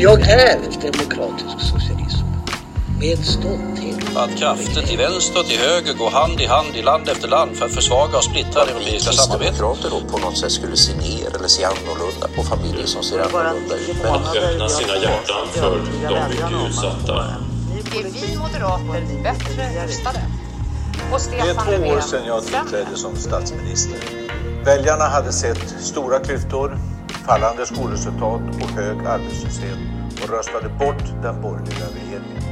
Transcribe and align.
Och 0.00 0.04
jag 0.04 0.20
är 0.20 0.58
demokratisk 0.82 1.60
socialism. 1.60 2.26
Med 3.00 3.18
stolthet. 3.18 4.16
Att 4.16 4.36
krafter 4.38 4.82
till 4.82 4.98
vänster 4.98 5.40
och 5.40 5.46
till 5.46 5.58
höger 5.58 5.94
går 5.94 6.10
hand 6.10 6.40
i 6.40 6.46
hand 6.46 6.76
i 6.76 6.82
land 6.82 7.08
efter 7.08 7.28
land 7.28 7.56
för 7.56 7.66
att 7.66 7.74
försvaga 7.74 8.18
och 8.18 8.24
splittra 8.24 8.64
det 8.64 8.70
europeiska 8.70 9.12
samarbetet. 9.12 9.54
kristdemokrater 9.56 9.90
då 9.90 10.12
på 10.12 10.18
något 10.18 10.38
sätt 10.38 10.52
skulle 10.52 10.76
se 10.76 10.92
ner 10.96 11.36
eller 11.36 11.48
se 11.48 11.64
annorlunda 11.64 12.28
på 12.36 12.42
familjer 12.42 12.86
som 12.86 13.02
ser 13.02 13.18
annorlunda 13.18 13.74
ut. 13.76 14.04
Att 14.04 14.36
öppna 14.36 14.68
sina 14.68 14.96
hjärtan 14.96 15.46
för 15.52 15.80
de 16.08 16.28
mycket 16.28 16.68
utsatta. 16.68 17.14
är 17.98 18.04
vi 18.04 18.36
moderater 18.36 19.22
bättre 19.22 19.86
rustade. 19.86 20.20
Och 21.12 21.20
Det 21.30 21.38
är 21.38 21.54
två 21.54 21.88
år 21.96 22.00
sedan 22.00 22.26
jag 22.26 22.42
tillträdde 22.42 22.96
som 22.96 23.16
statsminister. 23.16 23.98
Väljarna 24.64 25.04
hade 25.04 25.32
sett 25.32 25.74
stora 25.80 26.18
klyftor, 26.18 26.78
fallande 27.26 27.66
skolresultat 27.66 28.40
och 28.62 28.70
hög 28.70 28.98
arbetslöshet 29.06 29.78
och 30.22 30.30
röstade 30.30 30.68
bort 30.68 31.22
den 31.22 31.42
borgerliga 31.42 31.86
regeringen. 31.94 32.42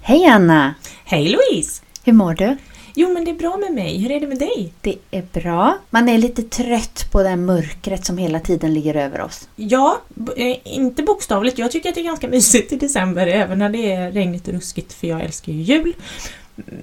Hej 0.00 0.26
Anna! 0.26 0.74
Hej 1.04 1.28
Louise! 1.28 1.82
Hur 2.04 2.12
mår 2.12 2.34
du? 2.34 2.56
Jo 2.94 3.12
men 3.12 3.24
det 3.24 3.30
är 3.30 3.34
bra 3.34 3.56
med 3.56 3.74
mig, 3.74 3.98
hur 3.98 4.10
är 4.10 4.20
det 4.20 4.26
med 4.26 4.38
dig? 4.38 4.72
Det 4.80 4.96
är 5.10 5.22
bra. 5.32 5.78
Man 5.90 6.08
är 6.08 6.18
lite 6.18 6.42
trött 6.42 7.08
på 7.12 7.22
det 7.22 7.28
här 7.28 7.36
mörkret 7.36 8.04
som 8.04 8.18
hela 8.18 8.40
tiden 8.40 8.74
ligger 8.74 8.94
över 8.94 9.20
oss. 9.20 9.48
Ja, 9.56 10.00
eh, 10.36 10.56
inte 10.64 11.02
bokstavligt. 11.02 11.58
Jag 11.58 11.70
tycker 11.70 11.88
att 11.88 11.94
det 11.94 12.00
är 12.00 12.04
ganska 12.04 12.28
mysigt 12.28 12.72
i 12.72 12.76
december 12.76 13.26
även 13.26 13.58
när 13.58 13.68
det 13.68 13.92
är 13.92 14.12
regnigt 14.12 14.48
och 14.48 14.54
ruskigt 14.54 14.92
för 14.92 15.06
jag 15.06 15.20
älskar 15.20 15.52
ju 15.52 15.62
jul. 15.62 15.94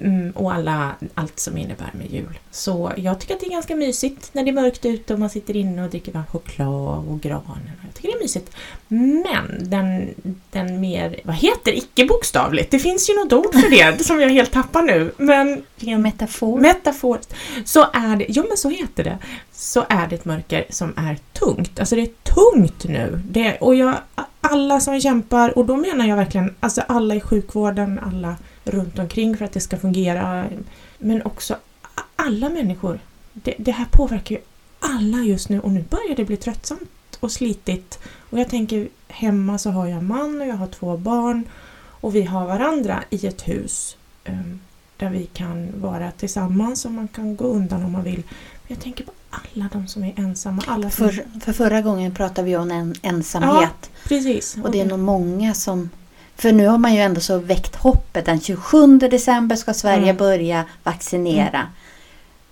Mm, 0.00 0.30
och 0.30 0.52
alla, 0.52 0.94
allt 1.14 1.40
som 1.40 1.58
innebär 1.58 1.90
med 1.92 2.10
jul. 2.10 2.38
Så 2.50 2.92
jag 2.96 3.20
tycker 3.20 3.34
att 3.34 3.40
det 3.40 3.46
är 3.46 3.50
ganska 3.50 3.76
mysigt 3.76 4.30
när 4.32 4.44
det 4.44 4.50
är 4.50 4.54
mörkt 4.54 4.86
ute 4.86 5.14
och 5.14 5.20
man 5.20 5.30
sitter 5.30 5.56
inne 5.56 5.84
och 5.84 5.90
dricker 5.90 6.12
varm 6.12 6.24
choklad 6.32 7.08
och 7.08 7.20
granen. 7.20 7.70
Jag 7.84 7.94
tycker 7.94 8.08
det 8.08 8.14
är 8.14 8.22
mysigt. 8.22 8.56
Men 8.88 9.70
den, 9.70 10.14
den 10.50 10.80
mer, 10.80 11.20
vad 11.24 11.36
heter 11.36 11.76
icke 11.76 12.04
bokstavligt? 12.04 12.70
Det 12.70 12.78
finns 12.78 13.10
ju 13.10 13.14
något 13.14 13.32
ord 13.32 13.54
för 13.54 13.70
det 13.70 14.04
som 14.04 14.20
jag 14.20 14.28
helt 14.28 14.52
tappar 14.52 14.82
nu. 14.82 15.12
Men 15.16 15.62
Metafor. 16.02 16.60
Metaforiskt. 16.60 17.34
Så 17.64 17.82
är 17.92 18.16
det, 18.16 18.26
ja 18.28 18.44
men 18.48 18.56
så 18.56 18.68
heter 18.68 19.04
det. 19.04 19.18
Så 19.52 19.84
är 19.88 20.06
det 20.06 20.14
ett 20.14 20.24
mörker 20.24 20.64
som 20.70 20.92
är 20.96 21.18
tungt. 21.32 21.80
Alltså 21.80 21.96
det 21.96 22.02
är 22.02 22.34
tungt 22.34 22.84
nu. 22.84 23.20
Det, 23.30 23.56
och 23.56 23.74
jag, 23.74 23.94
alla 24.40 24.80
som 24.80 25.00
kämpar, 25.00 25.58
och 25.58 25.64
då 25.64 25.76
menar 25.76 26.06
jag 26.06 26.16
verkligen 26.16 26.54
alltså 26.60 26.80
alla 26.88 27.14
i 27.14 27.20
sjukvården, 27.20 28.00
alla 28.02 28.36
runt 28.64 28.98
omkring 28.98 29.36
för 29.36 29.44
att 29.44 29.52
det 29.52 29.60
ska 29.60 29.76
fungera. 29.76 30.46
Men 30.98 31.22
också 31.22 31.56
alla 32.16 32.48
människor. 32.48 32.98
Det, 33.32 33.54
det 33.58 33.72
här 33.72 33.86
påverkar 33.90 34.34
ju 34.34 34.40
alla 34.80 35.18
just 35.18 35.48
nu 35.48 35.60
och 35.60 35.70
nu 35.70 35.84
börjar 35.90 36.16
det 36.16 36.24
bli 36.24 36.36
tröttsamt 36.36 37.16
och 37.20 37.32
slitigt. 37.32 37.98
Och 38.30 38.38
jag 38.38 38.48
tänker 38.48 38.88
hemma 39.08 39.58
så 39.58 39.70
har 39.70 39.86
jag 39.86 39.98
en 39.98 40.06
man 40.06 40.40
och 40.40 40.46
jag 40.46 40.54
har 40.54 40.66
två 40.66 40.96
barn 40.96 41.44
och 42.00 42.14
vi 42.14 42.22
har 42.22 42.46
varandra 42.46 43.04
i 43.10 43.26
ett 43.26 43.48
hus. 43.48 43.96
ehm, 44.24 44.60
där 44.96 45.10
vi 45.10 45.26
kan 45.26 45.80
vara 45.80 46.10
tillsammans 46.10 46.84
och 46.84 46.90
man 46.90 47.08
kan 47.08 47.36
gå 47.36 47.44
undan 47.44 47.84
om 47.84 47.92
man 47.92 48.02
vill. 48.02 48.22
Men 48.24 48.66
jag 48.66 48.80
tänker 48.80 49.04
på 49.04 49.12
alla 49.30 49.68
de 49.72 49.86
som 49.88 50.04
är 50.04 50.12
ensamma. 50.16 50.62
Alla 50.66 50.90
som... 50.90 51.08
För, 51.08 51.40
för 51.40 51.52
förra 51.52 51.80
gången 51.80 52.14
pratade 52.14 52.46
vi 52.46 52.56
om 52.56 52.70
en 52.70 52.94
ensamhet. 53.02 53.90
Precis. 54.08 54.56
Och 54.62 54.70
det 54.70 54.80
är 54.80 54.86
nog 54.86 54.98
många 54.98 55.54
som... 55.54 55.90
För 56.36 56.52
nu 56.52 56.66
har 56.66 56.78
man 56.78 56.94
ju 56.94 57.00
ändå 57.00 57.20
så 57.20 57.38
väckt 57.38 57.76
hoppet. 57.76 58.24
Den 58.26 58.40
27 58.40 58.98
december 58.98 59.56
ska 59.56 59.74
Sverige 59.74 60.02
Mm. 60.02 60.16
börja 60.16 60.64
vaccinera. 60.82 61.66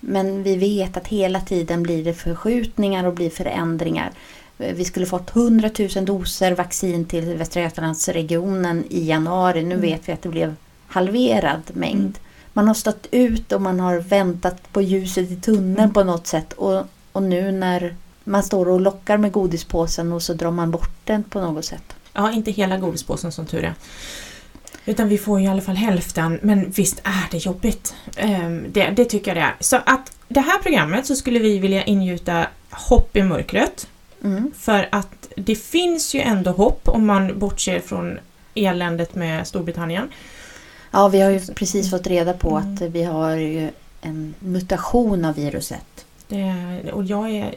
Men 0.00 0.42
vi 0.42 0.56
vet 0.56 0.96
att 0.96 1.08
hela 1.08 1.40
tiden 1.40 1.82
blir 1.82 2.04
det 2.04 2.14
förskjutningar 2.14 3.04
och 3.04 3.14
blir 3.14 3.30
förändringar. 3.30 4.10
Vi 4.56 4.84
skulle 4.84 5.06
fått 5.06 5.30
100 5.36 5.70
000 5.96 6.04
doser 6.04 6.52
vaccin 6.52 7.04
till 7.04 7.34
Västra 7.34 7.62
Götalandsregionen 7.62 8.84
i 8.90 9.04
januari. 9.06 9.62
Nu 9.62 9.74
Mm. 9.74 9.80
vet 9.80 10.08
vi 10.08 10.12
att 10.12 10.22
det 10.22 10.28
blev 10.28 10.54
halverad 10.86 11.62
mängd. 11.72 12.00
Mm. 12.00 12.12
Man 12.52 12.66
har 12.68 12.74
stått 12.74 13.06
ut 13.10 13.52
och 13.52 13.62
man 13.62 13.80
har 13.80 13.98
väntat 13.98 14.72
på 14.72 14.82
ljuset 14.82 15.30
i 15.30 15.36
tunneln 15.36 15.78
Mm. 15.78 15.92
på 15.92 16.04
något 16.04 16.26
sätt. 16.26 16.52
Och, 16.52 16.82
och 17.12 17.22
nu 17.22 17.52
när 17.52 17.94
man 18.24 18.42
står 18.42 18.68
och 18.68 18.80
lockar 18.80 19.16
med 19.16 19.32
godispåsen 19.32 20.12
och 20.12 20.22
så 20.22 20.34
drar 20.34 20.50
man 20.50 20.70
bort 20.70 20.96
den 21.04 21.22
på 21.22 21.40
något 21.40 21.64
sätt. 21.64 21.94
Ja, 22.12 22.32
inte 22.32 22.50
hela 22.50 22.76
godispåsen 22.78 23.32
som 23.32 23.46
tur 23.46 23.64
är. 23.64 23.74
Utan 24.86 25.08
vi 25.08 25.18
får 25.18 25.40
i 25.40 25.46
alla 25.46 25.60
fall 25.62 25.76
hälften, 25.76 26.38
men 26.42 26.70
visst 26.70 27.00
är 27.04 27.30
det 27.30 27.36
jobbigt. 27.38 27.94
Ehm, 28.16 28.66
det, 28.72 28.90
det 28.90 29.04
tycker 29.04 29.30
jag 29.30 29.36
det 29.36 29.40
är. 29.40 29.54
Så 29.60 29.76
att 29.76 30.12
det 30.28 30.40
här 30.40 30.58
programmet 30.58 31.06
så 31.06 31.16
skulle 31.16 31.38
vi 31.38 31.58
vilja 31.58 31.84
ingjuta 31.84 32.46
hopp 32.70 33.16
i 33.16 33.22
mörkret. 33.22 33.88
Mm. 34.24 34.52
För 34.58 34.88
att 34.92 35.28
det 35.36 35.54
finns 35.54 36.14
ju 36.14 36.20
ändå 36.20 36.50
hopp 36.50 36.88
om 36.88 37.06
man 37.06 37.38
bortser 37.38 37.80
från 37.80 38.18
eländet 38.54 39.14
med 39.14 39.46
Storbritannien. 39.46 40.08
Ja, 40.90 41.08
vi 41.08 41.20
har 41.20 41.30
ju 41.30 41.40
precis 41.40 41.90
fått 41.90 42.06
reda 42.06 42.32
på 42.32 42.56
Mm. 42.56 42.74
att 42.74 42.80
vi 42.80 43.02
har 43.02 43.30
ju 43.30 43.70
en 44.00 44.34
mutation 44.38 45.24
av 45.24 45.34
viruset. 45.34 46.04
Det, 46.28 46.54
och 46.92 47.04
jag 47.04 47.30
är, 47.30 47.54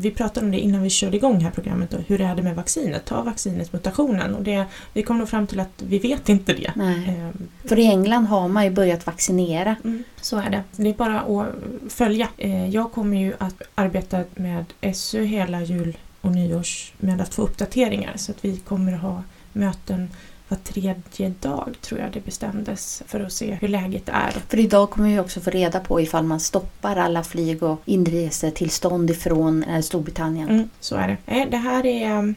vi 0.00 0.10
pratade 0.10 0.46
om 0.46 0.52
det 0.52 0.58
innan 0.58 0.82
vi 0.82 0.90
körde 0.90 1.16
igång 1.16 1.40
här 1.40 1.50
programmet. 1.50 1.90
Då, 1.90 1.96
hur 2.06 2.20
det 2.34 2.42
med 2.42 2.56
vaccinet? 2.56 3.04
Ta 3.04 3.22
vaccinet 3.22 3.72
mutationen? 3.72 4.34
Och 4.34 4.42
det, 4.42 4.64
vi 4.92 5.02
kom 5.02 5.18
nog 5.18 5.28
fram 5.28 5.46
till 5.46 5.60
att 5.60 5.82
vi 5.88 5.98
vet 5.98 6.28
inte 6.28 6.52
det. 6.52 6.72
Nej. 6.76 7.08
Ehm, 7.08 7.48
För 7.68 7.78
i 7.78 7.86
England 7.86 8.26
har 8.26 8.48
man 8.48 8.64
ju 8.64 8.70
börjat 8.70 9.06
vaccinera. 9.06 9.76
Mm, 9.84 10.04
så 10.20 10.36
är 10.38 10.50
det. 10.50 10.62
Det 10.76 10.88
är 10.88 10.94
bara 10.94 11.20
att 11.20 11.46
följa. 11.92 12.28
Eh, 12.36 12.68
Jag 12.68 12.92
kommer 12.92 13.16
ju 13.16 13.32
att 13.38 13.62
arbeta 13.74 14.24
med 14.34 14.64
SU 14.94 15.24
hela 15.24 15.62
jul 15.62 15.96
och 16.20 16.32
nyårs 16.32 16.92
med 16.98 17.20
att 17.20 17.34
få 17.34 17.42
uppdateringar 17.42 18.12
så 18.16 18.32
att 18.32 18.44
vi 18.44 18.56
kommer 18.56 18.92
att 18.92 19.00
ha 19.00 19.22
möten 19.52 20.08
var 20.48 20.58
tredje 20.58 21.28
dag 21.40 21.74
tror 21.80 22.00
jag 22.00 22.10
det 22.12 22.24
bestämdes 22.24 23.02
för 23.06 23.20
att 23.20 23.32
se 23.32 23.58
hur 23.60 23.68
läget 23.68 24.08
är. 24.08 24.30
För 24.48 24.58
idag 24.58 24.90
kommer 24.90 25.08
vi 25.08 25.18
också 25.18 25.40
få 25.40 25.50
reda 25.50 25.80
på 25.80 26.00
ifall 26.00 26.24
man 26.24 26.40
stoppar 26.40 26.96
alla 26.96 27.24
flyg 27.24 27.62
och 27.62 27.80
inresetillstånd 27.84 29.10
ifrån 29.10 29.64
eh, 29.64 29.80
Storbritannien. 29.80 30.48
Mm, 30.48 30.70
så 30.80 30.96
är 30.96 31.08
det. 31.08 31.16
Nej, 31.26 31.46
Det 31.50 31.56
här 31.56 31.86
är... 31.86 32.18
um, 32.18 32.34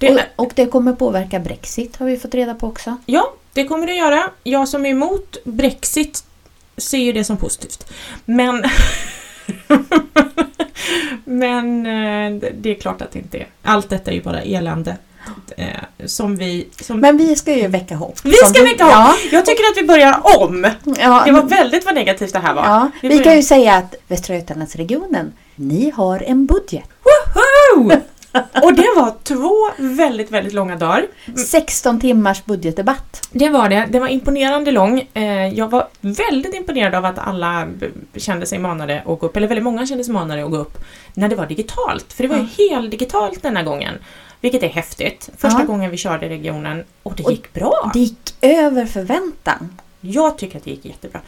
Det, 0.00 0.10
Och, 0.10 0.20
och 0.46 0.52
det 0.56 0.66
kommer 0.66 0.92
påverka 0.92 1.38
Brexit 1.40 1.96
har 1.96 2.06
vi 2.06 2.16
fått 2.16 2.34
reda 2.34 2.54
på 2.54 2.66
också. 2.66 2.96
Ja, 3.06 3.32
det 3.52 3.64
kommer 3.64 3.86
det 3.86 3.94
göra. 3.94 4.30
Jag 4.44 4.68
som 4.68 4.86
är 4.86 4.90
emot 4.90 5.36
Brexit 5.44 6.24
ser 6.76 6.98
ju 6.98 7.12
det 7.12 7.24
som 7.24 7.36
positivt. 7.36 7.92
Men... 8.24 8.64
Men 11.24 11.86
eh, 11.86 12.40
det- 12.40 12.52
det 12.60 12.70
är 12.70 12.74
klart 12.80 13.02
att 13.02 13.12
det 13.12 13.18
inte 13.18 13.38
är. 13.38 13.46
Allt 13.62 13.88
detta 13.90 14.10
är 14.10 14.14
ju 14.14 14.22
bara 14.22 14.42
elände. 14.42 14.96
Eh, 15.56 15.66
Som 16.06 16.36
vi... 16.36 16.68
Som 16.80 17.00
Men 17.00 17.16
vi 17.16 17.36
ska 17.36 17.54
ju 17.54 17.68
väcka 17.68 17.94
hopp. 17.96 18.18
vi 18.24 18.32
ska 18.32 18.62
väcka 18.62 18.84
hopp! 18.84 18.92
Ja, 18.94 19.14
Jag 19.32 19.46
tycker 19.46 19.62
att 19.72 19.76
vi 19.76 19.86
börjar 19.86 20.20
om. 20.38 20.66
ja, 20.98 21.22
Det 21.26 21.32
var 21.32 21.42
väldigt 21.42 21.84
vad 21.84 21.94
negativt 21.94 22.32
det 22.32 22.38
här 22.38 22.54
var. 22.54 22.64
ja, 22.64 22.90
Vi 23.02 23.08
vi 23.08 23.18
kan 23.18 23.36
ju 23.36 23.42
säga 23.42 23.74
att 23.74 23.94
Västra 24.08 24.34
Götalandsregionen, 24.36 25.32
ni 25.56 25.90
har 25.90 26.22
en 26.26 26.46
budget. 26.46 26.84
Woho! 27.34 27.92
Och 28.62 28.74
det 28.74 28.86
var 28.96 29.14
två 29.22 29.54
väldigt, 29.78 30.30
väldigt 30.30 30.52
långa 30.52 30.76
dagar. 30.76 31.06
16 31.46 32.00
timmars 32.00 32.44
budgetdebatt. 32.44 33.28
Det 33.32 33.48
var 33.48 33.68
det. 33.68 33.88
Det 33.90 34.00
var 34.00 34.08
imponerande 34.08 34.70
lång. 34.70 35.08
Eh, 35.14 35.46
Jag 35.48 35.68
var 35.70 35.88
väldigt 36.00 36.54
imponerad 36.54 36.94
av 36.94 37.04
att 37.04 37.18
alla 37.18 37.66
kände 38.16 38.46
sig 38.46 38.58
manade 38.58 38.98
att 39.06 39.18
gå 39.18 39.26
upp, 39.26 39.36
eller 39.36 39.48
väldigt 39.48 39.64
många 39.64 39.86
kände 39.86 40.04
sig 40.04 40.14
manade 40.14 40.44
att 40.44 40.50
gå 40.50 40.56
upp, 40.56 40.78
när 41.14 41.28
det 41.28 41.36
var 41.36 41.46
digitalt. 41.46 42.12
För 42.12 42.22
det 42.22 42.28
var 42.28 42.36
ju 42.36 42.68
heldigitalt 42.70 43.42
denna 43.42 43.62
gången. 43.62 43.94
Vilket 44.40 44.62
är 44.62 44.68
häftigt. 44.68 45.30
Första 45.36 45.60
Ja. 45.60 45.64
gången 45.66 45.90
vi 45.90 45.96
körde 45.96 46.26
i 46.26 46.28
regionen 46.28 46.84
och 47.02 47.14
det 47.16 47.22
Och 47.24 47.30
gick 47.32 47.52
bra. 47.52 47.90
Det 47.94 47.98
gick 48.00 48.34
över 48.40 48.86
förväntan. 48.86 49.76
Jag 50.00 50.38
tycker 50.38 50.58
att 50.58 50.64
det 50.64 50.70
gick 50.70 50.84
jättebra. 50.84 51.20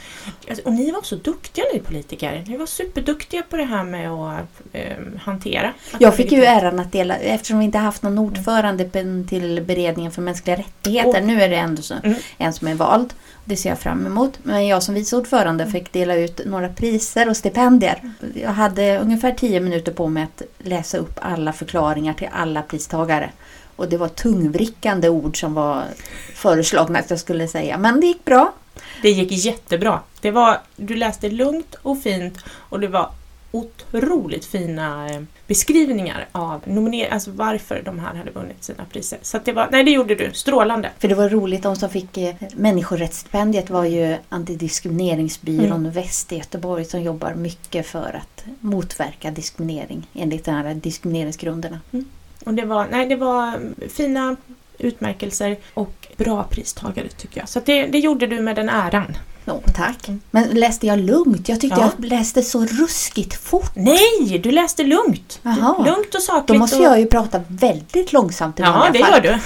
Alltså, 0.48 0.64
Och 0.64 0.72
ni 0.72 0.90
var 0.90 0.98
också 0.98 1.16
duktiga 1.16 1.64
ni 1.74 1.80
politiker. 1.80 2.44
Ni 2.46 2.56
var 2.56 2.66
superduktiga 2.66 3.42
på 3.42 3.56
det 3.56 3.64
här 3.64 3.84
med 3.84 4.10
att 4.10 4.60
eh, 4.72 4.96
hantera. 5.20 5.72
Jag 5.98 6.16
fick 6.16 6.32
ju 6.32 6.44
äran 6.44 6.80
att 6.80 6.92
dela, 6.92 7.16
eftersom 7.16 7.58
vi 7.58 7.64
inte 7.64 7.78
haft 7.78 8.02
någon 8.02 8.18
ordförande 8.18 8.84
pen- 8.84 9.26
till 9.28 9.62
beredningen 9.66 10.12
för 10.12 10.22
mänskliga 10.22 10.56
rättigheter. 10.56 11.20
Och- 11.20 11.26
Nu 11.26 11.42
är 11.42 11.48
det 11.48 11.56
ändå 11.56 11.82
så, 11.82 11.94
Mm. 12.02 12.18
en 12.38 12.52
som 12.52 12.68
är 12.68 12.74
vald. 12.74 13.14
Det 13.44 13.56
ser 13.56 13.68
jag 13.68 13.78
fram 13.78 14.06
emot. 14.06 14.38
Men 14.42 14.66
jag 14.66 14.82
som 14.82 14.94
vice 14.94 15.16
ordförande 15.16 15.66
fick 15.66 15.92
dela 15.92 16.14
ut 16.14 16.40
några 16.46 16.68
priser 16.68 17.28
och 17.28 17.36
stipendier. 17.36 18.12
Jag 18.34 18.50
hade 18.50 18.98
ungefär 18.98 19.32
tio 19.32 19.60
minuter 19.60 19.92
på 19.92 20.08
mig 20.08 20.22
att 20.22 20.42
läsa 20.58 20.98
upp 20.98 21.18
alla 21.22 21.52
förklaringar 21.52 22.14
till 22.14 22.28
alla 22.32 22.62
pristagare. 22.62 23.30
Och 23.76 23.88
det 23.88 23.96
var 23.96 24.08
tungvrickande 24.08 25.08
ord 25.08 25.40
som 25.40 25.54
var 25.54 25.84
föreslagna 26.34 26.98
att 26.98 27.10
jag 27.10 27.18
skulle 27.18 27.48
säga. 27.48 27.78
Men 27.78 28.00
det 28.00 28.06
gick 28.06 28.24
bra. 28.24 28.52
Det 29.02 29.10
gick 29.10 29.32
jättebra. 29.32 30.00
Det 30.20 30.30
var, 30.30 30.60
du 30.76 30.96
läste 30.96 31.30
lugnt 31.30 31.74
och 31.82 32.02
fint 32.02 32.38
och 32.48 32.80
det 32.80 32.88
var 32.88 33.10
otroligt 33.50 34.44
fina 34.44 35.10
eh, 35.10 35.22
beskrivningar 35.46 36.28
av 36.32 36.60
nominer 36.64 37.08
alltså 37.08 37.30
varför 37.30 37.82
de 37.84 37.98
här 37.98 38.14
hade 38.14 38.30
vunnit 38.30 38.64
sina 38.64 38.84
priser. 38.84 39.18
Så 39.22 39.38
det 39.44 39.52
var, 39.52 39.68
nej 39.72 39.84
det 39.84 39.90
gjorde 39.90 40.14
du, 40.14 40.30
strålande. 40.32 40.90
För 40.98 41.08
det 41.08 41.14
var 41.14 41.28
roligt, 41.28 41.62
de 41.62 41.76
som 41.76 41.90
fick 41.90 42.16
eh, 42.16 42.34
människorättsstipendiet 42.54 43.70
var 43.70 43.84
ju 43.84 44.16
Antidiskrimineringsbyrån 44.28 45.80
Mm. 45.80 45.92
Väst 45.92 46.32
i 46.32 46.36
Göteborg 46.36 46.84
som 46.84 47.02
jobbar 47.02 47.34
mycket 47.34 47.86
för 47.86 48.20
att 48.22 48.44
motverka 48.60 49.30
diskriminering 49.30 50.06
enligt 50.14 50.44
de 50.44 50.50
här 50.50 50.74
diskrimineringsgrunderna. 50.74 51.80
Och 52.44 52.54
det 52.54 52.64
var, 52.64 52.86
nej, 52.90 53.06
det 53.06 53.16
var 53.16 53.48
mm, 53.48 53.74
fina 53.88 54.36
utmärkelser 54.80 55.56
och 55.74 56.06
bra 56.16 56.44
pristagare 56.50 57.08
tycker 57.08 57.40
jag. 57.40 57.48
Så 57.48 57.60
det, 57.64 57.86
det 57.86 57.98
gjorde 57.98 58.26
du 58.26 58.40
med 58.40 58.56
den 58.56 58.68
äran. 58.68 59.16
Jo, 59.44 59.62
tack. 59.76 60.08
Men 60.30 60.44
läste 60.48 60.86
jag 60.86 60.98
lugnt? 60.98 61.48
Jag 61.48 61.60
tyckte 61.60 61.80
Ja. 61.80 61.90
jag 61.98 62.04
läste 62.04 62.42
så 62.42 62.64
ruskigt 62.64 63.34
fort. 63.34 63.70
Nej, 63.74 64.38
du 64.42 64.50
läste 64.50 64.82
lugnt! 64.82 65.38
Jaha. 65.42 65.84
Lugnt 65.84 66.14
och 66.14 66.22
sakligt. 66.22 66.46
Då 66.48 66.54
måste 66.54 66.76
och... 66.76 66.84
jag 66.84 67.00
ju 67.00 67.06
prata 67.06 67.40
väldigt 67.48 68.12
långsamt 68.12 68.60
i 68.60 68.62
Ja, 68.62 68.88
det 68.92 68.98
fall. 68.98 69.12
gör 69.12 69.20
du. 69.20 69.38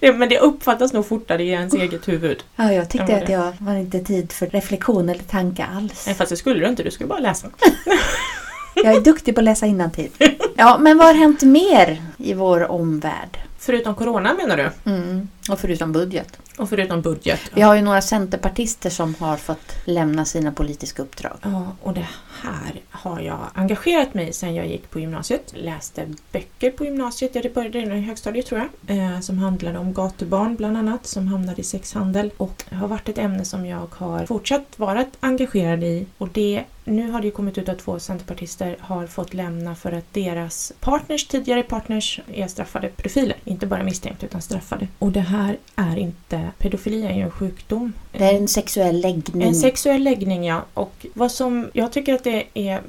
det, 0.00 0.12
men 0.12 0.28
det 0.28 0.38
uppfattas 0.38 0.92
nog 0.92 1.06
fortare 1.06 1.42
i 1.42 1.48
ens 1.50 1.74
eget 1.74 2.08
huvud. 2.08 2.42
Ja, 2.56 2.72
jag 2.72 2.88
tyckte 2.90 3.16
att 3.16 3.28
jag 3.28 3.52
var 3.58 3.74
inte 3.74 3.98
tid 4.00 4.32
för 4.32 4.46
reflektion 4.46 5.08
eller 5.08 5.22
tanke 5.22 5.66
alls. 5.76 6.06
Nej, 6.06 6.14
fast 6.14 6.30
det 6.30 6.36
skulle 6.36 6.60
du 6.60 6.66
inte, 6.68 6.82
du 6.82 6.90
skulle 6.90 7.08
bara 7.08 7.18
läsa. 7.20 7.46
Jag 8.74 8.94
är 8.94 9.00
duktig 9.00 9.34
på 9.34 9.40
att 9.40 9.44
läsa 9.44 9.66
innantill. 9.66 10.10
Ja, 10.56 10.78
men 10.80 10.98
vad 10.98 11.06
har 11.06 11.14
hänt 11.14 11.42
mer 11.42 12.02
i 12.16 12.34
vår 12.34 12.70
omvärld? 12.70 13.38
Förutom 13.62 13.94
corona 13.94 14.34
menar 14.34 14.56
du? 14.56 14.90
Mm. 14.90 15.28
Och 15.50 15.60
förutom 15.60 15.92
budget. 15.92 16.38
Och 16.56 16.68
förutom 16.68 17.02
budget. 17.02 17.40
Vi 17.54 17.62
har 17.62 17.74
ju 17.74 17.82
några 17.82 18.02
centerpartister 18.02 18.90
som 18.90 19.14
har 19.18 19.36
fått 19.36 19.72
lämna 19.84 20.24
sina 20.24 20.52
politiska 20.52 21.02
uppdrag. 21.02 21.36
Ja, 21.42 21.76
och 21.82 21.94
det 21.94 22.08
här 22.42 22.80
har 22.90 23.20
jag 23.20 23.38
engagerat 23.54 24.14
mig 24.14 24.32
sedan 24.32 24.54
jag 24.54 24.66
gick 24.66 24.90
på 24.90 25.00
gymnasiet. 25.00 25.52
Läste 25.56 26.06
böcker 26.32 26.70
på 26.70 26.84
gymnasiet, 26.84 27.34
ja 27.34 27.42
det 27.42 27.54
började 27.54 27.78
redan 27.78 27.98
i 27.98 28.00
högstadiet 28.00 28.46
tror 28.46 28.60
jag, 28.86 28.96
eh, 28.96 29.20
som 29.20 29.38
handlade 29.38 29.78
om 29.78 29.92
gatubarn 29.92 30.56
bland 30.56 30.76
annat, 30.76 31.06
som 31.06 31.28
hamnade 31.28 31.60
i 31.60 31.64
sexhandel. 31.64 32.30
Och 32.36 32.64
har 32.70 32.88
varit 32.88 33.08
ett 33.08 33.18
ämne 33.18 33.44
som 33.44 33.66
jag 33.66 33.88
har 33.94 34.26
fortsatt 34.26 34.78
vara 34.78 35.04
engagerad 35.20 35.84
i. 35.84 36.06
Och 36.18 36.28
det, 36.32 36.64
nu 36.84 37.10
har 37.10 37.20
det 37.20 37.26
ju 37.26 37.30
kommit 37.30 37.58
ut 37.58 37.68
att 37.68 37.78
två 37.78 37.98
centerpartister 37.98 38.76
har 38.80 39.06
fått 39.06 39.34
lämna 39.34 39.74
för 39.74 39.92
att 39.92 40.14
deras 40.14 40.72
partners, 40.80 41.26
tidigare 41.26 41.62
partners, 41.62 42.20
är 42.34 42.46
straffade 42.46 42.88
pedofiler. 42.88 43.36
Inte 43.44 43.66
bara 43.66 43.82
misstänkta 43.82 44.26
utan 44.26 44.42
straffade. 44.42 44.88
Och 44.98 45.12
det 45.12 45.20
här 45.20 45.56
är 45.76 45.96
inte, 45.96 46.50
pedofili 46.58 47.06
är 47.06 47.14
ju 47.14 47.22
en 47.22 47.30
sjukdom. 47.30 47.92
Det 48.12 48.24
är 48.24 48.34
en 48.34 48.48
sexuell 48.48 49.00
läggning. 49.00 49.48
En 49.48 49.54
sexuell 49.54 50.02
läggning, 50.02 50.44
ja. 50.44 50.64
Och 50.74 51.06
vad 51.14 51.32
som, 51.32 51.70
jag 51.72 51.92
tycker 51.92 52.14
att 52.14 52.24
det 52.24 52.29
det 52.30 52.46
är 52.54 52.82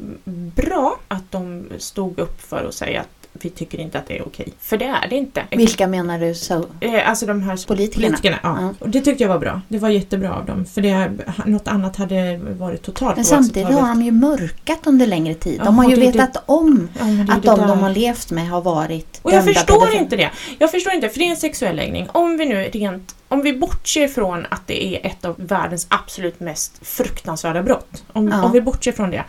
bra 0.56 1.00
att 1.08 1.32
de 1.32 1.70
stod 1.78 2.20
upp 2.20 2.42
för 2.42 2.66
att 2.66 2.74
säga 2.74 3.02
att 3.02 3.21
vi 3.34 3.50
tycker 3.50 3.78
inte 3.78 4.00
att 4.00 4.08
det 4.08 4.18
är 4.18 4.28
okej. 4.28 4.54
För 4.60 4.78
det 4.78 4.86
är 4.86 5.08
det 5.10 5.16
inte. 5.16 5.44
Vilka 5.52 5.88
menar 5.88 6.20
du? 6.20 6.34
Så? 6.36 6.66
Eh, 6.80 7.10
Alltså 7.10 7.26
de 7.26 7.42
här 7.42 7.68
Politikerna? 7.68 8.08
politikerna 8.08 8.40
ja. 8.44 8.58
Ja. 8.62 8.74
Och 8.80 8.90
det 8.90 9.02
tyckte 9.02 9.24
jag 9.24 9.30
var 9.30 9.40
bra. 9.40 9.62
Det 9.68 9.78
var 9.78 9.90
jättebra 9.90 10.36
av 10.36 10.46
dem. 10.46 10.66
För 10.66 10.82
det, 10.82 11.12
något 11.46 11.68
annat 11.68 11.96
hade 11.96 12.38
varit 12.38 12.82
totalt 12.82 13.16
Men 13.16 13.26
samtidigt 13.26 13.70
har 13.74 13.88
de 13.88 14.02
ju 14.02 14.12
mörkat 14.12 14.80
under 14.88 15.08
längre 15.08 15.34
tid. 15.34 15.56
Ja, 15.60 15.64
De 15.66 15.78
har 15.78 15.90
ju 15.90 15.96
det 15.96 16.02
vetat 16.02 16.44
om 16.46 16.90
Ja, 17.00 17.06
det 17.06 17.34
att 17.34 17.42
det 17.42 17.48
de 17.50 17.60
där. 17.60 17.68
de 17.68 17.80
har 17.80 17.90
levt 17.90 18.32
med 18.32 18.50
har 18.50 18.62
varit 18.62 19.20
Och 19.22 19.32
jag 19.32 19.44
förstår 19.46 19.74
pedofiler. 19.80 20.02
inte 20.04 20.16
det. 20.16 20.30
Jag 20.60 20.72
förstår 20.72 20.94
inte, 20.94 21.10
för 21.10 21.20
det 21.20 21.26
är 21.26 21.30
en 21.30 21.38
sexuell 21.38 21.76
läggning. 21.76 22.08
Om 22.12 22.38
vi 22.38 22.46
nu 22.46 22.56
rent, 22.64 23.16
om 23.28 23.42
vi 23.42 23.54
bortser 23.54 24.08
från 24.08 24.46
att 24.50 24.68
det 24.68 24.86
är 24.86 25.06
ett 25.12 25.26
av 25.26 25.36
världens 25.38 25.88
absolut 25.90 26.40
mest 26.40 26.80
fruktansvärda 26.88 27.64
brott. 27.64 28.04
Om, 28.14 28.28
Ja. 28.28 28.44
om 28.44 28.52
vi 28.52 28.62
bortser 28.62 28.92
från 28.92 29.12
det. 29.12 29.24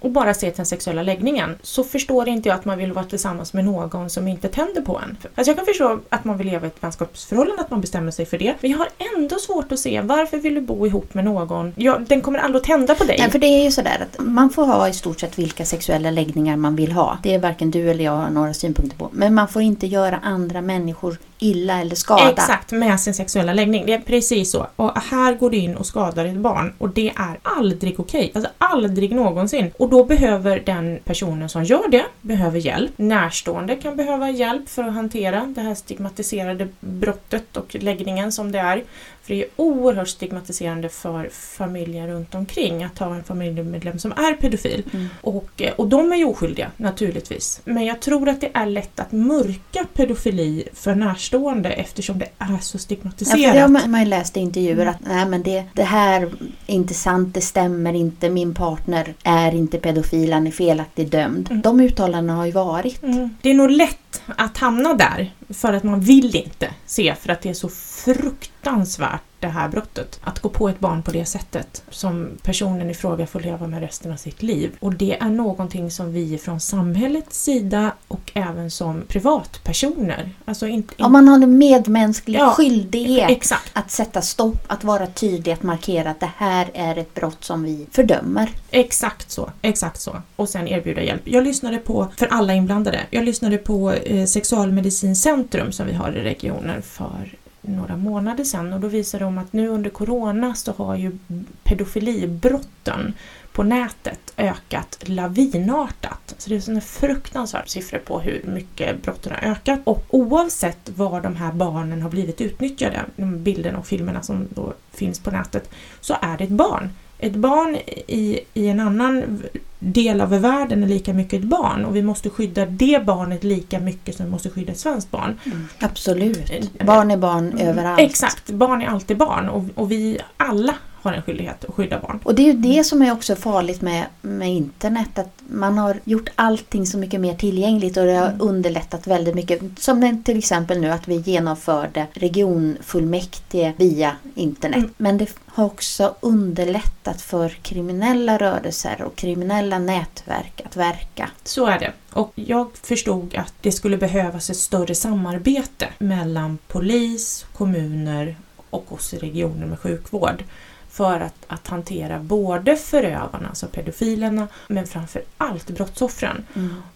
Och 0.00 0.10
bara 0.10 0.34
ser 0.34 0.50
till 0.50 0.56
den 0.56 0.66
sexuella 0.66 1.02
läggningen. 1.02 1.56
Så 1.62 1.84
förstår 1.84 2.28
inte 2.28 2.48
jag 2.48 2.58
att 2.58 2.64
man 2.64 2.78
vill 2.78 2.92
vara 2.92 3.04
tillsammans 3.04 3.52
med 3.52 3.64
någon 3.64 4.10
som 4.10 4.28
inte 4.28 4.48
tänder 4.48 4.82
på 4.82 4.98
en. 4.98 5.16
Alltså 5.34 5.50
jag 5.50 5.56
kan 5.56 5.66
förstå 5.66 6.00
att 6.08 6.24
man 6.24 6.38
vill 6.38 6.46
leva 6.46 6.66
i 6.66 6.68
ett 6.68 6.82
vänskapsförhållande, 6.82 7.62
att 7.62 7.70
man 7.70 7.80
bestämmer 7.80 8.10
sig 8.10 8.26
för 8.26 8.38
det. 8.38 8.54
Men 8.60 8.70
jag 8.70 8.78
har 8.78 8.88
ändå 9.16 9.36
svårt 9.36 9.72
att 9.72 9.78
se 9.78 10.00
varför 10.00 10.36
vill 10.36 10.54
du 10.54 10.60
bo 10.60 10.86
ihop 10.86 11.14
med 11.14 11.24
någon? 11.24 11.72
Ja, 11.76 11.98
den 12.08 12.20
kommer 12.20 12.38
aldrig 12.38 12.60
att 12.60 12.66
tända 12.66 12.94
på 12.94 13.04
dig. 13.04 13.16
Nej, 13.18 13.30
för 13.30 13.38
det 13.38 13.46
är 13.46 13.64
ju 13.64 13.70
sådär 13.70 14.06
att 14.10 14.26
man 14.26 14.50
får 14.50 14.66
ha 14.66 14.88
i 14.88 14.92
stort 14.92 15.20
sett 15.20 15.38
vilka 15.38 15.64
sexuella 15.64 16.10
läggningar 16.10 16.56
man 16.56 16.76
vill 16.76 16.92
ha. 16.92 17.18
Det 17.22 17.34
är 17.34 17.38
varken 17.38 17.70
du 17.70 17.90
eller 17.90 18.04
jag 18.04 18.12
har 18.12 18.30
några 18.30 18.54
synpunkter 18.54 18.98
på. 18.98 19.08
Men 19.12 19.34
man 19.34 19.48
får 19.48 19.62
inte 19.62 19.86
göra 19.86 20.20
andra 20.22 20.60
människor 20.60 21.18
illa 21.38 21.80
eller 21.80 21.96
skada. 21.96 22.30
Exakt, 22.30 22.72
med 22.72 23.00
sin 23.00 23.14
sexuella 23.14 23.52
läggning. 23.52 23.86
Det 23.86 23.94
är 23.94 24.00
precis 24.00 24.50
så. 24.50 24.66
Och 24.76 24.98
här 24.98 25.34
går 25.34 25.50
du 25.50 25.56
in 25.56 25.76
och 25.76 25.86
skadar 25.86 26.24
ett 26.24 26.36
barn 26.36 26.74
och 26.78 26.88
det 26.88 27.08
är 27.08 27.38
aldrig 27.42 28.00
okej. 28.00 28.32
Alltså 28.34 28.50
aldrig 28.58 29.14
någonsin. 29.14 29.72
Och 29.78 29.87
då 29.90 30.04
behöver 30.04 30.60
den 30.66 30.98
personen 31.04 31.48
som 31.48 31.64
gör 31.64 31.88
det, 31.88 32.04
behöver 32.20 32.58
hjälp. 32.58 32.92
Närstående 32.96 33.76
kan 33.76 33.96
behöva 33.96 34.30
hjälp 34.30 34.68
för 34.68 34.84
att 34.84 34.94
hantera 34.94 35.52
det 35.56 35.60
här 35.60 35.74
stigmatiserade 35.74 36.68
brottet 36.80 37.56
och 37.56 37.76
läggningen 37.80 38.32
som 38.32 38.52
det 38.52 38.58
är. 38.58 38.82
För 39.28 39.34
det 39.34 39.42
är 39.42 39.48
oerhört 39.56 40.08
stigmatiserande 40.08 40.88
för 40.88 41.28
familjen 41.32 42.08
runt 42.08 42.34
omkring 42.34 42.84
att 42.84 42.98
ha 42.98 43.14
en 43.14 43.24
familjemedlem 43.24 43.98
som 43.98 44.12
är 44.12 44.34
pedofil. 44.34 44.84
Mm. 44.92 45.08
Och, 45.20 45.62
eh, 45.62 45.72
och 45.72 45.88
de 45.88 46.12
är 46.12 46.16
ju 46.16 46.24
oskyldiga 46.24 46.70
naturligtvis. 46.76 47.60
Men 47.64 47.84
jag 47.84 48.00
tror 48.00 48.28
att 48.28 48.40
det 48.40 48.50
är 48.54 48.66
lätt 48.66 49.00
att 49.00 49.12
mörka 49.12 49.86
pedofili 49.94 50.68
för 50.72 50.94
närstående 50.94 51.68
eftersom 51.68 52.18
det 52.18 52.28
är 52.38 52.58
så 52.60 52.76
Ja, 52.76 52.80
stigmatiserat. 52.80 53.40
för 53.44 53.52
det 53.54 53.60
har 53.60 53.68
man 53.68 53.90
man 53.90 54.00
ju 54.00 54.06
läst 54.06 54.36
i 54.36 54.40
intervjuer 54.40 54.86
att 54.86 55.00
nej, 55.06 55.26
men 55.26 55.42
det, 55.42 55.64
det 55.74 55.82
här 55.82 56.22
är 56.22 56.32
inte 56.66 56.94
sant, 56.94 57.34
det 57.34 57.40
stämmer 57.40 57.94
inte, 57.94 58.30
min 58.30 58.54
partner 58.54 59.14
är 59.24 59.54
inte 59.54 59.78
pedofil, 59.78 60.32
han 60.32 60.46
är 60.46 60.50
felaktigt 60.50 61.10
dömd. 61.10 61.50
Mm. 61.50 61.62
De 61.62 61.80
uttalandena 61.80 62.38
har 62.38 62.46
ju 62.46 62.52
varit. 62.52 63.02
Mm. 63.02 63.36
Det 63.42 63.50
är 63.50 63.54
nog 63.54 63.70
lätt 63.70 64.07
att 64.36 64.58
hamna 64.58 64.94
där 64.94 65.34
för 65.48 65.72
att 65.72 65.84
man 65.84 66.00
vill 66.00 66.36
inte 66.36 66.74
se 66.86 67.14
för 67.14 67.32
att 67.32 67.42
det 67.42 67.48
är 67.48 67.54
så 67.54 67.68
fruktansvärt 67.68 69.22
det 69.40 69.48
här 69.48 69.68
brottet. 69.68 70.20
Att 70.24 70.40
gå 70.40 70.48
på 70.48 70.68
ett 70.68 70.80
barn 70.80 71.02
på 71.02 71.10
det 71.10 71.24
sättet 71.24 71.82
som 71.90 72.28
personen 72.42 72.90
i 72.90 72.94
fråga 72.94 73.26
får 73.26 73.40
leva 73.40 73.66
med 73.66 73.80
resten 73.80 74.12
av 74.12 74.16
sitt 74.16 74.42
liv. 74.42 74.76
Och 74.80 74.94
det 74.94 75.18
är 75.20 75.30
någonting 75.30 75.90
som 75.90 76.12
vi 76.12 76.38
från 76.38 76.60
samhällets 76.60 77.42
sida 77.42 77.92
och 78.08 78.32
även 78.34 78.70
som 78.70 79.02
privatpersoner, 79.08 80.30
alltså 80.44 80.66
inte... 80.66 81.02
Om 81.02 81.12
man 81.12 81.28
har 81.28 81.34
en 81.34 81.58
medmänsklig 81.58 82.38
Ja, 82.38 82.54
skyldighet 82.54 83.30
Exakt. 83.30 83.70
att 83.72 83.90
sätta 83.90 84.22
stopp, 84.22 84.64
att 84.66 84.84
vara 84.84 85.06
tydlig, 85.06 85.52
att 85.52 85.62
markera 85.62 86.10
att 86.10 86.20
det 86.20 86.30
här 86.36 86.70
är 86.74 86.98
ett 86.98 87.14
brott 87.14 87.44
som 87.44 87.62
vi 87.62 87.86
fördömer. 87.90 88.50
Exakt 88.70 89.30
så, 89.30 89.50
exakt 89.62 90.00
så. 90.00 90.16
Och 90.36 90.48
sen 90.48 90.68
erbjuda 90.68 91.02
hjälp. 91.02 91.22
Jag 91.24 91.44
lyssnade 91.44 91.78
på, 91.78 92.08
för 92.16 92.26
alla 92.26 92.54
inblandade, 92.54 93.00
jag 93.10 93.24
lyssnade 93.24 93.58
på 93.58 93.92
eh, 93.92 94.26
Sexualmedicincentrum 94.26 95.72
som 95.72 95.86
vi 95.86 95.92
har 95.92 96.12
i 96.16 96.22
regionen 96.22 96.82
för 96.82 97.38
några 97.62 97.96
månader 97.96 98.44
sedan 98.44 98.72
och 98.72 98.80
då 98.80 98.88
visade 98.88 99.24
de 99.24 99.38
att 99.38 99.52
nu 99.52 99.68
under 99.68 99.90
Corona 99.90 100.54
så 100.54 100.72
har 100.72 100.96
ju 100.96 101.18
pedofilibrotten 101.64 103.14
på 103.52 103.62
nätet 103.62 104.32
ökat 104.36 104.98
lavinartat. 105.08 106.34
Så 106.38 106.50
det 106.50 106.56
är 106.56 106.60
sådana 106.60 106.80
fruktansvärda 106.80 107.66
siffror 107.66 107.98
på 107.98 108.20
hur 108.20 108.42
mycket 108.46 109.02
brotten 109.02 109.32
har 109.32 109.50
ökat. 109.50 109.80
Och 109.84 110.04
oavsett 110.10 110.90
var 110.94 111.20
de 111.20 111.36
här 111.36 111.52
barnen 111.52 112.02
har 112.02 112.10
blivit 112.10 112.40
utnyttjade, 112.40 113.04
de 113.16 113.42
bilderna 113.42 113.78
och 113.78 113.86
filmerna 113.86 114.22
som 114.22 114.48
då 114.54 114.74
finns 114.92 115.20
på 115.20 115.30
nätet, 115.30 115.70
så 116.00 116.16
är 116.22 116.38
det 116.38 116.44
ett 116.44 116.50
barn. 116.50 116.90
Ett 117.18 117.36
barn 117.36 117.76
i, 118.06 118.40
i 118.54 118.68
en 118.68 118.80
annan 118.80 119.42
del 119.78 120.20
av 120.20 120.30
världen 120.30 120.82
är 120.82 120.88
lika 120.88 121.14
mycket 121.14 121.40
ett 121.40 121.48
barn 121.48 121.84
och 121.84 121.96
vi 121.96 122.02
måste 122.02 122.30
skydda 122.30 122.66
det 122.66 123.06
barnet 123.06 123.44
lika 123.44 123.80
mycket 123.80 124.16
som 124.16 124.26
vi 124.26 124.32
måste 124.32 124.50
skydda 124.50 124.72
ett 124.72 124.78
svenskt 124.78 125.10
barn. 125.10 125.38
Absolut. 125.78 126.72
Barn 126.86 127.10
är 127.10 127.16
barn 127.16 127.58
överallt. 127.58 128.00
Exakt, 128.00 128.50
barn 128.50 128.82
är 128.82 128.86
alltid 128.86 129.16
barn 129.16 129.48
och, 129.48 129.64
och 129.74 129.90
vi 129.90 130.18
alla 130.36 130.74
har 131.08 131.16
en 131.16 131.22
skyldighet 131.22 131.64
att 131.64 131.74
skydda 131.74 131.98
barn. 131.98 132.20
Och 132.24 132.34
det 132.34 132.42
är 132.42 132.46
ju 132.46 132.52
det 132.52 132.84
som 132.84 133.02
är 133.02 133.12
också 133.12 133.36
farligt 133.36 133.80
med, 133.82 134.06
med 134.22 134.48
internet. 134.48 135.18
Att 135.18 135.42
man 135.50 135.78
har 135.78 136.00
gjort 136.04 136.28
allting 136.34 136.86
så 136.86 136.98
mycket 136.98 137.20
mer 137.20 137.34
tillgängligt 137.34 137.96
och 137.96 138.04
det 138.06 138.12
har 138.12 138.28
Mm. 138.28 138.40
underlättat 138.40 139.06
väldigt 139.06 139.34
mycket. 139.34 139.60
Som 139.78 140.22
till 140.24 140.38
exempel 140.38 140.80
nu 140.80 140.90
att 140.90 141.08
vi 141.08 141.16
genomförde 141.16 142.06
regionfullmäktige 142.12 143.72
via 143.76 144.16
internet. 144.34 144.78
Mm. 144.78 144.90
Men 144.96 145.18
det 145.18 145.34
har 145.46 145.64
också 145.64 146.14
underlättat 146.20 147.22
för 147.22 147.48
kriminella 147.48 148.38
rörelser 148.38 149.02
och 149.02 149.16
kriminella 149.16 149.78
nätverk 149.78 150.60
att 150.64 150.76
verka. 150.76 151.30
Så 151.44 151.66
är 151.66 151.78
det. 151.78 151.92
Och 152.12 152.32
jag 152.34 152.68
förstod 152.82 153.36
att 153.36 153.54
det 153.60 153.72
skulle 153.72 153.96
behövas 153.96 154.50
ett 154.50 154.56
större 154.56 154.94
samarbete 154.94 155.88
mellan 155.98 156.58
polis, 156.68 157.46
kommuner 157.56 158.36
och 158.70 158.92
oss 158.92 159.14
i 159.14 159.18
regioner 159.18 159.66
med 159.66 159.78
sjukvård 159.78 160.44
för 160.90 161.20
att, 161.20 161.34
att 161.46 161.68
hantera 161.68 162.18
både 162.18 162.76
förövarna, 162.76 163.48
alltså 163.48 163.66
pedofilerna, 163.66 164.48
men 164.68 164.86
framför 164.86 165.22
allt 165.38 165.70
brottsoffren. 165.70 166.46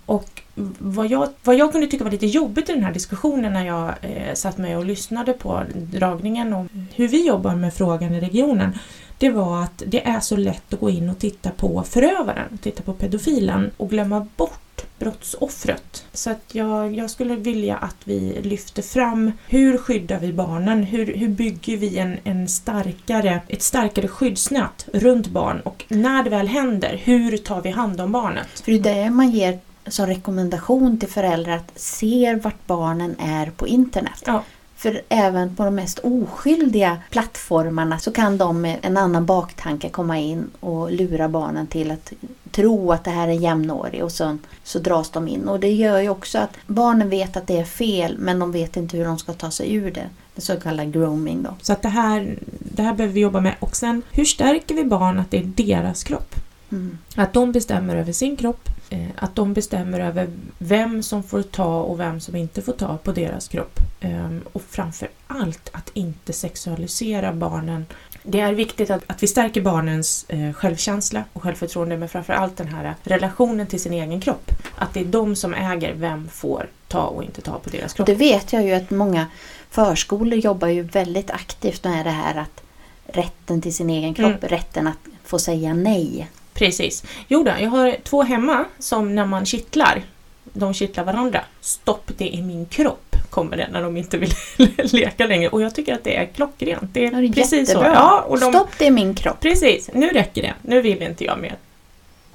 Och 0.07 0.43
vad 0.79 1.07
jag, 1.07 1.29
vad 1.45 1.57
jag 1.57 1.73
kunde 1.73 1.87
tycka 1.87 2.05
var 2.05 2.11
lite 2.11 2.27
jobbigt 2.27 2.69
i 2.69 2.73
den 2.73 2.85
här 2.85 2.93
diskussionen 2.93 3.53
när 3.53 3.67
jag 3.67 3.95
eh, 4.03 4.35
satt 4.35 4.59
med 4.59 4.79
och 4.79 4.85
lyssnade 4.85 5.33
på 5.33 5.63
dragningen 5.75 6.53
om 6.53 6.69
hur 6.95 7.09
vi 7.09 7.27
jobbar 7.27 7.55
med 7.55 7.75
frågan 7.75 8.15
i 8.15 8.21
regionen, 8.21 8.79
det 9.19 9.31
var 9.31 9.63
att 9.63 9.83
det 9.87 10.07
är 10.07 10.21
så 10.21 10.37
lätt 10.37 10.75
att 10.75 10.81
gå 10.81 10.91
in 10.91 11.11
och 11.11 11.19
titta 11.19 11.51
på 11.51 11.83
förövaren, 11.83 12.59
titta 12.59 12.83
på 12.83 12.93
pedofilen 12.93 13.71
och 13.77 13.91
glömma 13.91 14.27
bort 14.37 14.62
brottsoffret. 14.99 16.05
Så 16.13 16.31
att 16.31 16.43
jag, 16.53 16.95
jag 16.95 17.11
skulle 17.11 17.37
vilja 17.37 17.77
att 17.77 17.97
vi 18.05 18.41
lyfter 18.43 18.83
fram 18.83 19.33
hur 19.49 19.79
skyddar 19.79 20.19
vi 20.19 20.33
barnen? 20.33 20.83
Hur, 20.83 21.15
hur 21.15 21.29
bygger 21.29 21.77
vi 21.77 21.99
en, 21.99 22.19
en 22.25 22.49
starkare, 22.49 23.41
ett 23.49 23.63
starkare 23.63 24.09
skyddsnät 24.09 24.89
runt 24.93 25.27
barn? 25.27 25.61
Och 25.61 25.85
när 25.89 26.23
det 26.23 26.31
väl 26.31 26.49
händer, 26.49 27.01
hur 27.05 27.37
tar 27.37 27.63
vi 27.63 27.71
hand 27.71 28.01
om 28.01 28.13
barnet? 28.13 28.61
För 28.65 28.73
det 28.73 28.91
är 28.91 29.05
det 29.05 29.11
man 29.11 29.31
ger 29.31 29.59
som 29.87 30.07
rekommendation 30.07 30.99
till 30.99 31.09
föräldrar 31.09 31.57
att 31.57 31.73
se 31.77 32.39
vart 32.43 32.67
barnen 32.67 33.17
är 33.19 33.51
på 33.51 33.67
internet. 33.67 34.23
Ja. 34.27 34.43
För 34.83 35.01
även 35.09 35.57
på 35.57 35.65
de 35.65 35.75
mest 35.75 35.99
oskyldiga 35.99 36.99
plattformarna 37.11 37.99
så 37.99 38.13
kan 38.13 38.39
de 38.39 38.61
med 38.61 38.79
en 38.83 38.97
annan 38.97 39.27
baktanke 39.27 39.89
komma 39.89 40.19
in 40.19 40.51
och 40.61 40.93
lura 40.93 41.29
barnen 41.29 41.67
till 41.67 41.91
att 41.91 42.13
tro 42.51 42.93
att 42.93 43.05
det 43.05 43.11
här 43.11 43.29
är 43.29 43.33
jämnårig 43.33 44.05
och 44.05 44.13
sen 44.13 44.39
så 44.65 44.79
dras 44.79 45.11
de 45.11 45.29
in. 45.29 45.49
Och 45.49 45.61
det 45.61 45.73
gör 45.73 46.01
ju 46.01 46.09
också 46.09 46.39
att 46.39 46.51
barnen 46.67 47.09
vet 47.09 47.37
att 47.37 47.47
det 47.47 47.59
är 47.59 47.65
fel 47.65 48.19
men 48.19 48.39
de 48.39 48.53
vet 48.53 48.77
inte 48.77 48.97
hur 48.97 49.05
de 49.05 49.19
ska 49.19 49.33
ta 49.33 49.51
sig 49.51 49.75
ur 49.75 49.91
det. 49.91 50.09
Det 50.35 50.41
så 50.41 50.61
kallad 50.61 50.93
grooming 50.93 51.43
då. 51.43 51.55
Så 51.63 51.73
att 51.73 51.83
det 51.83 51.89
här, 51.89 52.39
det 52.59 52.83
här 52.83 52.95
behöver 52.95 53.15
vi 53.15 53.21
jobba 53.21 53.41
med. 53.41 53.55
Och 53.61 53.77
sen, 53.77 54.03
hur 54.13 54.25
stärker 54.25 54.75
vi 54.75 54.85
barn 54.85 55.19
att 55.19 55.31
det 55.31 55.39
är 55.39 55.45
deras 55.45 56.05
kropp? 56.05 56.35
Mm. 56.73 56.99
Att 57.17 57.33
de 57.33 57.53
bestämmer 57.53 57.97
över 57.97 58.13
sin 58.13 58.37
kropp, 58.37 58.69
eh, 58.91 59.09
att 59.17 59.35
de 59.35 59.53
bestämmer 59.53 60.01
över 60.01 60.31
vem 60.59 61.03
som 61.03 61.23
får 61.23 61.43
ta 61.43 61.81
och 61.81 62.01
vem 62.01 62.21
som 62.21 62.37
inte 62.37 62.63
får 62.63 62.73
ta 62.73 62.97
på 62.97 63.13
deras 63.13 63.49
kropp. 63.49 63.81
Ehm, 64.05 64.41
Och 64.53 64.63
framför 64.71 65.09
allt 65.27 65.69
att 65.73 65.91
inte 65.95 66.33
sexualisera 66.33 67.33
barnen. 67.33 67.87
Det 68.23 68.41
är 68.41 68.53
viktigt 68.53 68.91
att, 68.91 69.03
att 69.07 69.23
vi 69.23 69.27
stärker 69.27 69.61
barnens 69.61 70.25
eh, 70.29 70.53
självkänsla 70.53 71.25
och 71.33 71.43
självförtroende 71.43 71.97
men 71.97 72.09
framför 72.09 72.33
allt 72.33 72.57
den 72.57 72.69
här 72.69 72.95
relationen 73.03 73.67
till 73.67 73.81
sin 73.81 73.93
egen 73.93 74.21
kropp. 74.21 74.51
Att 74.77 74.95
det 74.95 75.01
är 75.01 75.05
de 75.05 75.37
som 75.37 75.55
äger 75.55 75.95
vem 75.95 76.29
får 76.29 76.69
ta 76.89 77.03
och 77.03 77.25
inte 77.25 77.41
ta 77.41 77.59
på 77.59 77.71
deras 77.71 77.93
kropp. 77.93 78.07
Det 78.07 78.15
vet 78.15 78.53
jag 78.53 78.65
ju 78.65 78.73
att 78.73 78.91
många 78.91 79.27
förskolor 79.71 80.39
jobbar 80.39 80.69
ju 80.69 80.83
väldigt 80.83 81.31
aktivt 81.31 81.85
med 81.85 82.07
det 82.07 82.11
här 82.11 82.35
att 82.41 82.63
rätten 83.07 83.63
till 83.63 83.75
sin 83.75 83.91
egen 83.91 84.15
kropp, 84.15 84.27
Mm. 84.45 84.49
rätten 84.49 84.87
att 84.87 84.99
få 85.25 85.39
säga 85.39 85.75
nej. 85.75 86.31
Precis. 86.55 87.05
Jo 87.29 87.43
då, 87.45 87.53
jag 87.61 87.71
har 87.71 87.97
två 88.05 88.23
hemma 88.23 88.65
som 88.79 89.15
när 89.15 89.27
man 89.27 89.47
kittlar, 89.47 90.03
de 90.45 90.75
kittlar 90.75 91.05
varandra. 91.05 91.41
Stopp, 91.61 92.11
det 92.17 92.39
är 92.39 92.43
min 92.43 92.67
kropp, 92.67 93.12
kommer 93.33 93.57
det 93.57 93.69
när 93.73 93.83
de 93.83 93.97
inte 93.97 94.19
vill 94.19 94.33
leka 94.93 95.27
längre. 95.27 95.49
Och 95.49 95.63
jag 95.63 95.75
tycker 95.75 95.95
att 95.95 96.05
det 96.05 96.17
är 96.17 96.27
klockrent. 96.27 96.95
Det 96.95 97.07
är, 97.07 97.23
Ja, 97.23 97.33
precis 97.35 97.69
jättebra. 97.69 97.89
så. 97.95 97.95
Ja, 97.95 98.25
och 98.29 98.41
de, 98.41 98.53
Stopp, 98.53 98.69
det 98.79 98.87
är 98.87 98.91
min 98.91 99.15
kropp. 99.15 99.41
Precis, 99.41 99.91
nu 99.95 100.09
räcker 100.09 100.43
det. 100.43 100.55
Nu 100.63 100.81
vill 100.83 101.03
inte 101.03 101.25
jag 101.25 101.39
mer. 101.39 101.57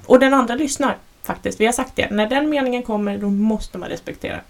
Och 0.06 0.18
den 0.18 0.34
andra 0.34 0.54
lyssnar 0.54 0.96
faktiskt. 1.22 1.60
Vi 1.60 1.66
har 1.66 1.72
sagt 1.72 1.96
det. 1.96 2.10
När 2.10 2.26
den 2.26 2.50
meningen 2.50 2.82
kommer, 2.82 3.18
då 3.18 3.28
måste 3.30 3.78
man 3.78 3.88
respektera. 3.88 4.40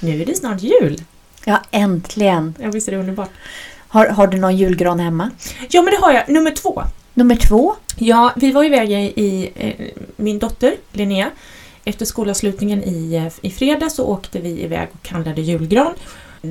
Nu 0.00 0.22
är 0.22 0.26
det 0.26 0.34
snart 0.34 0.62
jul. 0.62 0.96
Ja, 1.44 1.60
äntligen. 1.70 2.54
Ja, 2.60 2.70
visst 2.70 2.88
är 2.88 2.92
det 2.92 2.98
underbart? 2.98 3.30
Har, 3.88 4.06
har 4.06 4.26
du 4.26 4.36
någon 4.38 4.56
julgran 4.56 5.00
hemma? 5.00 5.30
Ja, 5.68 5.82
men 5.82 5.94
det 5.94 6.00
har 6.00 6.12
jag. 6.12 6.28
Nummer 6.28 6.50
två. 6.50 6.82
Nummer 7.20 7.36
två? 7.36 7.74
Ja, 7.96 8.32
vi 8.36 8.52
var 8.52 8.64
iväg 8.64 8.92
i, 8.92 8.94
i 8.96 9.50
eh, 9.54 9.86
min 10.16 10.38
dotter 10.38 10.74
Linnea. 10.92 11.30
Efter 11.84 12.04
skolavslutningen 12.04 12.84
i, 12.84 13.14
eh, 13.14 13.48
i 13.48 13.50
fredag 13.50 13.90
så 13.90 14.04
åkte 14.04 14.38
vi 14.38 14.62
iväg 14.62 14.88
och 14.92 15.08
handlade 15.08 15.40
julgran. 15.40 15.94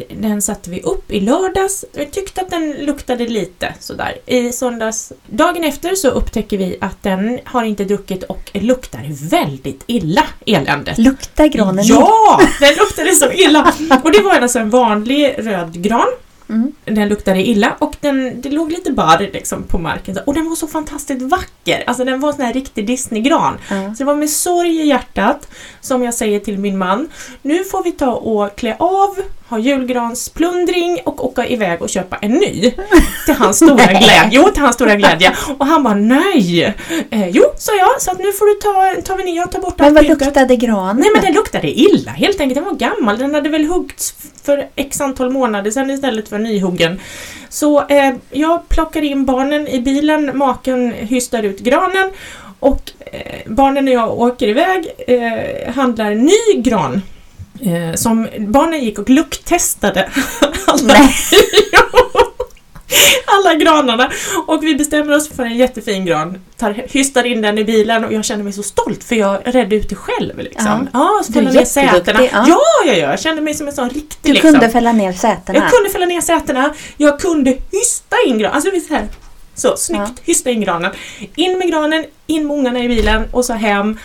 Den 0.10 0.42
satte 0.42 0.70
vi 0.70 0.82
upp 0.82 1.12
i 1.12 1.20
lördags. 1.20 1.86
Jag 1.94 2.12
tyckte 2.12 2.42
att 2.42 2.50
den 2.50 2.72
luktade 2.72 3.28
lite 3.28 3.74
sådär. 3.80 4.18
I 4.26 4.52
söndags, 4.52 5.14
dagen 5.28 5.64
efter 5.64 5.96
så 5.96 6.10
upptäcker 6.10 6.58
vi 6.58 6.78
att 6.82 7.04
den 7.04 7.40
har 7.46 7.64
inte 7.64 7.84
druckit 7.84 8.24
och 8.24 8.52
luktar 8.54 9.30
väldigt 9.30 9.84
illa, 9.88 10.24
eländet. 10.46 10.98
Luktar 10.98 11.48
granen 11.48 11.86
Ja, 11.86 12.42
den 12.60 12.76
luktade 12.76 13.16
så 13.16 13.32
illa! 13.32 13.74
Och 14.04 14.12
det 14.12 14.22
var 14.22 14.40
alltså 14.40 14.60
en 14.60 14.70
vanlig 14.70 15.36
röd 15.38 15.84
gran. 15.84 16.08
Mm. 16.50 16.72
Den 16.86 17.10
luktade 17.10 17.48
illa 17.48 17.76
och 17.80 17.96
den, 18.00 18.42
det 18.42 18.50
låg 18.50 18.72
lite 18.72 18.92
barr 18.92 19.30
liksom 19.34 19.64
på 19.64 19.78
marken. 19.78 20.18
Och 20.26 20.34
den 20.34 20.50
var 20.50 20.56
så 20.56 20.68
fantastiskt 20.68 21.22
vacker! 21.22 21.84
Alltså 21.88 22.06
den 22.06 22.20
var 22.20 22.30
en 22.30 22.36
sån 22.36 22.46
här 22.46 22.54
riktig 22.54 22.88
Disneygran. 22.88 23.58
Ja. 23.70 23.96
Så 23.96 24.04
det 24.04 24.06
var 24.06 24.16
med 24.16 24.30
sorg 24.30 24.82
i 24.82 24.88
hjärtat 24.88 25.48
som 25.82 26.04
jag 26.04 26.14
säger 26.14 26.40
till 26.40 26.58
min 26.58 26.78
man. 26.78 27.10
Nu 27.42 27.64
får 27.64 27.84
vi 27.84 27.92
ta 27.92 28.12
och 28.12 28.56
klä 28.56 28.76
av, 28.80 29.18
ha 29.50 29.60
julgransplundring 29.60 31.00
och 31.06 31.26
åka 31.26 31.48
iväg 31.48 31.82
och 31.82 31.90
köpa 31.90 32.16
en 32.16 32.32
ny. 32.32 32.62
Till 33.26 33.36
hans 33.36 33.58
stora 33.58 33.86
glädje. 33.86 34.30
Jo, 34.32 34.44
till 34.54 34.62
hans 34.62 34.76
stora 34.76 34.96
glädje. 34.96 35.36
Och 35.58 35.66
han 35.66 35.84
bara 35.84 35.94
nej! 35.96 36.76
Eh, 37.12 37.30
jo, 37.30 37.44
sa 37.58 37.72
jag, 37.76 38.02
så 38.02 38.12
att 38.12 38.20
nu 38.20 38.32
får 38.32 38.46
du 38.46 38.54
ta, 38.62 39.02
tar 39.02 39.18
vi 39.18 39.24
nya 39.24 39.44
och 39.44 39.52
ta 39.52 39.60
bort 39.60 39.74
Men 39.78 39.88
allt 39.88 39.96
vad 39.96 40.08
pyntet. 40.08 40.28
luktade 40.28 40.56
granen? 40.56 40.98
Nej 40.98 41.10
men 41.16 41.24
den 41.24 41.34
luktade 41.34 41.80
illa 41.80 42.12
helt 42.12 42.42
enkelt. 42.42 42.56
Den 42.56 42.66
var 42.66 42.74
gammal. 42.74 43.18
Den 43.18 43.34
hade 43.36 43.50
väl 43.50 43.66
huggts 43.66 44.14
för 44.44 44.68
x 44.76 45.02
antal 45.02 45.30
månader 45.30 45.72
sedan 45.72 45.90
istället 45.90 46.30
för 46.30 46.40
nyhuggen. 46.40 47.00
Så 47.50 47.88
eh, 47.88 48.14
jag 48.32 48.70
plockar 48.70 49.02
in 49.02 49.26
barnen 49.26 49.68
i 49.68 49.82
bilen, 49.82 50.38
maken 50.38 50.92
hystar 50.94 51.44
ut 51.44 51.60
granen 51.60 52.12
och 52.60 52.92
eh, 53.00 53.42
barnen 53.46 53.88
och 53.88 53.94
jag 53.94 54.20
åker 54.20 54.48
iväg, 54.48 54.88
eh, 55.08 55.74
handlar 55.74 56.16
ny 56.16 56.62
gran. 56.62 57.02
Eh, 57.62 57.96
som 57.96 58.28
barnen 58.40 58.84
gick 58.84 59.00
och 59.00 59.10
lukttestade. 59.10 60.10
alla, 60.68 60.94
alla 63.26 63.54
granarna. 63.54 64.12
Och 64.48 64.64
vi 64.64 64.76
bestämmer 64.76 65.16
oss 65.16 65.30
för 65.30 65.44
en 65.44 65.58
jättefin 65.58 66.06
gran. 66.06 66.38
Tar, 66.58 66.84
hystar 66.88 67.24
in 67.24 67.42
den 67.42 67.58
i 67.58 67.64
bilen 67.64 68.06
och 68.06 68.14
jag 68.14 68.26
känner 68.26 68.44
mig 68.44 68.54
så 68.54 68.64
stolt 68.64 69.04
för 69.04 69.16
jag 69.16 69.42
redde 69.46 69.76
ut 69.76 69.90
det 69.90 69.96
själv. 69.96 70.38
Liksom. 70.40 70.90
Ja, 70.94 71.22
så 71.24 71.32
Du 71.32 71.40
är 71.40 71.44
fälla 71.44 71.60
ner 71.60 71.66
sätena. 71.66 72.24
ja. 72.24 72.46
Ja, 72.48 72.60
ja, 72.86 72.94
ja, 72.94 73.10
jag 73.10 73.20
kände 73.20 73.42
mig 73.42 73.54
som 73.54 73.68
en 73.68 73.74
sån 73.74 73.90
riktig 73.90 74.18
Du 74.22 74.34
liksom. 74.34 74.52
kunde 74.52 74.70
fälla 74.70 74.92
ner 74.92 75.14
sätena. 75.14 75.60
Jag 75.60 75.72
kunde 75.72 75.90
fälla 75.90 76.06
ner 76.06 76.22
sätena, 76.22 76.74
jag 76.98 77.20
kunde 77.20 77.50
hysta 77.72 78.16
in 78.26 78.38
granen. 78.38 78.56
Alltså 78.56 78.94
här. 78.96 79.08
Så, 79.60 79.78
snyggt. 79.78 80.12
Hysta 80.24 80.50
in 80.50 80.62
granen. 80.62 80.92
In 81.36 81.58
med 81.58 81.68
granen, 81.70 82.06
in 82.28 82.48
med 82.48 82.58
ungarna 82.58 82.80
i 82.84 82.88
bilen 82.88 83.24
och 83.32 83.46
så 83.46 83.54
hem. 83.54 83.98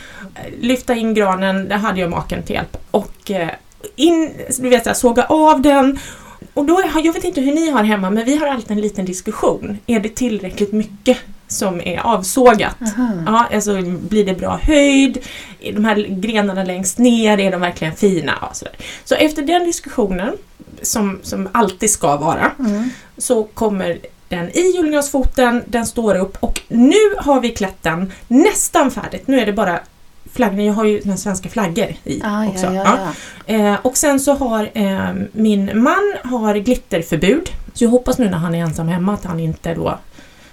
Lyfta 0.60 0.94
in 0.94 1.14
granen, 1.14 1.68
där 1.68 1.76
hade 1.76 2.00
jag 2.00 2.10
maken 2.10 2.42
till 2.42 2.54
hjälp. 2.54 2.76
Och 2.90 3.30
eh, 3.30 3.48
in, 3.96 4.30
du 4.58 4.68
vet, 4.68 4.84
så 4.84 4.94
såga 4.94 5.24
av 5.24 5.62
den. 5.62 5.98
Och 6.54 6.64
då, 6.64 6.82
jag 7.04 7.12
vet 7.12 7.24
inte 7.24 7.40
hur 7.40 7.52
ni 7.54 7.70
har 7.70 7.82
hemma, 7.84 8.10
men 8.10 8.24
vi 8.24 8.36
har 8.36 8.46
alltid 8.46 8.70
en 8.70 8.80
liten 8.80 9.04
diskussion. 9.04 9.78
Är 9.86 10.00
det 10.00 10.08
tillräckligt 10.14 10.72
mycket 10.72 11.18
som 11.48 11.80
är 11.80 11.98
avsågat? 11.98 12.76
Aha. 12.96 13.08
Ja, 13.26 13.46
alltså 13.56 13.82
blir 13.82 14.24
det 14.24 14.34
bra 14.34 14.60
höjd? 14.62 15.18
De 15.74 15.84
här 15.84 15.96
grenarna 16.08 16.64
längst 16.64 16.98
ner, 16.98 17.40
är 17.40 17.50
de 17.52 17.60
verkligen 17.60 17.96
fina? 17.96 18.32
Ja, 18.40 18.50
sådär. 18.52 18.74
Så 19.04 19.14
efter 19.14 19.42
den 19.42 19.64
diskussionen, 19.64 20.36
som, 20.82 21.20
som 21.22 21.48
alltid 21.52 21.90
ska 21.90 22.16
vara, 22.16 22.50
Mm. 22.58 22.90
så 23.18 23.44
kommer 23.44 23.98
den 24.28 24.48
i 24.50 24.72
julgransfoten, 24.76 25.62
den 25.66 25.86
står 25.86 26.14
upp 26.14 26.36
och 26.40 26.60
nu 26.68 26.94
har 27.18 27.40
vi 27.40 27.50
klätt 27.50 27.82
den 27.82 28.12
nästan 28.28 28.90
färdigt. 28.90 29.26
Nu 29.28 29.40
är 29.40 29.46
det 29.46 29.52
bara 29.52 29.80
flaggorna, 30.34 30.62
jag 30.62 30.72
har 30.74 30.84
ju 30.84 31.00
den 31.00 31.18
svenska 31.18 31.48
flaggor 31.48 31.94
i 32.04 32.20
Ah, 32.24 32.46
också. 32.46 32.66
ja, 32.66 32.72
ja, 32.74 32.98
Ja. 33.46 33.54
Eh, 33.54 33.76
och 33.82 33.96
sen 33.96 34.20
så 34.20 34.34
har 34.34 34.70
eh, 34.74 35.12
min 35.32 35.82
man 35.82 36.14
har 36.24 36.54
glitterförbud. 36.54 37.50
Så 37.74 37.84
jag 37.84 37.90
hoppas 37.90 38.18
nu 38.18 38.30
när 38.30 38.38
han 38.38 38.54
är 38.54 38.58
ensam 38.62 38.88
hemma 38.88 39.14
att 39.14 39.24
han 39.24 39.40
inte 39.40 39.74
då 39.74 39.98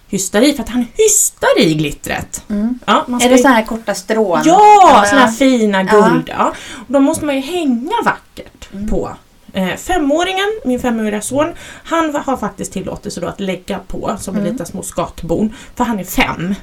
hystar 0.08 0.42
i, 0.42 0.54
för 0.54 0.64
att 0.64 0.70
han 0.70 0.86
hystar 0.98 1.60
i 1.60 1.74
glittret. 1.74 2.44
Mm. 2.50 2.80
Ja, 2.86 3.04
man 3.08 3.22
Är 3.22 3.30
det 3.30 3.36
ju- 3.36 3.42
så 3.42 3.48
här 3.48 3.64
korta 3.66 3.94
strån? 3.96 4.42
Ja, 4.46 5.04
såna 5.10 5.22
här 5.22 5.32
fina 5.32 5.84
guld. 5.84 6.30
Ja. 6.38 6.54
Och 6.88 6.94
då 6.94 7.00
måste 7.00 7.26
man 7.26 7.36
ju 7.36 7.42
hänga 7.42 7.92
vackert 8.06 8.70
på. 8.90 9.12
Eh, 9.54 9.76
femåringen, 9.76 10.60
min 10.66 10.80
femåriga 10.80 11.22
son, 11.22 11.54
han 11.84 12.16
har 12.16 12.38
faktiskt 12.38 12.74
tillåtelse 12.74 13.22
då 13.22 13.28
att 13.28 13.40
lägga 13.40 13.80
på 13.88 14.18
som 14.20 14.36
en 14.36 14.42
Mm. 14.42 14.52
liten 14.54 14.66
små 14.66 14.84
skatbon. 14.84 15.56
För 15.76 15.84
han 15.84 16.00
är 16.00 16.04
fem. 16.04 16.56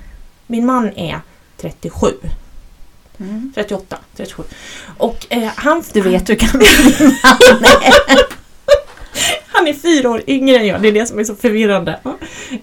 Min 0.46 0.66
man 0.66 0.92
är 0.96 1.20
37. 1.56 2.06
Mm. 3.20 3.52
38, 3.54 3.98
37. 4.16 4.42
Och 4.98 5.26
eh, 5.28 5.50
han... 5.56 5.82
Du 5.92 6.00
vet 6.00 6.28
hur 6.30 6.34
kan 6.34 6.50
Han 9.46 9.66
är 9.66 9.74
fyra 9.74 10.10
år 10.10 10.22
yngre 10.26 10.56
än 10.56 10.66
jag, 10.66 10.82
det 10.82 10.88
är 10.88 10.92
det 10.92 11.06
som 11.06 11.18
är 11.18 11.24
så 11.24 11.34
förvirrande. 11.34 12.00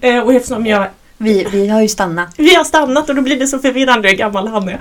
Eh, 0.01 0.19
och 0.19 0.33
eftersom 0.33 0.65
jag 0.65 0.87
vi, 1.17 1.47
vi 1.51 1.67
har 1.67 1.81
ju 1.81 1.87
stannat. 1.87 2.33
vi 2.37 2.55
har 2.55 2.63
stannat 2.63 3.09
och 3.09 3.15
då 3.15 3.21
blir 3.21 3.39
det 3.39 3.47
så 3.47 3.59
förvirrande 3.59 4.09
hur 4.09 4.15
gammal 4.15 4.47
han 4.47 4.69
är. 4.69 4.79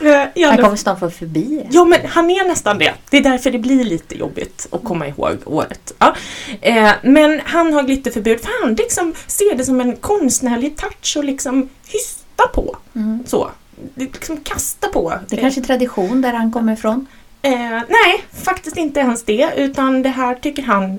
Eh, 0.00 0.48
Han 0.48 0.58
kommer 0.58 0.76
snart 0.76 0.98
få 0.98 1.10
förbi. 1.10 1.66
Ja, 1.70 1.84
men 1.84 2.00
han 2.06 2.30
är 2.30 2.48
nästan 2.48 2.78
det. 2.78 2.94
Det 3.10 3.16
är 3.16 3.22
därför 3.22 3.50
det 3.50 3.58
blir 3.58 3.84
lite 3.84 4.18
jobbigt 4.18 4.68
att 4.70 4.84
komma 4.84 5.06
ihåg 5.08 5.36
året. 5.44 5.92
Ja. 5.98 6.16
Eh, 6.60 6.90
men 7.02 7.40
han 7.44 7.72
har 7.72 7.82
glitterförbud 7.82 8.40
för 8.40 8.50
han 8.62 8.74
liksom 8.74 9.14
ser 9.26 9.54
det 9.54 9.64
som 9.64 9.80
en 9.80 9.96
konstnärlig 9.96 10.76
touch 10.76 11.16
och 11.16 11.24
liksom 11.24 11.68
hysta 11.86 12.46
på. 12.54 12.76
Mm. 12.94 13.24
Så. 13.26 13.50
Liksom 13.94 14.36
kasta 14.36 14.88
på. 14.88 15.14
Det 15.28 15.36
är 15.36 15.40
kanske 15.40 15.60
är 15.60 15.64
tradition 15.64 16.22
där 16.22 16.32
han 16.32 16.52
kommer 16.52 16.72
ifrån. 16.72 17.06
Eh, 17.42 17.52
nej, 17.70 18.24
faktiskt 18.44 18.76
inte 18.76 19.00
ens 19.00 19.24
det, 19.24 19.50
utan 19.56 20.02
det 20.02 20.08
här 20.08 20.34
tycker 20.34 20.62
han, 20.62 20.98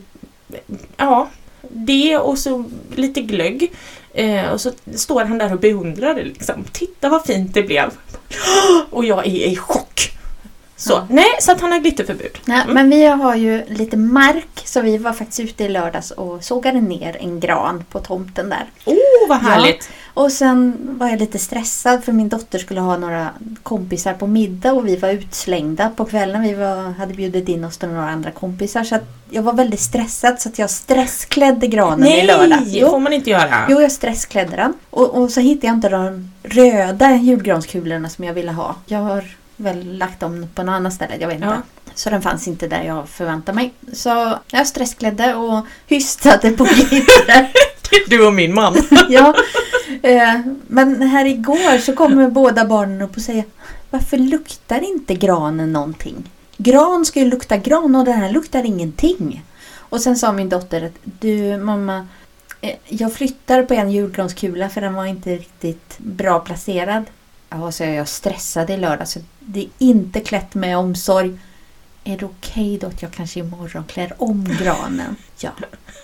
ja, 0.98 1.30
det 1.70 2.18
och 2.18 2.38
så 2.38 2.64
lite 2.96 3.22
glögg. 3.22 3.72
Eh, 4.14 4.52
och 4.52 4.62
så 4.62 4.72
står 4.96 5.26
han 5.26 5.38
där 5.38 5.54
och 5.54 5.60
beundrar 5.60 6.16
det 6.16 6.24
liksom. 6.24 6.64
Titta 6.72 7.10
vad 7.10 7.26
fint 7.26 7.54
det 7.54 7.64
blev. 7.64 7.92
Och 8.90 9.06
jag 9.06 9.26
är 9.26 9.48
i 9.48 9.56
chock. 9.56 10.12
Så, 10.82 10.94
Ja. 10.94 11.06
nej, 11.10 11.26
så 11.40 11.52
att 11.52 11.62
han 11.62 11.72
har 11.72 11.80
glitterförbud. 11.80 12.38
Nej, 12.46 12.64
Men 12.68 12.90
vi 12.90 13.06
har 13.06 13.36
ju 13.36 13.64
lite 13.68 13.98
mark 13.98 14.62
så 14.66 14.82
vi 14.82 14.98
var 14.98 15.14
faktiskt 15.14 15.40
ute 15.40 15.64
i 15.64 15.70
lördags 15.70 16.12
och 16.12 16.44
sågade 16.44 16.82
ner 16.82 17.18
en 17.20 17.40
gran 17.40 17.84
på 17.92 18.00
tomten 18.00 18.50
där. 18.50 18.66
Åh, 18.86 18.96
vad 19.30 19.38
härligt! 19.38 19.90
Och 20.14 20.32
sen 20.32 20.78
var 21.00 21.08
jag 21.08 21.20
lite 21.20 21.40
stressad 21.40 22.04
för 22.04 22.12
min 22.12 22.30
dotter 22.30 22.60
skulle 22.60 22.80
ha 22.80 22.98
några 22.98 23.30
kompisar 23.64 24.14
på 24.14 24.28
middag 24.28 24.74
och 24.74 24.88
vi 24.88 24.96
var 24.96 25.10
utslängda 25.10 25.90
på 25.90 26.06
kvällen. 26.06 26.42
Vi 26.42 26.54
var, 26.54 26.92
hade 26.94 27.14
bjudit 27.14 27.50
in 27.50 27.64
oss 27.64 27.78
till 27.78 27.90
några 27.90 28.10
andra 28.10 28.32
kompisar 28.32 28.84
så 28.84 28.98
jag 29.30 29.42
var 29.44 29.54
väldigt 29.54 29.80
stressad 29.80 30.42
så 30.42 30.50
att 30.50 30.60
jag 30.60 30.70
stressklädde 30.70 31.68
granen 31.68 32.08
i 32.08 32.26
lördags. 32.26 32.72
Nej, 32.72 32.82
får 32.82 33.00
man 33.00 33.14
inte 33.14 33.30
göra. 33.30 33.66
Jo, 33.70 33.82
jag 33.82 33.92
stressklädde 33.92 34.56
den. 34.56 34.74
Och, 34.90 35.10
och 35.22 35.30
så 35.30 35.40
hittade 35.40 35.68
jag 35.68 35.76
inte 35.76 35.90
de 35.90 36.32
röda 36.44 37.16
julgranskulorna 37.16 38.10
som 38.10 38.26
jag 38.26 38.34
ville 38.34 38.52
ha. 38.52 38.76
Jag 38.86 39.00
har 39.00 39.24
väl 39.62 39.98
lagt 39.98 40.20
dem 40.20 40.48
på 40.56 40.64
något 40.64 40.74
annat 40.74 40.94
ställe, 40.94 41.18
jag 41.20 41.28
vet 41.28 41.36
inte. 41.36 41.48
Ja. 41.48 41.62
Så 41.96 42.10
den 42.10 42.22
fanns 42.22 42.48
inte 42.48 42.68
där 42.68 42.84
jag 42.84 43.10
förväntade 43.10 43.56
mig. 43.56 43.74
Så 43.94 44.38
jag 44.52 44.68
stressklädde 44.68 45.36
och 45.36 45.66
hystade 45.88 46.52
på 46.52 46.64
glittret. 46.64 47.52
Du 48.08 48.28
och 48.28 48.34
min 48.34 48.54
man. 48.54 48.76
ja. 49.10 49.36
Eh, 50.02 50.40
Men 50.68 51.02
här 51.02 51.26
igår 51.26 51.78
så 51.78 51.96
kommer 51.96 52.30
båda 52.30 52.66
barnen 52.66 53.02
upp 53.02 53.16
och 53.16 53.22
säger 53.22 53.46
Varför 53.90 54.18
luktar 54.18 54.84
inte 54.84 55.16
granen 55.16 55.74
någonting? 55.74 56.30
Gran 56.58 57.06
ska 57.06 57.20
ju 57.20 57.26
lukta 57.26 57.58
gran 57.58 57.96
och 57.96 58.06
den 58.06 58.14
här 58.14 58.32
luktar 58.32 58.66
ingenting. 58.66 59.44
Och 59.78 60.02
sen 60.02 60.18
sa 60.18 60.32
min 60.32 60.50
dotter 60.50 60.82
att 60.82 60.98
du 61.04 61.58
mamma 61.58 62.08
eh, 62.62 62.76
jag 62.88 63.14
flyttar 63.14 63.64
på 63.64 63.74
en 63.74 63.92
julgranskula 63.92 64.70
för 64.70 64.82
den 64.82 64.94
var 64.94 65.06
inte 65.06 65.36
riktigt 65.36 65.98
bra 65.98 66.40
placerad. 66.40 67.04
Ja, 67.54 67.72
så 67.72 67.84
jag 67.84 68.08
stressade 68.08 68.74
i 68.74 68.78
lördag 68.78 69.08
så 69.08 69.20
det 69.40 69.60
är 69.60 69.70
inte 69.78 70.20
klätt 70.20 70.56
med 70.56 70.78
omsorg. 70.78 71.40
Är 72.04 72.18
det 72.18 72.26
okej 72.26 72.78
då 72.82 72.88
att 72.88 73.02
jag 73.02 73.12
kanske 73.12 73.40
imorgon 73.40 73.84
klär 73.84 74.14
om 74.18 74.56
granen? 74.60 75.16
Ja, 75.40 75.52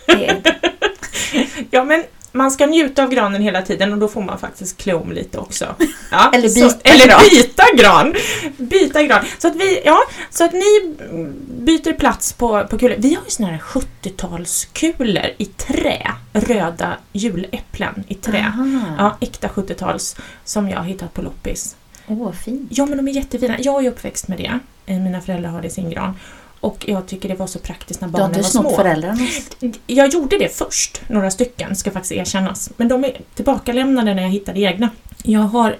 det 0.05 0.29
är 0.29 0.41
det. 0.41 0.55
Ja, 1.71 1.83
men 1.83 2.03
man 2.37 2.51
ska 2.51 2.65
njuta 2.65 3.03
av 3.03 3.09
granen 3.09 3.41
hela 3.41 3.61
tiden 3.61 3.93
och 3.93 3.99
då 3.99 4.07
får 4.07 4.21
man 4.21 4.39
faktiskt 4.39 4.77
klä 4.77 4.93
om 4.93 5.11
lite 5.11 5.37
också. 5.37 5.75
Ja, 6.11 6.31
Eller 6.33 6.49
så, 6.49 6.59
byta 6.59 6.89
eller 6.89 7.07
gran. 7.07 7.21
byta 7.31 7.63
gran. 7.77 8.13
Byta 8.57 9.03
gran. 9.03 9.25
Så 9.39 9.47
att, 9.47 9.55
vi, 9.55 9.81
ja, 9.85 9.99
så 10.29 10.43
att 10.45 10.53
ni 10.53 10.95
byter 11.47 11.93
plats 11.93 12.33
på, 12.33 12.67
på 12.69 12.77
kulor. 12.77 12.95
Vi 12.99 13.13
har 13.15 13.23
ju 13.23 13.29
såna 13.29 13.47
här 13.49 13.57
70-talskulor 13.59 15.29
i 15.37 15.45
trä. 15.45 16.11
Röda 16.33 16.97
juläpplen 17.13 18.03
i 18.07 18.15
trä. 18.15 18.53
Aha. 18.57 18.95
Ja, 18.97 19.17
äkta 19.27 19.47
70-tals 19.47 20.15
som 20.43 20.69
jag 20.69 20.77
har 20.77 20.85
hittat 20.85 21.13
på 21.13 21.21
loppis. 21.21 21.75
Åh, 22.07 22.31
fint. 22.31 22.67
Ja, 22.71 22.85
men 22.85 22.97
de 22.97 23.07
är 23.07 23.11
jättefina. 23.11 23.55
Jag 23.59 23.85
är 23.85 23.89
uppväxt 23.91 24.27
med 24.27 24.37
det. 24.37 24.59
Eh, 24.85 24.99
Mina 24.99 25.21
föräldrar 25.21 25.49
har 25.49 25.61
det 25.61 25.67
i 25.67 25.71
sin 25.71 25.89
gran. 25.89 26.13
Och 26.59 26.83
jag 26.87 27.07
tycker 27.07 27.29
det 27.29 27.35
var 27.35 27.47
så 27.47 27.59
praktiskt 27.59 28.01
när 28.01 28.07
Du 28.07 28.11
har 28.13 28.19
barnen 28.19 28.39
inte 28.39 28.57
var 28.57 28.61
små. 28.63 28.75
föräldrarna? 28.75 29.27
Jag 29.87 30.13
gjorde 30.13 30.37
det 30.37 30.57
först, 30.57 31.01
några 31.09 31.31
stycken, 31.31 31.75
ska 31.75 31.91
faktiskt 31.91 32.11
erkännas. 32.11 32.69
Men 32.77 32.87
de 32.87 33.03
är 33.05 33.21
tillbakalämnade 33.35 34.13
när 34.13 34.23
jag 34.23 34.29
hittade 34.29 34.59
egna. 34.59 34.89
Jag 35.23 35.39
har 35.41 35.77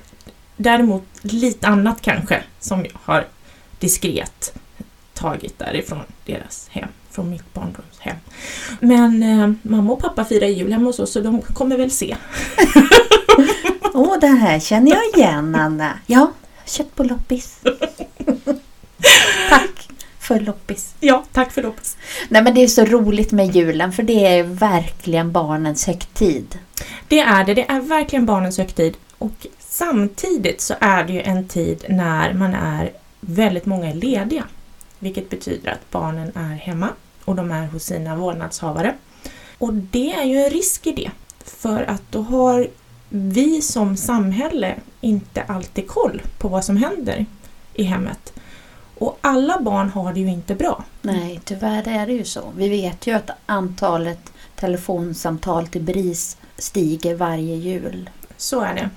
däremot 0.57 1.03
lite 1.21 1.67
annat 1.67 2.01
kanske 2.01 2.43
som 2.59 2.79
jag 2.79 2.91
har 3.03 3.25
diskret 3.79 4.53
tagit 5.13 5.59
därifrån 5.59 6.03
deras 6.25 6.67
hem, 6.71 6.89
från 7.11 7.29
mitt 7.29 7.53
barndomshem. 7.53 8.15
Men 8.79 9.23
eh, 9.23 9.51
mamma 9.61 9.93
och 9.93 9.99
pappa 10.01 10.25
firar 10.25 10.47
jul 10.47 10.71
hemma 10.71 10.85
hos 10.85 10.99
oss 10.99 11.11
så 11.11 11.19
de 11.21 11.41
kommer 11.41 11.77
väl 11.77 11.91
se. 11.91 12.15
Åh, 13.93 14.19
det 14.21 14.27
här 14.27 14.59
känner 14.59 14.91
jag 14.91 15.03
igen, 15.17 15.55
Anna. 15.55 15.99
Ja, 16.05 16.31
köpt 16.65 16.95
på 16.95 17.03
loppis. 17.03 17.59
För 20.27 20.39
loppis. 20.39 20.95
Ja, 20.99 21.23
tack 21.31 21.51
för 21.51 21.61
loppis. 21.61 21.97
Nej, 22.29 22.43
men 22.43 22.55
det 22.55 22.63
är 22.63 22.67
så 22.67 22.85
roligt 22.85 23.31
med 23.31 23.55
julen 23.55 23.91
för 23.91 24.03
det 24.03 24.25
är 24.25 24.43
verkligen 24.43 25.31
barnens 25.31 25.87
högtid. 25.87 26.59
Det 27.07 27.19
är 27.19 27.45
det, 27.45 27.53
det 27.53 27.71
är 27.71 27.79
verkligen 27.79 28.25
barnens 28.25 28.57
högtid. 28.57 28.97
Och 29.17 29.47
samtidigt 29.59 30.61
så 30.61 30.73
är 30.79 31.03
det 31.03 31.13
ju 31.13 31.21
en 31.21 31.47
tid 31.47 31.85
när 31.89 32.33
man 32.33 32.53
är 32.53 32.91
väldigt 33.19 33.65
många 33.65 33.89
är 33.89 33.93
lediga. 33.93 34.43
Vilket 34.99 35.29
betyder 35.29 35.71
att 35.71 35.91
barnen 35.91 36.31
är 36.35 36.55
hemma 36.55 36.89
och 37.25 37.35
de 37.35 37.51
är 37.51 37.67
hos 37.67 37.83
sina 37.83 38.15
vårdnadshavare. 38.15 38.95
Och 39.57 39.73
det 39.73 40.13
är 40.13 40.23
ju 40.23 40.37
en 40.37 40.49
risk 40.49 40.87
i 40.87 40.91
det. 40.91 41.11
För 41.45 41.83
att 41.83 42.03
då 42.09 42.21
har 42.21 42.67
vi 43.09 43.61
som 43.61 43.97
samhälle 43.97 44.75
inte 45.01 45.41
alltid 45.41 45.87
koll 45.87 46.21
på 46.37 46.47
vad 46.47 46.65
som 46.65 46.77
händer 46.77 47.25
i 47.73 47.83
hemmet. 47.83 48.33
Och 48.99 49.17
alla 49.21 49.61
barn 49.61 49.89
har 49.89 50.13
det 50.13 50.19
ju 50.19 50.27
inte 50.27 50.55
bra. 50.55 50.83
Nej, 51.01 51.39
tyvärr 51.43 51.87
är 51.87 52.07
det 52.07 52.13
ju 52.13 52.25
så. 52.25 52.41
Vi 52.55 52.69
vet 52.69 53.07
ju 53.07 53.13
att 53.13 53.29
antalet 53.45 54.31
telefonsamtal 54.55 55.67
till 55.67 55.81
BRIS 55.81 56.37
stiger 56.57 57.15
varje 57.15 57.55
jul. 57.55 58.09
Så 58.37 58.61
är 58.61 58.75
det. 58.75 58.89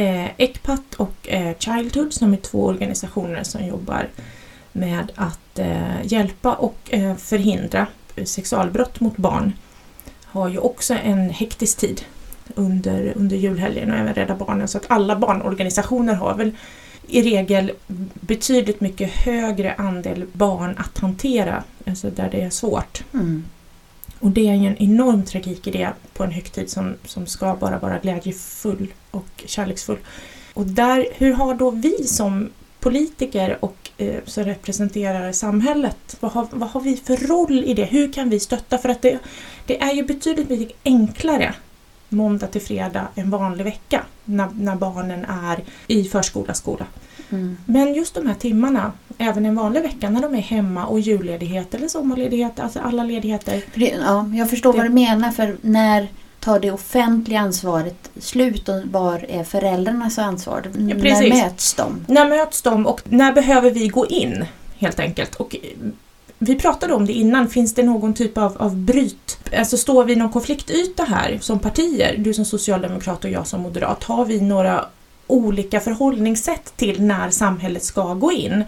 Eh, 0.00 0.30
ECPAT 0.36 0.94
och 0.96 1.28
eh, 1.28 1.56
Childhood 1.58 2.12
som 2.12 2.32
är 2.32 2.36
två 2.36 2.64
organisationer 2.64 3.42
som 3.42 3.66
jobbar 3.66 4.08
med 4.72 5.12
att 5.14 5.58
eh, 5.58 6.02
hjälpa 6.04 6.54
och 6.54 6.78
eh, 6.90 7.16
förhindra 7.16 7.86
sexualbrott 8.24 9.00
mot 9.00 9.16
barn 9.16 9.52
har 10.24 10.48
ju 10.48 10.58
också 10.58 10.94
en 10.94 11.30
hektisk 11.30 11.78
tid 11.78 12.04
under, 12.54 13.12
under 13.16 13.36
julhelgen 13.36 13.90
och 13.90 13.98
även 13.98 14.14
Rädda 14.14 14.34
Barnen 14.34 14.68
så 14.68 14.78
att 14.78 14.90
alla 14.90 15.16
barnorganisationer 15.16 16.14
har 16.14 16.34
väl 16.34 16.52
i 17.08 17.22
regel 17.22 17.72
betydligt 18.14 18.80
mycket 18.80 19.10
högre 19.10 19.74
andel 19.74 20.26
barn 20.32 20.74
att 20.78 20.98
hantera, 20.98 21.64
alltså 21.86 22.10
där 22.10 22.28
det 22.30 22.40
är 22.40 22.50
svårt. 22.50 23.04
Mm. 23.14 23.44
Och 24.18 24.30
det 24.30 24.48
är 24.48 24.54
ju 24.54 24.66
en 24.66 24.76
enorm 24.76 25.24
tragik 25.24 25.66
i 25.66 25.70
det 25.70 25.90
på 26.12 26.24
en 26.24 26.30
högtid 26.30 26.70
som, 26.70 26.94
som 27.04 27.26
ska 27.26 27.54
bara 27.54 27.78
vara 27.78 27.98
glädjefull 27.98 28.92
och 29.10 29.44
kärleksfull. 29.46 29.98
Och 30.54 30.66
där, 30.66 31.06
hur 31.14 31.32
har 31.32 31.54
då 31.54 31.70
vi 31.70 32.04
som 32.04 32.50
politiker 32.80 33.58
och 33.60 33.90
eh, 33.96 34.14
som 34.24 34.44
representerar 34.44 35.32
samhället, 35.32 36.16
vad 36.20 36.32
har, 36.32 36.48
vad 36.50 36.68
har 36.68 36.80
vi 36.80 36.96
för 36.96 37.16
roll 37.16 37.64
i 37.64 37.74
det? 37.74 37.84
Hur 37.84 38.12
kan 38.12 38.30
vi 38.30 38.40
stötta? 38.40 38.78
För 38.78 38.88
att 38.88 39.02
det, 39.02 39.18
det 39.66 39.82
är 39.82 39.92
ju 39.92 40.02
betydligt 40.02 40.48
mycket 40.48 40.76
enklare 40.84 41.54
måndag 42.08 42.46
till 42.46 42.60
fredag 42.60 43.08
en 43.14 43.30
vanlig 43.30 43.64
vecka 43.64 44.02
när, 44.24 44.48
när 44.54 44.76
barnen 44.76 45.24
är 45.24 45.64
i 45.86 46.04
förskola, 46.04 46.54
skola. 46.54 46.86
Mm. 47.30 47.56
Men 47.66 47.94
just 47.94 48.14
de 48.14 48.26
här 48.26 48.34
timmarna, 48.34 48.92
även 49.18 49.46
en 49.46 49.56
vanlig 49.56 49.82
vecka 49.82 50.10
när 50.10 50.22
de 50.22 50.34
är 50.34 50.40
hemma 50.40 50.86
och 50.86 51.00
julledighet 51.00 51.74
eller 51.74 51.88
sommarledighet, 51.88 52.60
alltså 52.60 52.80
alla 52.80 53.04
ledigheter. 53.04 53.62
Ja, 53.74 54.26
jag 54.34 54.50
förstår 54.50 54.72
Det- 54.72 54.78
vad 54.78 54.86
du 54.86 54.90
menar. 54.92 55.30
För 55.30 55.56
när 55.60 56.08
tar 56.40 56.60
det 56.60 56.70
offentliga 56.70 57.40
ansvaret 57.40 58.10
slut 58.20 58.68
och 58.68 58.82
var 58.90 59.26
är 59.28 59.44
föräldrarnas 59.44 60.18
ansvar? 60.18 60.62
när 60.74 60.94
precis. 60.94 61.34
möts 61.34 61.74
de? 61.74 62.04
När 62.08 62.28
möts 62.28 62.62
de 62.62 62.86
och 62.86 63.00
när 63.04 63.32
behöver 63.32 63.70
vi 63.70 63.88
gå 63.88 64.06
in 64.06 64.44
helt 64.78 65.00
enkelt? 65.00 65.34
Och 65.34 65.56
vi 66.38 66.54
pratade 66.54 66.94
om 66.94 67.06
det 67.06 67.12
innan, 67.12 67.48
finns 67.48 67.74
det 67.74 67.82
någon 67.82 68.14
typ 68.14 68.38
av, 68.38 68.56
av 68.58 68.76
bryt? 68.76 69.38
Alltså 69.58 69.76
står 69.76 70.04
vi 70.04 70.12
i 70.12 70.16
någon 70.16 70.30
konfliktyta 70.32 71.04
här 71.04 71.38
som 71.40 71.58
partier? 71.58 72.16
Du 72.18 72.34
som 72.34 72.44
socialdemokrat 72.44 73.24
och 73.24 73.30
jag 73.30 73.46
som 73.46 73.60
moderat. 73.60 74.04
Har 74.04 74.24
vi 74.24 74.40
några 74.40 74.84
olika 75.26 75.80
förhållningssätt 75.80 76.72
till 76.76 77.02
när 77.02 77.30
samhället 77.30 77.84
ska 77.84 78.14
gå 78.14 78.32
in? 78.32 78.64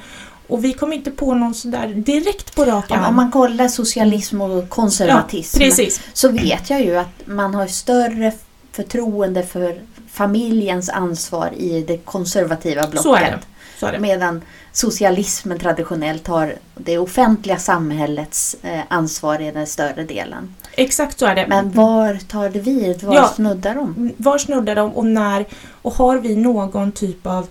Och 0.48 0.64
vi 0.64 0.72
kom 0.72 0.92
inte 0.92 1.10
på 1.10 1.34
någon 1.34 1.54
sådär 1.54 1.88
direkt 1.88 2.54
på 2.54 2.64
rak 2.64 2.90
arm. 2.90 3.04
om 3.04 3.16
man 3.16 3.30
kollar 3.30 3.68
socialism 3.68 4.40
och 4.40 4.68
konservatism 4.68 5.58
Precis. 5.58 6.00
så 6.12 6.28
vet 6.28 6.70
jag 6.70 6.80
ju 6.80 6.96
att 6.96 7.26
man 7.26 7.54
har 7.54 7.66
större 7.66 8.32
förtroende 8.72 9.42
för 9.42 9.80
familjens 10.10 10.88
ansvar 10.88 11.50
i 11.56 11.82
det 11.82 11.96
konservativa 11.96 12.82
blocket. 12.82 13.02
Så 13.02 13.14
är 13.14 13.20
det. 13.20 13.38
Så. 13.80 13.90
Medan 13.98 14.42
socialismen 14.72 15.58
traditionellt 15.58 16.26
har 16.26 16.54
det 16.74 16.98
offentliga 16.98 17.56
samhällets 17.58 18.56
eh, 18.62 18.80
ansvar 18.88 19.40
i 19.40 19.50
den 19.50 19.66
större 19.66 20.04
delen. 20.04 20.54
Exakt 20.72 21.18
så 21.18 21.26
är 21.26 21.34
det. 21.34 21.46
Men 21.48 21.72
var 21.72 22.14
tar 22.28 22.48
det 22.48 22.60
vid? 22.60 23.02
Var 23.02 23.14
Ja. 23.14 23.28
snuddar 23.36 23.74
de? 23.74 24.12
var 24.16 24.38
snuddar 24.38 24.74
de 24.74 24.90
och 24.92 25.06
när 25.06 25.46
och 25.82 25.92
har 25.94 26.18
vi 26.18 26.36
någon 26.36 26.92
typ 26.92 27.26
av 27.26 27.46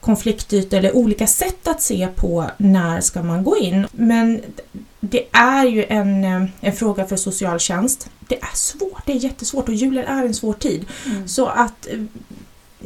konfliktyta 0.00 0.76
eller 0.76 0.96
olika 0.96 1.26
sätt 1.26 1.68
att 1.68 1.82
se 1.82 2.08
på 2.16 2.44
när 2.56 3.00
ska 3.00 3.22
man 3.22 3.44
gå 3.44 3.56
in. 3.56 3.86
Men 3.92 4.40
det 5.00 5.26
är 5.32 5.64
ju 5.64 5.84
en, 5.88 6.24
eh, 6.24 6.44
en 6.60 6.72
fråga 6.72 7.06
för 7.06 7.16
socialtjänst. 7.16 8.08
Det 8.28 8.42
är 8.42 8.56
svårt, 8.56 9.06
det 9.06 9.12
är 9.12 9.16
jättesvårt 9.16 9.68
och 9.68 9.74
julen 9.74 10.04
är 10.06 10.24
en 10.24 10.34
svår 10.34 10.52
tid. 10.52 10.84
Mm. 11.06 11.28
Så 11.28 11.46
att 11.46 11.86
eh, 11.86 11.98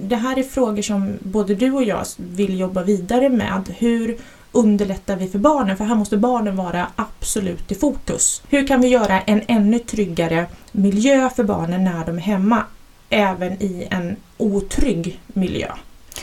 det 0.03 0.17
här 0.17 0.39
är 0.39 0.43
frågor 0.43 0.83
som 0.83 1.19
både 1.21 1.55
du 1.55 1.73
och 1.73 1.85
jag 1.85 2.05
vill 2.17 2.61
jobba 2.61 2.83
vidare 2.83 3.29
med. 3.29 3.75
Hur 3.79 4.19
underlättar 4.53 5.17
vi 5.17 5.29
för 5.29 5.39
barnen? 5.39 5.77
För 5.77 5.85
här 5.85 5.95
måste 5.95 6.17
barnen 6.17 6.57
vara 6.57 6.87
absolut 6.97 7.73
i 7.73 7.75
fokus. 7.75 8.43
Hur 8.49 8.67
kan 8.67 8.81
vi 8.81 8.89
göra 8.89 9.21
en 9.21 9.43
ännu 9.47 9.79
tryggare 9.79 10.47
miljö 10.73 11.31
för 11.31 11.45
barnen 11.45 11.85
när 11.85 12.07
de 12.07 12.17
är 12.17 12.23
hemma, 12.23 12.65
även 13.09 13.53
i 13.53 13.87
en 13.91 14.17
otrygg 14.39 15.21
miljö? 15.27 15.69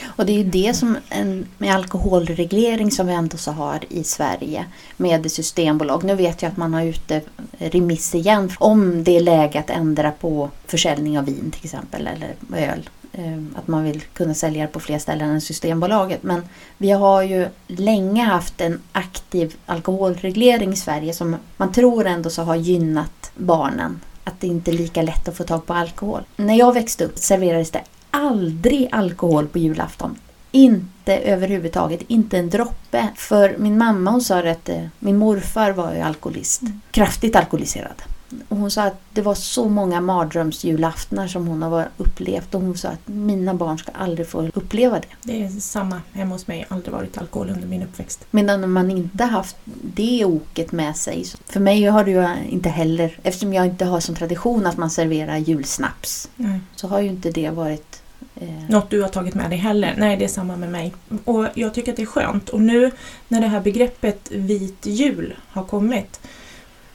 Och 0.05 0.25
det 0.25 0.31
är 0.31 0.37
ju 0.37 0.43
det 0.43 0.73
som 0.73 0.97
en, 1.09 1.45
med 1.57 1.75
alkoholreglering 1.75 2.91
som 2.91 3.07
vi 3.07 3.13
ändå 3.13 3.37
så 3.37 3.51
har 3.51 3.79
i 3.89 4.03
Sverige 4.03 4.65
med 4.97 5.31
systembolag. 5.31 6.03
Nu 6.03 6.15
vet 6.15 6.41
jag 6.41 6.49
att 6.51 6.57
man 6.57 6.73
har 6.73 6.83
ute 6.83 7.21
remiss 7.57 8.15
igen 8.15 8.51
om 8.59 9.03
det 9.03 9.17
är 9.17 9.21
läge 9.21 9.59
att 9.59 9.69
ändra 9.69 10.11
på 10.11 10.49
försäljning 10.65 11.19
av 11.19 11.25
vin 11.25 11.51
till 11.51 11.65
exempel 11.65 12.07
eller 12.07 12.35
öl. 12.55 12.89
Eh, 13.17 13.37
Att 13.55 13.67
man 13.67 13.83
vill 13.83 14.01
kunna 14.13 14.33
sälja 14.33 14.61
det 14.65 14.71
på 14.71 14.79
fler 14.79 14.99
ställen 14.99 15.29
än 15.29 15.41
Systembolaget. 15.41 16.23
Men 16.23 16.41
vi 16.77 16.91
har 16.91 17.21
ju 17.21 17.47
länge 17.67 18.23
haft 18.23 18.61
en 18.61 18.79
aktiv 18.91 19.55
alkoholreglering 19.65 20.73
i 20.73 20.75
Sverige 20.75 21.13
som 21.13 21.35
man 21.57 21.71
tror 21.71 22.05
ändå 22.05 22.29
så 22.29 22.41
har 22.43 22.55
gynnat 22.55 23.31
barnen. 23.35 23.99
Att 24.23 24.39
det 24.39 24.47
inte 24.47 24.71
är 24.71 24.73
lika 24.73 25.01
lätt 25.01 25.27
att 25.27 25.37
få 25.37 25.43
tag 25.43 25.65
på 25.65 25.73
alkohol. 25.73 26.23
När 26.35 26.55
jag 26.55 26.73
växte 26.73 27.05
upp 27.05 27.17
serverades 27.17 27.71
det 27.71 27.81
aldrig 28.11 28.89
alkohol 28.91 29.47
på 29.47 29.57
julafton. 29.57 30.15
Inte 30.51 31.17
överhuvudtaget, 31.17 32.01
inte 32.07 32.37
en 32.37 32.49
droppe. 32.49 33.07
För 33.15 33.55
min 33.57 33.77
mamma 33.77 34.11
hon 34.11 34.21
sa 34.21 34.39
att 34.39 34.69
eh, 34.69 34.83
min 34.99 35.17
morfar 35.17 35.71
var 35.71 35.93
ju 35.93 35.99
alkoholist. 36.01 36.61
Kraftigt 36.91 37.35
alkoholiserad. 37.35 38.01
Och 38.49 38.57
hon 38.57 38.71
sa 38.71 38.83
att 38.83 38.99
det 39.13 39.21
var 39.21 39.35
så 39.35 39.69
många 39.69 40.01
mardrömsjulaftnar 40.01 41.27
som 41.27 41.47
hon 41.47 41.61
har 41.61 41.89
upplevt 41.97 42.55
och 42.55 42.61
hon 42.61 42.77
sa 42.77 42.89
att 42.89 43.07
mina 43.07 43.53
barn 43.53 43.77
ska 43.77 43.91
aldrig 43.91 44.27
få 44.27 44.49
uppleva 44.53 44.99
det. 44.99 45.07
Det 45.23 45.43
är 45.43 45.49
samma 45.49 46.01
hemma 46.13 46.35
hos 46.35 46.47
mig, 46.47 46.65
aldrig 46.69 46.93
varit 46.93 47.17
alkohol 47.17 47.49
under 47.49 47.67
min 47.67 47.83
uppväxt. 47.83 48.25
Medan 48.31 48.71
man 48.71 48.91
inte 48.91 49.23
haft 49.23 49.55
det 49.81 50.25
oket 50.25 50.71
med 50.71 50.95
sig. 50.95 51.25
För 51.45 51.59
mig 51.59 51.83
har 51.83 52.03
det 52.03 52.11
ju 52.11 52.27
inte 52.49 52.69
heller, 52.69 53.19
eftersom 53.23 53.53
jag 53.53 53.65
inte 53.65 53.85
har 53.85 53.99
som 53.99 54.15
tradition 54.15 54.65
att 54.65 54.77
man 54.77 54.89
serverar 54.89 55.37
julsnaps, 55.37 56.29
Nej. 56.35 56.59
så 56.75 56.87
har 56.87 56.99
ju 56.99 57.07
inte 57.07 57.31
det 57.31 57.49
varit 57.49 58.01
eh, 58.35 58.49
Något 58.69 58.89
du 58.89 59.01
har 59.01 59.09
tagit 59.09 59.35
med 59.35 59.49
dig 59.49 59.59
heller. 59.59 59.95
Nej, 59.97 60.17
det 60.17 60.23
är 60.23 60.29
samma 60.29 60.55
med 60.55 60.71
mig. 60.71 60.93
Och 61.25 61.47
jag 61.53 61.73
tycker 61.73 61.91
att 61.91 61.97
det 61.97 62.03
är 62.03 62.05
skönt. 62.05 62.49
Och 62.49 62.61
nu 62.61 62.91
när 63.27 63.41
det 63.41 63.47
här 63.47 63.61
begreppet 63.61 64.31
vit 64.31 64.85
jul 64.85 65.35
har 65.49 65.63
kommit 65.63 66.19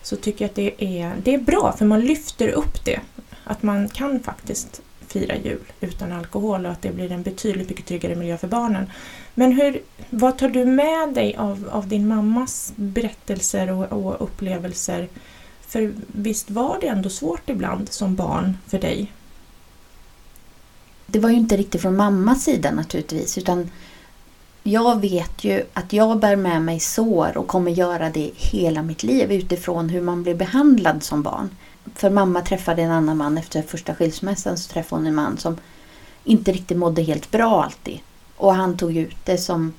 så 0.03 0.17
tycker 0.17 0.45
jag 0.45 0.49
att 0.49 0.55
det 0.55 1.01
är, 1.01 1.17
det 1.23 1.35
är 1.35 1.39
bra 1.39 1.75
för 1.79 1.85
man 1.85 2.01
lyfter 2.01 2.49
upp 2.49 2.85
det. 2.85 3.01
Att 3.45 3.63
man 3.63 3.89
kan 3.89 4.21
faktiskt 4.21 4.83
fira 5.07 5.37
jul 5.37 5.73
utan 5.81 6.13
alkohol 6.13 6.67
och 6.67 6.73
att 6.73 6.83
det 6.83 6.93
blir 6.93 7.13
en 7.13 7.23
betydligt 7.23 7.69
mycket 7.69 7.87
tryggare 7.87 8.15
miljö 8.15 8.39
för 8.39 8.49
barnen. 8.49 8.91
Men 9.35 9.53
hur, 9.53 9.83
vad 10.11 10.39
tar 10.39 10.49
du 10.49 10.65
med 10.65 11.15
dig 11.15 11.37
av, 11.37 11.69
av 11.73 11.89
din 11.89 12.09
mammas 12.09 12.73
berättelser 12.77 13.71
och, 13.71 13.93
och 13.93 14.23
upplevelser? 14.23 15.09
För 15.61 15.93
visst 16.07 16.51
var 16.51 16.79
det 16.81 16.87
ändå 16.87 17.09
svårt 17.09 17.51
ibland 17.51 17.93
som 17.93 18.15
barn 18.15 18.59
för 18.67 18.79
dig? 18.79 19.13
Det 21.07 21.19
var 21.19 21.31
ju 21.31 21.37
inte 21.37 21.57
riktigt 21.57 21.83
från 21.83 21.97
mammas 21.97 22.45
sida 22.45 22.71
naturligtvis 22.71 23.39
utan 23.39 23.71
jag 24.63 25.01
vet 25.01 25.45
ju 25.45 25.65
att 25.73 25.93
jag 25.93 26.19
bär 26.19 26.37
med 26.37 26.63
mig 26.63 26.81
sår 26.81 27.37
och 27.37 27.47
kommer 27.47 27.71
göra 27.71 28.11
det 28.11 28.31
hela 28.35 28.83
mitt 28.83 29.03
liv 29.03 29.33
utifrån 29.33 29.89
hur 29.89 30.01
man 30.01 30.23
blir 30.23 30.35
behandlad 30.35 31.03
som 31.03 31.23
barn. 31.23 31.51
För 31.95 32.11
mamma 32.11 32.43
träffade 32.43 32.83
en 32.83 32.91
annan 32.91 33.17
man 33.17 33.39
efter 33.39 33.63
första 33.63 33.95
skilsmässan 33.95 34.59
så 34.59 34.73
träffade 34.73 35.01
hon 35.01 35.07
en 35.07 35.15
man 35.15 35.39
som 35.39 35.57
inte 36.25 36.53
riktigt 36.53 36.79
mådde 36.79 37.03
helt 37.03 37.31
bra 37.31 37.65
alltid. 37.65 37.99
Och 38.37 38.55
han 38.55 38.77
tog 38.77 38.97
ut 38.97 39.17
det 39.25 39.39
som 39.39 39.73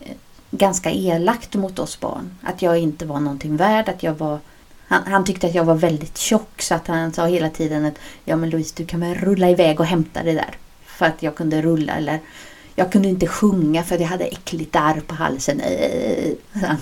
eh, 0.00 0.16
ganska 0.50 0.90
elakt 0.90 1.54
mot 1.54 1.78
oss 1.78 2.00
barn. 2.00 2.38
Att 2.42 2.62
jag 2.62 2.78
inte 2.78 3.06
var 3.06 3.20
någonting 3.20 3.56
värd, 3.56 3.88
att 3.88 4.02
jag 4.02 4.14
var 4.14 4.38
han, 4.86 5.02
han 5.06 5.24
tyckte 5.24 5.46
att 5.46 5.54
jag 5.54 5.64
var 5.64 5.74
väldigt 5.74 6.18
tjock 6.18 6.62
så 6.62 6.74
att 6.74 6.86
han 6.86 7.12
sa 7.12 7.26
hela 7.26 7.50
tiden 7.50 7.84
att 7.84 7.98
ja 8.24 8.36
men 8.36 8.50
Louise 8.50 8.74
du 8.76 8.86
kan 8.86 9.00
väl 9.00 9.14
rulla 9.14 9.50
iväg 9.50 9.80
och 9.80 9.86
hämta 9.86 10.22
det 10.22 10.32
där. 10.32 10.56
För 10.84 11.06
att 11.06 11.22
jag 11.22 11.34
kunde 11.34 11.62
rulla 11.62 11.92
eller 11.92 12.20
jag 12.76 12.92
kunde 12.92 13.08
inte 13.08 13.26
sjunga 13.26 13.82
för 13.82 13.98
jag 13.98 14.08
hade 14.08 14.24
äckligt 14.24 14.76
ärr 14.76 15.00
på 15.06 15.14
halsen. 15.14 15.60
Eh, 15.60 16.32
sa 16.60 16.66
han. 16.66 16.78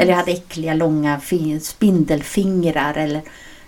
Eller 0.00 0.06
jag 0.10 0.16
hade 0.16 0.32
äckliga 0.32 0.74
långa 0.74 1.20
fin- 1.20 1.60
spindelfingrar 1.60 2.94
eller 2.94 3.22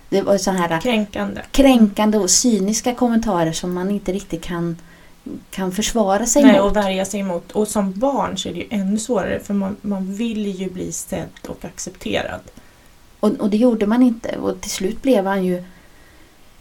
det 0.09 0.22
var 0.22 0.38
så 0.38 0.50
här 0.50 0.81
Kränkande. 0.81 1.40
kränkande 1.50 2.18
och 2.18 2.31
cyniska 2.31 2.94
kommentarer 2.94 3.53
som 3.53 3.74
man 3.74 3.90
inte 3.90 4.12
riktigt 4.12 4.42
kan, 4.42 4.77
kan 5.50 5.72
försvara 5.72 6.27
sig 6.27 6.42
Nej, 6.42 6.53
mot. 6.53 6.62
och 6.70 6.77
värja 6.77 7.05
sig 7.05 7.20
emot. 7.20 7.53
Och 7.53 7.68
som 7.68 7.92
barn 7.92 8.38
så 8.38 8.48
är 8.48 8.53
det 8.53 8.59
ju 8.59 8.66
ännu 8.70 8.98
svårare 8.98 9.40
för 9.40 9.55
man, 9.55 9.77
man 9.81 10.14
vill 10.14 10.46
ju 10.61 10.70
bli 10.70 10.92
sedd 10.92 11.29
och 11.48 11.64
accepterad. 11.64 12.40
Och, 13.20 13.31
och 13.31 13.50
det 13.50 13.57
gjorde 13.57 13.87
man 13.87 14.03
inte. 14.03 14.37
Och 14.37 14.61
till 14.61 14.70
slut 14.70 15.03
blev 15.03 15.27
han 15.27 15.44
ju 15.44 15.64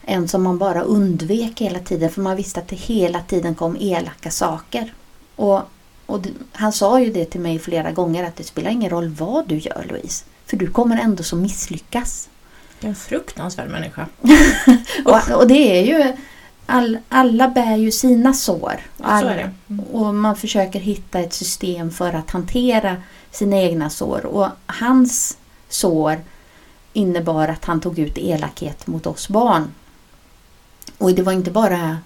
en 0.05 0.27
som 0.27 0.43
man 0.43 0.57
bara 0.57 0.81
undvek 0.81 1.61
hela 1.61 1.79
tiden. 1.79 2.09
För 2.09 2.21
man 2.21 2.35
visste 2.35 2.59
att 2.59 2.67
det 2.67 2.75
hela 2.75 3.21
tiden 3.21 3.55
kom 3.55 3.77
elaka 3.79 4.31
saker. 4.31 4.93
Och, 5.35 5.61
och 6.05 6.21
det, 6.21 6.29
han 6.51 6.73
sa 6.73 6.99
ju 6.99 7.11
det 7.11 7.25
till 7.25 7.41
mig 7.41 7.59
flera 7.59 7.91
gånger 7.91 8.23
att 8.23 8.35
det 8.35 8.43
spelar 8.43 8.71
ingen 8.71 8.89
roll 8.89 9.09
vad 9.09 9.47
du 9.47 9.57
gör 9.57 9.85
Louise. 9.89 10.25
För 10.45 10.57
du 10.57 10.67
kommer 10.67 10.97
ändå 10.97 11.23
så 11.23 11.35
misslyckas. 11.35 12.29
Det 12.79 12.87
är 12.87 12.89
en 12.89 12.95
fruktansvärd 12.95 13.69
människa. 13.69 14.07
Och, 15.05 15.31
och 15.31 15.47
det 15.47 15.79
är 15.79 15.83
ju 15.83 16.13
all, 16.65 16.97
alla 17.09 17.47
bär 17.47 17.75
ju 17.75 17.91
sina 17.91 18.33
sår. 18.33 18.79
Det. 19.67 19.73
Mm. 19.73 19.85
Och 19.85 20.15
man 20.15 20.35
försöker 20.35 20.79
hitta 20.79 21.19
ett 21.19 21.33
system 21.33 21.91
för 21.91 22.13
att 22.13 22.31
hantera 22.31 22.97
sina 23.31 23.57
egna 23.57 23.89
sår. 23.89 24.25
Och 24.25 24.47
hans 24.65 25.37
sår 25.69 26.17
innebar 26.93 27.47
att 27.47 27.65
han 27.65 27.81
tog 27.81 27.99
ut 27.99 28.17
elakhet 28.17 28.87
mot 28.87 29.07
oss 29.07 29.29
barn. 29.29 29.71
Och 31.03 31.13
det 31.13 31.21
var 31.21 31.33
inte 31.33 31.51
bara 31.51 31.97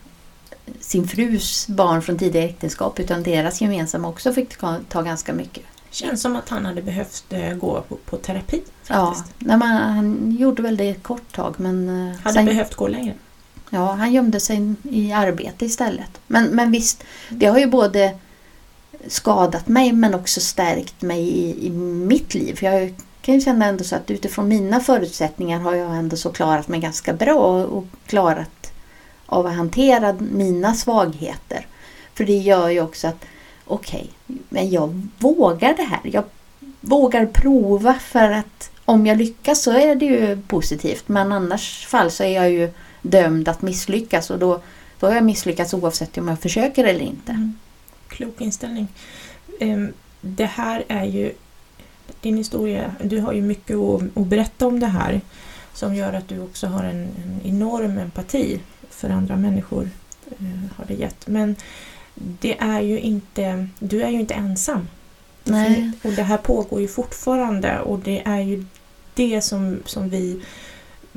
sin 0.80 1.08
frus 1.08 1.68
barn 1.68 2.02
från 2.02 2.18
tidigare 2.18 2.46
äktenskap 2.50 3.00
utan 3.00 3.24
deras 3.24 3.62
gemensamma 3.62 4.08
också 4.08 4.34
fick 4.34 4.58
ta, 4.58 4.76
ta 4.90 5.02
ganska 5.02 5.34
mycket. 5.34 5.64
Känns 5.90 6.22
som 6.22 6.36
att 6.36 6.50
han 6.50 6.66
hade 6.66 6.82
behövt 6.82 7.24
eh, 7.30 7.54
gå 7.54 7.82
på, 7.82 7.96
på 7.96 8.18
terapi 8.18 8.62
Ja, 8.88 9.06
faktiskt. 9.16 9.36
nej, 9.40 9.58
men 9.58 9.68
han 9.68 10.36
gjorde 10.40 10.62
väl 10.62 10.78
det 10.78 10.90
ett 10.90 11.04
kort 11.04 11.36
tag 11.36 11.54
men 11.58 11.90
eh, 12.10 12.16
Hade 12.24 12.34
sen- 12.34 12.46
behövt 12.46 12.76
gå 12.76 12.88
längre. 12.88 13.14
Ja, 13.70 13.92
han 13.94 14.14
gömde 14.14 14.40
sig 14.40 14.74
i 14.84 15.12
arbete 15.12 15.66
istället. 15.66 16.10
Men, 16.28 16.46
men 16.46 16.72
visst, 16.72 17.04
det 17.30 17.46
har 17.46 17.60
ju 17.60 17.68
både 17.68 18.16
skadat 19.08 19.68
mig 19.68 19.92
men 19.94 20.14
också 20.14 20.40
stärkt 20.42 21.02
mig 21.02 21.22
i, 21.22 21.68
i 21.68 21.70
mitt 21.70 22.34
liv. 22.36 22.56
För 22.56 22.66
jag 22.66 22.94
kan 23.22 23.36
ju 23.36 23.42
känna 23.42 23.66
ändå 23.66 23.84
så 23.84 23.96
att 23.96 24.12
utifrån 24.12 24.48
mina 24.48 24.80
förutsättningar 24.80 25.60
har 25.60 25.76
jag 25.76 25.96
ändå 25.96 26.16
så 26.18 26.30
klarat 26.32 26.68
mig 26.68 26.80
ganska 26.80 27.14
bra 27.14 27.66
och 27.66 27.86
klarat 28.06 28.67
av 29.28 29.46
att 29.46 29.56
hantera 29.56 30.14
mina 30.14 30.74
svagheter. 30.74 31.68
För 32.14 32.26
det 32.26 32.38
gör 32.38 32.70
ju 32.70 32.82
också 32.82 33.08
att 33.08 33.26
okej, 33.66 34.10
men 34.50 34.70
jag 34.70 35.08
vågar 35.20 35.74
det 35.78 35.84
här. 35.84 36.00
Jag 36.04 36.24
vågar 36.82 37.26
prova 37.26 37.94
för 37.94 38.32
att 38.32 38.72
om 38.86 39.06
jag 39.06 39.18
lyckas 39.18 39.64
så 39.64 39.72
är 39.72 39.96
det 39.96 40.06
ju 40.06 40.42
positivt. 40.48 41.08
Men 41.08 41.32
annars 41.32 41.86
fall 41.86 42.12
så 42.12 42.24
är 42.24 42.30
jag 42.30 42.52
ju 42.52 42.72
dömd 43.02 43.48
att 43.48 43.62
misslyckas 43.62 44.30
och 44.30 44.40
då, 44.40 44.62
då 45.00 45.08
har 45.08 45.16
jag 45.16 45.24
misslyckats 45.24 45.74
oavsett 45.74 46.18
om 46.18 46.28
jag 46.28 46.40
försöker 46.40 46.84
eller 46.84 47.02
inte. 47.06 47.32
Mm. 47.32 47.56
Klok 48.08 48.42
inställning. 48.42 48.88
Ehm, 49.60 49.94
det 50.22 50.46
här 50.46 50.84
är 50.88 51.04
ju 51.04 51.34
din 52.22 52.38
historia. 52.38 52.96
Du 53.04 53.20
har 53.20 53.34
ju 53.34 53.42
mycket 53.42 53.78
att, 53.78 54.18
att 54.18 54.28
berätta 54.28 54.68
om 54.68 54.80
det 54.80 54.88
här 54.88 55.22
som 55.74 55.96
gör 55.96 56.14
att 56.14 56.28
du 56.28 56.40
också 56.40 56.68
har 56.68 56.84
en, 56.84 57.08
en 57.24 57.42
enorm 57.44 57.98
empati 57.98 58.60
för 58.90 59.10
andra 59.10 59.36
människor. 59.36 59.90
eh, 60.40 60.78
Har 60.78 60.86
det 60.88 60.94
gett. 60.94 61.28
Men 61.28 61.56
det 62.16 62.58
är 62.60 62.82
ju 62.82 63.00
inte, 63.00 63.68
du 63.80 64.02
är 64.04 64.10
ju 64.10 64.20
inte 64.20 64.34
ensam. 64.34 64.88
Nej. 65.44 65.92
Och 66.04 66.12
det 66.12 66.24
här 66.24 66.38
pågår 66.38 66.82
ju 66.82 66.88
fortfarande 66.88 67.80
och 67.80 68.00
det 68.00 68.22
är 68.26 68.40
ju 68.40 68.66
det 69.14 69.42
som, 69.42 69.80
som 69.86 70.10
vi 70.10 70.42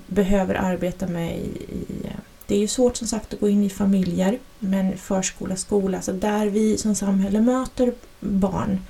behöver 0.07 0.55
arbeta 0.55 1.07
med 1.07 1.37
i, 1.37 1.63
i 1.73 1.87
det 2.47 2.55
är 2.55 2.59
ju 2.61 2.69
svårt 2.69 2.97
som 2.97 3.07
sagt 3.07 3.35
att 3.35 3.41
gå 3.41 3.49
in 3.49 3.65
i 3.65 3.71
familjer, 3.71 4.39
men 4.59 4.97
förskola, 4.99 5.57
skola, 5.57 6.03
så 6.03 6.13
där 6.13 6.47
vi 6.47 6.79
som 6.79 6.95
samhälle 6.95 7.41
möter 7.41 7.93
barn, 8.21 8.81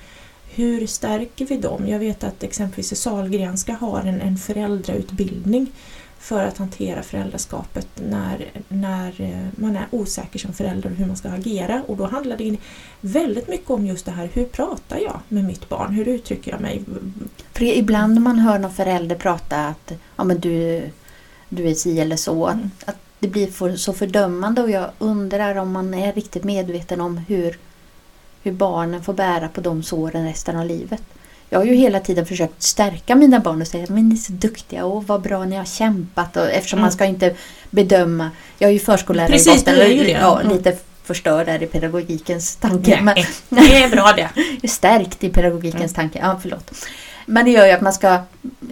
hur 0.55 0.87
stärker 0.87 1.47
vi 1.47 1.57
dem? 1.57 1.89
Jag 1.89 1.99
vet 1.99 2.25
att 2.25 2.43
exempelvis 2.43 3.01
Sahlgrenska 3.01 3.73
har 3.73 4.01
en, 4.01 4.21
en 4.21 4.37
föräldrautbildning 4.39 5.73
för 6.21 6.45
att 6.45 6.59
hantera 6.59 7.03
föräldraskapet 7.03 7.87
när, 7.95 8.47
när 8.69 9.21
eh, 9.21 9.47
man 9.63 9.77
är 9.77 9.87
osäker 9.91 10.39
som 10.39 10.53
förälder 10.53 10.91
och 10.91 10.97
hur 10.97 11.07
man 11.07 11.17
ska 11.17 11.29
agera. 11.29 11.83
Och 11.87 11.97
då 11.97 12.07
handlar 12.07 12.37
det 12.37 12.57
väldigt 13.01 13.49
mycket 13.49 13.71
om 13.71 13.87
just 13.87 14.05
det 14.05 14.11
här, 14.11 14.31
hur 14.33 14.45
pratar 14.45 14.99
jag 14.99 15.21
med 15.29 15.45
mitt 15.45 15.69
barn? 15.69 15.93
Hur 15.95 16.09
uttrycker 16.09 16.51
jag 16.51 16.61
mig? 16.61 16.85
För 17.53 17.65
ibland 17.65 18.15
när 18.15 18.21
man 18.21 18.39
hör 18.39 18.59
någon 18.59 18.73
förälder 18.75 19.17
prata 19.17 19.67
att 19.67 19.93
ja, 20.17 20.25
men 20.25 20.41
du, 20.41 20.83
du 21.49 21.69
är 21.69 21.75
si 21.75 22.01
eller 22.01 22.17
så, 22.17 22.47
att, 22.47 22.55
Mm. 22.55 22.71
att 22.85 22.97
det 23.19 23.29
blir 23.29 23.47
för, 23.47 23.77
så 23.77 23.93
fördömande 23.93 24.63
och 24.63 24.71
jag 24.71 24.91
undrar 24.99 25.57
om 25.57 25.73
man 25.73 25.95
är 25.95 26.13
riktigt 26.13 26.45
medveten 26.45 27.01
om 27.01 27.19
hur, 27.19 27.59
hur 28.43 28.53
barnen 28.53 29.03
får 29.03 29.13
bära 29.13 29.49
på 29.49 29.61
de 29.61 29.83
såren 29.83 30.25
resten 30.25 30.57
av 30.57 30.67
livet. 30.67 31.03
Jag 31.53 31.59
har 31.59 31.67
ju 31.67 31.75
hela 31.75 32.01
tiden 32.01 32.27
försökt 32.27 32.63
stärka 32.63 33.15
mina 33.17 33.41
barn 33.41 33.61
och 33.61 33.67
säga 33.67 33.85
att 33.85 33.91
ni 33.91 34.13
är 34.13 34.17
så 34.17 34.33
duktiga 34.33 34.85
och 34.85 35.07
vad 35.07 35.23
bra 35.23 35.45
ni 35.45 35.57
har 35.57 35.65
kämpat. 35.65 36.37
Och 36.37 36.51
eftersom 36.51 36.79
Mm. 36.79 36.83
man 36.85 36.93
ska 36.93 37.05
inte 37.05 37.35
bedöma. 37.71 38.31
Jag 38.59 38.69
är 38.69 38.73
ju 38.75 38.79
förskollärare 38.79 39.31
Precis, 39.33 39.55
i 39.55 39.57
botten. 39.59 39.75
du 39.75 39.81
är 39.81 39.89
ju 39.89 40.05
det. 40.05 40.11
Ja, 40.11 40.41
Mm. 40.41 40.57
lite 40.57 40.77
förstörd 41.05 41.47
där 41.47 41.63
i 41.63 41.67
pedagogikens 41.67 42.57
tanke. 42.57 42.99
Men, 43.03 43.15
Nej, 43.49 43.69
det 43.71 43.83
är 43.83 43.89
bra 43.91 44.13
det. 44.63 44.69
stärkt 44.69 45.25
i 45.25 45.29
pedagogikens 45.29 45.95
tanke. 45.95 46.19
Ja, 46.23 46.39
förlåt. 46.43 46.71
Men 47.27 47.45
det 47.45 47.51
gör 47.51 47.67
ju 47.67 47.73
att 47.73 47.81
man 47.81 47.93
ska 47.93 48.15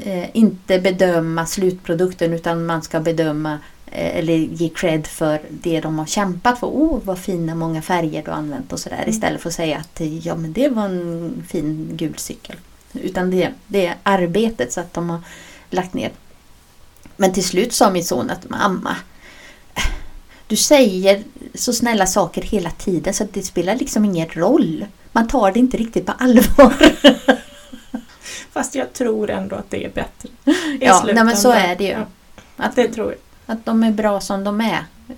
eh, 0.05 0.37
inte 0.37 0.79
bedöma 0.79 1.47
slutprodukten 1.47 2.33
utan 2.35 2.67
man 2.67 2.83
ska 2.83 3.01
bedöma 3.01 3.59
eh, 3.87 4.17
eller 4.19 4.35
ge 4.35 4.69
cred 4.69 5.07
för 5.07 5.41
det 5.51 5.81
de 5.81 5.99
har 5.99 6.07
kämpat 6.07 6.59
för. 6.61 6.67
Åh, 6.67 6.99
vad 7.05 7.19
fina 7.19 7.55
många 7.55 7.83
färger 7.83 8.23
du 8.25 8.31
har 8.31 8.39
använt 8.39 8.73
och 8.73 8.79
sådär. 8.81 9.05
Istället 9.07 9.41
för 9.41 9.49
att 9.49 9.55
säga 9.55 9.77
att 9.79 10.01
ja, 10.23 10.35
men 10.37 10.53
det 10.53 10.69
var 10.69 10.85
en 10.85 11.43
fin 11.49 11.89
gul 11.93 12.15
cykel. 12.17 12.57
Utan 12.93 13.31
det, 13.31 13.53
det 13.67 13.87
är 13.87 13.97
arbetet 14.03 14.73
så 14.73 14.81
att 14.81 14.95
de 14.95 15.11
har 15.11 15.21
lagt 15.71 15.95
ner. 15.95 16.11
Men 17.17 17.33
till 17.33 17.45
slut 17.45 17.73
sa 17.73 17.91
min 17.91 18.05
son 18.05 18.31
att 18.31 18.49
mamma, 18.51 18.97
du 20.47 20.57
säger 20.57 21.23
så 21.55 21.73
snälla 21.73 22.07
saker 22.07 22.43
hela 22.43 22.71
tiden 22.71 23.15
så 23.15 23.25
att 23.25 23.33
det 23.35 23.43
spelar 23.43 23.77
liksom 23.77 24.05
ingen 24.05 24.29
roll. 24.29 24.87
Man 25.13 25.29
tar 25.29 25.53
det 25.53 25.59
inte 25.59 25.77
riktigt 25.77 26.07
på 26.07 26.13
allvar. 26.19 26.75
Fast 28.53 28.75
jag 28.75 28.93
tror 28.93 29.31
ändå 29.31 29.57
att 29.57 29.71
det 29.71 29.85
är 29.85 29.89
bättre. 29.91 30.29
I 30.45 30.79
Ja, 30.81 31.03
nej, 31.15 31.25
men 31.25 31.37
så 31.37 31.51
är 31.53 31.77
det 31.77 31.85
ju. 31.85 31.91
Ja, 31.91 32.07
Att, 32.57 32.77
det 32.77 32.89
tror 32.89 33.07
jag. 33.11 33.19
att 33.57 33.65
de 33.65 33.83
är 33.83 33.91
bra 33.91 34.21
som 34.21 34.45
de 34.45 34.61
är. 34.61 34.85
Eh, 35.09 35.15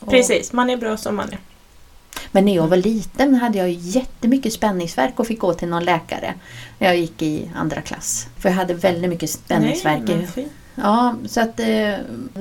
och- 0.00 0.10
Precis, 0.10 0.52
man 0.52 0.70
är 0.70 0.76
bra 0.76 0.96
som 0.96 1.16
man 1.16 1.28
är. 1.32 1.38
Men 2.32 2.44
när 2.44 2.56
jag 2.56 2.68
var 2.68 2.76
liten 2.76 3.34
hade 3.34 3.58
jag 3.58 3.70
jättemycket 3.70 4.52
spänningsverk 4.52 5.20
och 5.20 5.26
fick 5.26 5.38
gå 5.38 5.54
till 5.54 5.68
någon 5.68 5.84
läkare. 5.84 6.34
När 6.78 6.88
jag 6.88 6.96
gick 6.96 7.22
i 7.22 7.50
andra 7.54 7.80
klass. 7.80 8.26
För 8.38 8.48
jag 8.48 8.56
hade 8.56 8.74
väldigt 8.74 9.10
mycket 9.10 9.30
spänningsverk. 9.30 10.02
Nej. 10.06 10.48
Ja, 10.74 11.14
så 11.28 11.40
att 11.40 11.60
eh, 11.60 11.94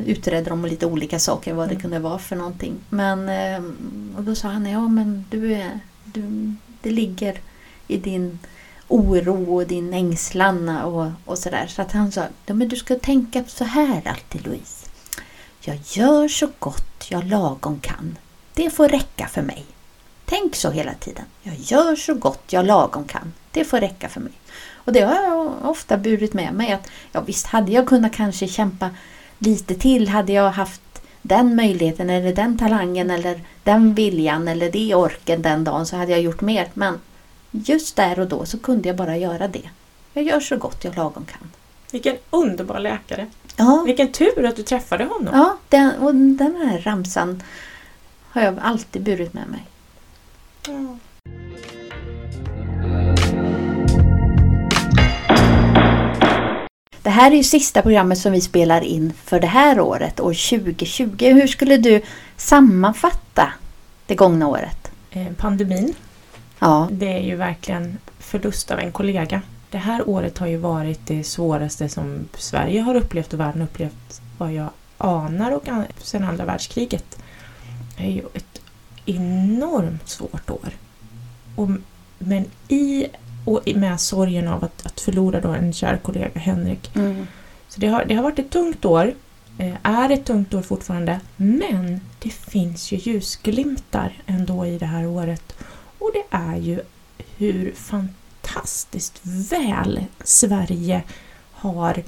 utredde 0.05 0.49
de 0.49 0.65
lite 0.65 0.85
olika 0.85 1.19
saker 1.19 1.53
vad 1.53 1.67
det 1.67 1.71
Mm. 1.73 1.81
kunde 1.81 1.99
vara 1.99 2.19
för 2.19 2.35
någonting. 2.35 2.75
Men 2.89 3.29
eh, 3.29 3.63
och 4.17 4.23
då 4.23 4.35
sa 4.35 4.47
han, 4.47 4.65
ja 4.65 4.87
men 4.87 5.25
du 5.29 5.53
är, 5.53 5.79
du, 6.05 6.53
det 6.81 6.89
ligger 6.91 7.39
i 7.87 7.97
din 7.97 8.39
oro 8.87 9.55
och 9.55 9.67
din 9.67 9.93
ängslan 9.93 10.69
och, 10.69 11.11
och 11.25 11.37
sådär. 11.37 11.67
Så 11.67 11.81
att 11.81 11.91
han 11.91 12.11
sa, 12.11 12.25
ja, 12.45 12.53
men 12.53 12.67
du 12.67 12.75
ska 12.75 12.95
tänka 12.95 13.43
så 13.47 13.63
här 13.63 14.01
alltid 14.07 14.47
Louise. 14.47 14.85
Jag 15.61 15.77
gör 15.83 16.27
så 16.27 16.49
gott 16.59 17.05
jag 17.09 17.23
lagom 17.23 17.79
kan. 17.79 18.17
Det 18.59 18.69
får 18.69 18.87
räcka 18.87 19.27
för 19.27 19.41
mig. 19.41 19.65
Tänk 20.25 20.55
så 20.55 20.71
hela 20.71 20.93
tiden. 20.93 21.25
Jag 21.43 21.55
gör 21.59 21.95
så 21.95 22.13
gott 22.13 22.43
jag 22.53 22.65
lagom 22.65 23.03
kan. 23.03 23.33
Det 23.51 23.63
får 23.65 23.79
räcka 23.79 24.09
för 24.09 24.19
mig. 24.21 24.31
Och 24.73 24.93
det 24.93 25.01
har 25.01 25.15
jag 25.23 25.53
ofta 25.63 25.97
burit 25.97 26.33
med 26.33 26.53
mig. 26.53 26.71
att 26.71 26.87
Ja 27.11 27.21
visst, 27.21 27.45
hade 27.45 27.71
jag 27.71 27.87
kunnat 27.87 28.13
kanske 28.13 28.47
kämpa 28.47 28.89
lite 29.37 29.75
till. 29.75 30.07
Hade 30.07 30.33
jag 30.33 30.51
haft 30.51 30.81
den 31.21 31.55
möjligheten 31.55 32.09
eller 32.09 32.33
den 32.35 32.57
talangen 32.57 33.09
eller 33.11 33.41
den 33.63 33.93
viljan 33.93 34.47
eller 34.47 34.71
det 34.71 34.95
orken 34.95 35.41
den 35.41 35.63
dagen 35.63 35.85
så 35.85 35.95
hade 35.95 36.11
jag 36.11 36.21
gjort 36.21 36.41
mer. 36.41 36.67
Men 36.73 36.99
just 37.51 37.95
där 37.95 38.19
och 38.19 38.27
då 38.27 38.45
så 38.45 38.59
kunde 38.59 38.89
jag 38.89 38.95
bara 38.95 39.17
göra 39.17 39.47
det. 39.47 39.69
Jag 40.13 40.23
gör 40.23 40.39
så 40.39 40.57
gott 40.57 40.83
jag 40.83 40.95
lagom 40.95 41.25
kan. 41.25 41.51
Vilken 41.91 42.15
underbar 42.29 42.79
läkare. 42.79 43.27
Ja, 43.55 43.83
Vilken 43.85 44.11
tur 44.11 44.45
att 44.45 44.55
du 44.55 44.63
träffade 44.63 45.03
honom. 45.03 45.33
ja 45.33 45.57
den, 45.69 45.95
och 45.95 46.15
den 46.15 46.55
här 46.55 46.79
ramsan 46.81 47.43
har 48.29 48.41
jag 48.41 48.59
alltid 48.61 49.01
burit 49.03 49.33
med 49.33 49.47
mig. 49.47 49.65
Ja. 50.67 50.97
Det 57.03 57.09
här 57.09 57.31
är 57.31 57.35
ju 57.35 57.43
sista 57.43 57.81
programmet 57.81 58.17
som 58.17 58.31
vi 58.31 58.41
spelar 58.41 58.81
in 58.81 59.13
för 59.23 59.39
det 59.39 59.47
här 59.47 59.79
året, 59.79 60.19
år 60.19 60.33
2020. 60.59 61.25
Hur 61.25 61.47
skulle 61.47 61.77
du 61.77 62.01
sammanfatta 62.37 63.53
det 64.05 64.15
gångna 64.15 64.47
året? 64.47 64.91
Eh, 65.11 65.27
Pandemin, 65.37 65.93
Ja, 66.59 66.87
det 66.91 67.13
är 67.13 67.19
ju 67.23 67.35
verkligen 67.35 67.97
förlust 68.19 68.71
av 68.71 68.79
en 68.79 68.91
kollega. 68.91 69.41
Det 69.69 69.77
här 69.77 70.09
året 70.09 70.37
har 70.37 70.47
ju 70.47 70.57
varit 70.57 70.99
det 71.07 71.23
svåraste 71.23 71.89
som 71.89 72.27
Sverige 72.37 72.81
har 72.81 72.95
upplevt 72.95 73.33
och 73.33 73.39
världen 73.39 73.61
upplevt 73.61 74.21
vad 74.37 74.53
jag 74.53 74.69
anar 74.97 75.51
och 75.51 75.67
an- 75.69 75.85
sedan 75.97 76.23
andra 76.23 76.45
världskriget. 76.45 77.17
Är 77.99 78.11
ju 78.11 78.23
ett 78.33 78.61
enormt 79.05 80.09
svårt 80.09 80.49
år. 80.49 80.69
Och, 81.55 81.69
men 82.17 82.45
i 82.67 83.07
och 83.45 83.61
med 83.75 84.01
sorgen 84.01 84.47
av 84.47 84.63
att, 84.63 84.85
att 84.85 84.99
förlora 84.99 85.41
då 85.41 85.49
en 85.49 85.73
kär 85.73 85.97
kollega, 85.97 86.39
Henrik, 86.39 86.95
mm. 86.95 87.27
Så 87.69 87.79
det 87.79 87.87
har, 87.87 88.05
det 88.05 88.15
har 88.15 88.23
varit 88.23 88.39
ett 88.39 88.49
tungt 88.49 88.85
år, 88.85 89.13
eh, 89.57 89.75
är 89.83 90.09
ett 90.09 90.25
tungt 90.25 90.53
år 90.53 90.61
fortfarande, 90.61 91.19
men 91.35 92.01
det 92.19 92.29
finns 92.29 92.91
ju 92.91 92.97
ljusglimtar 92.97 94.21
ändå 94.25 94.65
i 94.65 94.77
det 94.77 94.85
här 94.85 95.07
året. 95.07 95.53
Och 95.99 96.11
det 96.13 96.37
är 96.37 96.57
ju 96.57 96.81
hur 97.37 97.73
fantastiskt 97.75 99.21
väl 99.23 100.05
Sverige 100.23 101.03
har 101.51 102.03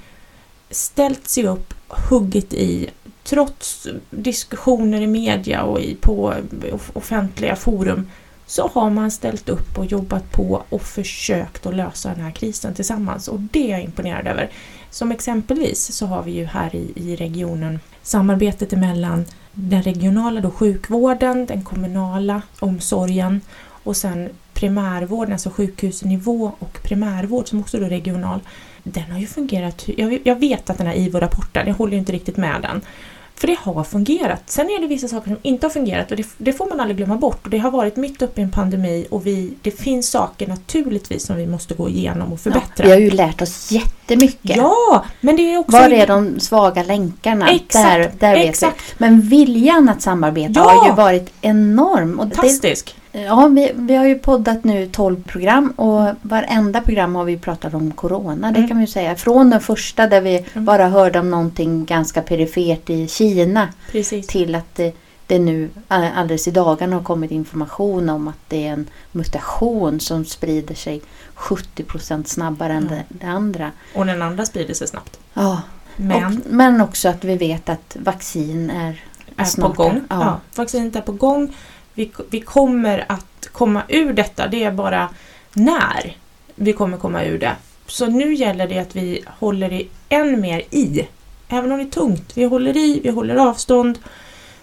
ställt 0.71 1.27
sig 1.27 1.47
upp, 1.47 1.73
huggit 1.87 2.53
i, 2.53 2.89
trots 3.23 3.87
diskussioner 4.09 5.01
i 5.01 5.07
media 5.07 5.63
och 5.63 5.79
i, 5.79 5.95
på 5.95 6.33
offentliga 6.93 7.55
forum, 7.55 8.07
så 8.45 8.67
har 8.73 8.89
man 8.89 9.11
ställt 9.11 9.49
upp 9.49 9.77
och 9.77 9.85
jobbat 9.85 10.31
på 10.31 10.63
och 10.69 10.81
försökt 10.81 11.65
att 11.65 11.75
lösa 11.75 12.09
den 12.09 12.21
här 12.21 12.31
krisen 12.31 12.73
tillsammans. 12.73 13.27
Och 13.27 13.39
det 13.39 13.67
är 13.67 13.71
jag 13.71 13.83
imponerad 13.83 14.27
över. 14.27 14.49
Som 14.89 15.11
exempelvis 15.11 15.95
så 15.95 16.05
har 16.05 16.23
vi 16.23 16.31
ju 16.31 16.45
här 16.45 16.75
i, 16.75 16.91
i 16.95 17.15
regionen 17.15 17.79
samarbetet 18.03 18.73
emellan 18.73 19.25
den 19.53 19.83
regionala 19.83 20.41
då 20.41 20.51
sjukvården, 20.51 21.45
den 21.45 21.63
kommunala 21.63 22.41
omsorgen 22.59 23.41
och 23.83 23.97
sen 23.97 24.29
primärvården, 24.53 25.33
alltså 25.33 25.49
sjukhusnivå 25.49 26.51
och 26.59 26.79
primärvård 26.83 27.47
som 27.47 27.59
också 27.59 27.77
är 27.77 27.81
regional. 27.81 28.39
Den 28.83 29.11
har 29.11 29.19
ju 29.19 29.27
fungerat, 29.27 29.85
jag, 29.97 30.19
jag 30.23 30.39
vet 30.39 30.69
att 30.69 30.77
den 30.77 30.87
här 30.87 30.95
IVO-rapporten, 30.95 31.67
jag 31.67 31.75
håller 31.75 31.93
ju 31.93 31.99
inte 31.99 32.11
riktigt 32.11 32.37
med 32.37 32.61
den. 32.61 32.81
För 33.35 33.47
det 33.47 33.57
har 33.59 33.83
fungerat. 33.83 34.43
Sen 34.45 34.69
är 34.69 34.81
det 34.81 34.87
vissa 34.87 35.07
saker 35.07 35.27
som 35.27 35.37
inte 35.41 35.65
har 35.65 35.71
fungerat 35.71 36.11
och 36.11 36.17
det, 36.17 36.27
det 36.37 36.53
får 36.53 36.69
man 36.69 36.79
aldrig 36.79 36.97
glömma 36.97 37.15
bort. 37.15 37.39
Och 37.43 37.49
det 37.49 37.57
har 37.57 37.71
varit 37.71 37.95
mitt 37.95 38.21
uppe 38.21 38.41
i 38.41 38.43
en 38.43 38.51
pandemi 38.51 39.07
och 39.09 39.27
vi, 39.27 39.53
det 39.61 39.71
finns 39.71 40.09
saker 40.09 40.47
naturligtvis 40.47 41.25
som 41.25 41.35
vi 41.35 41.47
måste 41.47 41.73
gå 41.73 41.89
igenom 41.89 42.33
och 42.33 42.39
förbättra. 42.39 42.85
Vi 42.85 42.91
har 42.91 42.99
ju 42.99 43.11
lärt 43.11 43.41
oss 43.41 43.71
jättemycket. 43.71 44.57
Ja, 44.57 45.05
men 45.21 45.35
det 45.35 45.53
är 45.53 45.57
också... 45.57 45.77
Var 45.77 45.89
är 45.89 46.07
de 46.07 46.39
svaga 46.39 46.83
länkarna? 46.83 47.49
Exakt, 47.49 47.85
där, 47.85 48.11
där 48.19 48.35
vet 48.35 48.49
exakt. 48.49 48.81
vi. 48.91 48.95
Men 48.97 49.21
viljan 49.21 49.89
att 49.89 50.01
samarbeta 50.01 50.53
Ja. 50.55 50.71
har 50.71 50.87
ju 50.87 50.95
varit 50.95 51.33
enorm. 51.41 52.19
Och 52.19 52.35
Fantastisk! 52.35 52.95
Ja, 53.11 53.47
vi, 53.47 53.71
vi 53.75 53.95
har 53.95 54.05
ju 54.05 54.19
poddat 54.19 54.63
nu 54.63 54.85
12 54.87 55.23
program 55.23 55.69
och 55.75 56.07
varenda 56.21 56.81
program 56.81 57.15
har 57.15 57.23
vi 57.25 57.37
pratat 57.37 57.73
om 57.73 57.91
Corona. 57.91 58.51
Det 58.51 58.57
Mm. 58.57 58.67
kan 58.67 58.77
man 58.77 58.81
ju 58.85 58.91
säga. 58.91 59.15
Från 59.15 59.49
den 59.49 59.61
första 59.61 60.07
där 60.07 60.21
vi 60.21 60.45
Mm. 60.53 60.65
bara 60.65 60.87
hörde 60.87 61.19
om 61.19 61.29
någonting 61.31 61.85
ganska 61.85 62.21
perifert 62.21 62.89
i 62.89 63.07
Kina 63.07 63.67
Precis. 63.91 64.27
till 64.27 64.55
att 64.55 64.75
det, 64.75 64.93
det 65.27 65.39
nu 65.39 65.69
all- 65.87 66.09
alldeles 66.15 66.47
i 66.47 66.51
dagarna 66.51 66.95
har 66.95 67.03
kommit 67.03 67.31
information 67.31 68.09
om 68.09 68.27
att 68.27 68.39
det 68.47 68.67
är 68.67 68.73
en 68.73 68.87
mutation 69.11 69.99
som 69.99 70.25
sprider 70.25 70.75
sig 70.75 71.01
70% 71.35 72.27
snabbare 72.27 72.73
än 72.73 72.87
Ja. 72.91 72.95
det, 73.09 73.25
andra. 73.27 73.71
Och 73.95 74.05
den 74.05 74.21
andra 74.21 74.45
sprider 74.45 74.73
sig 74.73 74.87
snabbt. 74.87 75.19
Ja, 75.33 75.61
Men 75.95 76.25
och, 76.25 76.31
men 76.49 76.81
också 76.81 77.09
att 77.09 77.23
vi 77.23 77.35
vet 77.37 77.69
att 77.69 77.97
vaccin 77.99 78.69
är, 78.69 79.03
är 79.37 79.61
på 79.61 79.67
gång. 79.69 80.01
Ja. 80.09 80.15
Ja. 80.21 80.39
vaccinet 80.55 80.95
är 80.95 81.01
på 81.01 81.11
gång. 81.11 81.55
Vi, 81.93 82.11
vi 82.29 82.41
kommer 82.41 83.05
att 83.07 83.47
komma 83.51 83.81
ur 83.87 84.13
detta. 84.13 84.47
Det 84.47 84.63
är 84.63 84.71
bara 84.71 85.09
när 85.53 86.17
vi 86.55 86.73
kommer 86.73 86.97
komma 86.97 87.23
ur 87.23 87.39
det. 87.39 87.55
Så 87.87 88.05
nu 88.07 88.33
gäller 88.33 88.67
det 88.67 88.79
att 88.79 88.95
vi 88.95 89.23
håller 89.39 89.73
i 89.73 89.87
än 90.09 90.41
mer 90.41 90.61
i. 90.71 91.07
Även 91.49 91.71
om 91.71 91.77
det 91.77 91.83
är 91.83 91.89
tungt. 91.89 92.37
Vi 92.37 92.43
håller 92.43 92.77
i, 92.77 92.99
vi 93.03 93.09
håller 93.09 93.35
avstånd, 93.35 93.99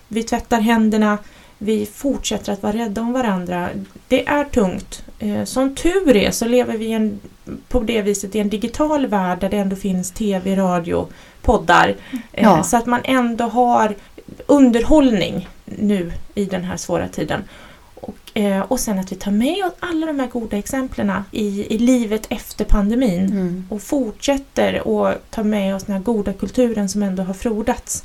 vi 0.09 0.23
tvättar 0.23 0.61
händerna, 0.61 1.19
vi 1.59 1.87
fortsätter 1.87 2.53
att 2.53 2.63
vara 2.63 2.73
rädda 2.73 3.01
om 3.01 3.13
varandra. 3.13 3.69
Det 4.09 4.27
är 4.29 4.45
tungt. 4.45 5.03
Eh, 5.19 5.45
Som 5.45 5.75
tur 5.75 6.17
är 6.17 6.31
så 6.31 6.45
lever 6.45 6.77
vi 6.77 6.93
en, 6.93 7.21
på 7.69 7.81
det 7.81 8.03
viset 8.03 8.35
i 8.35 8.39
en 8.39 8.49
digital 8.49 9.07
värld 9.07 9.39
där 9.41 9.49
det 9.49 9.57
ändå 9.57 9.77
finns 9.77 10.11
tv, 10.11 10.57
radio, 10.57 11.07
poddar. 11.43 11.89
Eh, 12.33 12.45
Ja. 12.45 12.63
Så 12.63 12.77
att 12.77 12.87
man 12.87 13.01
ändå 13.05 13.45
har 13.45 13.95
underhållning 14.47 15.49
nu 15.79 16.13
i 16.35 16.45
den 16.45 16.65
här 16.65 16.77
svåra 16.77 17.09
tiden. 17.09 17.45
Och, 17.95 18.17
eh, 18.35 18.61
och 18.61 18.81
sen 18.81 18.99
att 18.99 19.13
vi 19.13 19.17
tar 19.17 19.31
med 19.31 19.65
oss 19.65 19.73
alla 19.81 20.07
de 20.07 20.21
här 20.21 20.27
goda 20.29 20.57
exemplen 20.59 21.13
i, 21.31 21.75
i 21.75 21.79
livet 21.79 22.27
efter 22.31 22.65
pandemin 22.65 23.25
Mm. 23.27 23.65
och 23.71 23.83
fortsätter 23.83 24.89
och 24.89 25.15
tar 25.31 25.43
med 25.45 25.75
oss 25.75 25.85
den 25.85 25.97
här 25.97 26.03
goda 26.03 26.33
kulturen 26.33 26.89
som 26.89 27.03
ändå 27.03 27.23
har 27.23 27.35
frodats. 27.35 28.05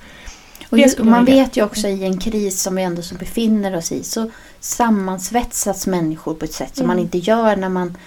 Och 0.69 0.77
Det 0.77 0.83
ju, 0.83 0.89
skulle 0.89 1.11
man 1.11 1.25
vet 1.25 1.57
ju 1.57 1.63
också 1.63 1.87
i 1.87 2.03
en 2.03 2.17
kris 2.17 2.61
som 2.61 2.75
vi 2.75 2.83
ändå 2.83 3.01
så 3.01 3.15
befinner 3.15 3.75
oss 3.75 3.91
i 3.91 4.03
så, 4.03 4.29
sammansvetsats 4.59 5.87
människor 5.87 6.33
på 6.33 6.45
ett 6.45 6.53
sätt 6.53 6.75
som 6.75 6.83
Mm. 6.85 6.97
man 6.97 7.03
inte 7.05 7.17
gör 7.17 7.55
när 7.55 7.69
man 7.69 7.97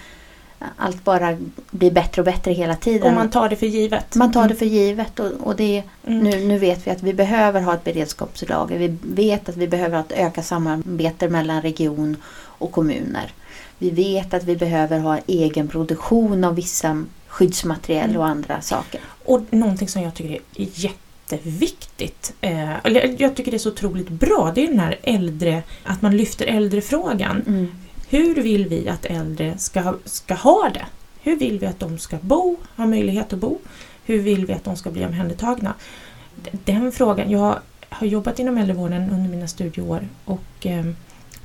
allt 0.77 1.03
bara 1.03 1.37
blir 1.71 1.91
bättre 1.91 2.21
och 2.21 2.25
bättre 2.25 2.51
hela 2.53 2.75
tiden. 2.75 3.07
Och 3.07 3.13
man 3.13 3.29
tar 3.29 3.49
det 3.49 3.55
för 3.55 3.65
givet. 3.65 4.15
Man 4.15 4.31
tar 4.31 4.47
det 4.47 4.55
för 4.55 4.65
givet 4.65 5.19
och, 5.19 5.31
och 5.43 5.55
det, 5.55 5.83
Mm. 6.05 6.19
nu, 6.23 6.45
nu 6.47 6.57
vet 6.57 6.87
vi 6.87 6.91
att 6.91 7.03
vi 7.03 7.13
behöver 7.13 7.61
ha 7.61 7.73
ett 7.73 7.83
beredskapslager. 7.83 8.77
Vi 8.79 8.97
vet 9.01 9.49
att 9.49 9.57
vi 9.57 9.67
behöver 9.67 9.95
ha 9.97 10.03
ett 10.03 10.11
ökat 10.11 10.45
samarbete 10.45 11.29
mellan 11.29 11.61
region 11.61 12.17
och 12.37 12.71
kommuner. 12.71 13.31
Vi 13.77 13.89
vet 13.89 14.33
att 14.33 14.43
vi 14.43 14.55
behöver 14.55 14.99
ha 14.99 15.17
egen 15.27 15.67
produktion 15.67 16.43
av 16.43 16.55
vissa 16.55 17.03
skyddsmaterial 17.27 18.09
Mm. 18.09 18.21
och 18.21 18.27
andra 18.27 18.61
saker. 18.61 19.01
Och 19.25 19.41
någonting 19.49 19.87
som 19.87 20.01
jag 20.01 20.13
tycker 20.13 20.31
är 20.33 20.39
jätteviktigt, 21.31 22.33
eh, 22.41 22.69
jag 23.17 23.35
tycker 23.35 23.51
det 23.51 23.57
är 23.57 23.59
så 23.59 23.69
otroligt 23.69 24.09
bra, 24.09 24.51
det 24.55 24.63
är 24.63 24.67
den 24.67 24.79
här 24.79 24.97
äldre, 25.03 25.63
att 25.83 26.01
man 26.01 26.17
lyfter 26.17 26.45
äldrefrågan. 26.45 27.43
Mm. 27.47 27.71
Hur 28.09 28.35
vill 28.35 28.67
vi 28.67 28.89
att 28.89 29.05
äldre 29.05 29.57
ska, 29.57 29.93
ska 30.05 30.33
ha 30.33 30.69
det? 30.73 30.85
Hur 31.21 31.35
vill 31.35 31.59
vi 31.59 31.65
att 31.65 31.79
de 31.79 31.97
ska 31.99 32.17
bo, 32.21 32.55
ha 32.75 32.85
möjlighet 32.85 33.33
att 33.33 33.39
bo? 33.39 33.57
Hur 34.05 34.19
vill 34.21 34.45
vi 34.45 34.53
att 34.53 34.63
de 34.63 34.75
ska 34.75 34.91
bli 34.91 35.05
omhändertagna? 35.05 35.73
Den 36.51 36.91
frågan, 36.91 37.31
jag 37.31 37.55
har 37.89 38.07
jobbat 38.07 38.39
inom 38.39 38.57
äldrevården 38.57 39.09
under 39.09 39.29
mina 39.29 39.47
studieår 39.47 40.07
och 40.25 40.65
eh, 40.65 40.85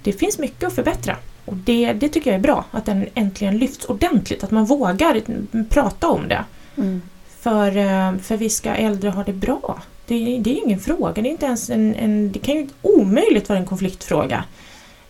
det 0.03 0.12
finns 0.12 0.38
mycket 0.38 0.64
att 0.64 0.72
förbättra. 0.75 1.16
Och 1.44 1.57
det, 1.57 1.92
det 1.92 2.09
tycker 2.09 2.31
jag 2.31 2.38
är 2.38 2.42
bra, 2.42 2.64
att 2.70 2.87
den 2.87 3.07
äntligen 3.14 3.59
lyfts 3.59 3.85
ordentligt, 3.85 4.44
att 4.44 4.51
man 4.51 4.64
vågar 4.64 5.20
prata 5.68 6.09
om 6.09 6.29
det. 6.29 6.44
Mm. 6.77 7.03
För, 7.40 7.77
eh, 7.77 8.16
för 8.18 8.37
vi 8.37 8.51
ska 8.51 8.70
äldre 8.75 9.11
ha 9.11 9.25
det 9.25 9.33
bra. 9.33 9.83
Det, 10.07 10.14
är- 10.37 10.40
det 10.40 10.51
är 10.59 10.64
ingen 10.66 10.81
fråga, 10.81 11.22
det 11.22 11.29
är 11.29 11.31
inte 11.33 11.46
ens 11.46 11.70
en, 11.70 11.94
en 11.94 12.33
det 12.33 12.38
kan 12.38 12.55
ju 12.55 12.68
omöjligt 12.83 13.48
vara 13.48 13.59
en 13.59 13.66
konfliktfråga. 13.66 14.44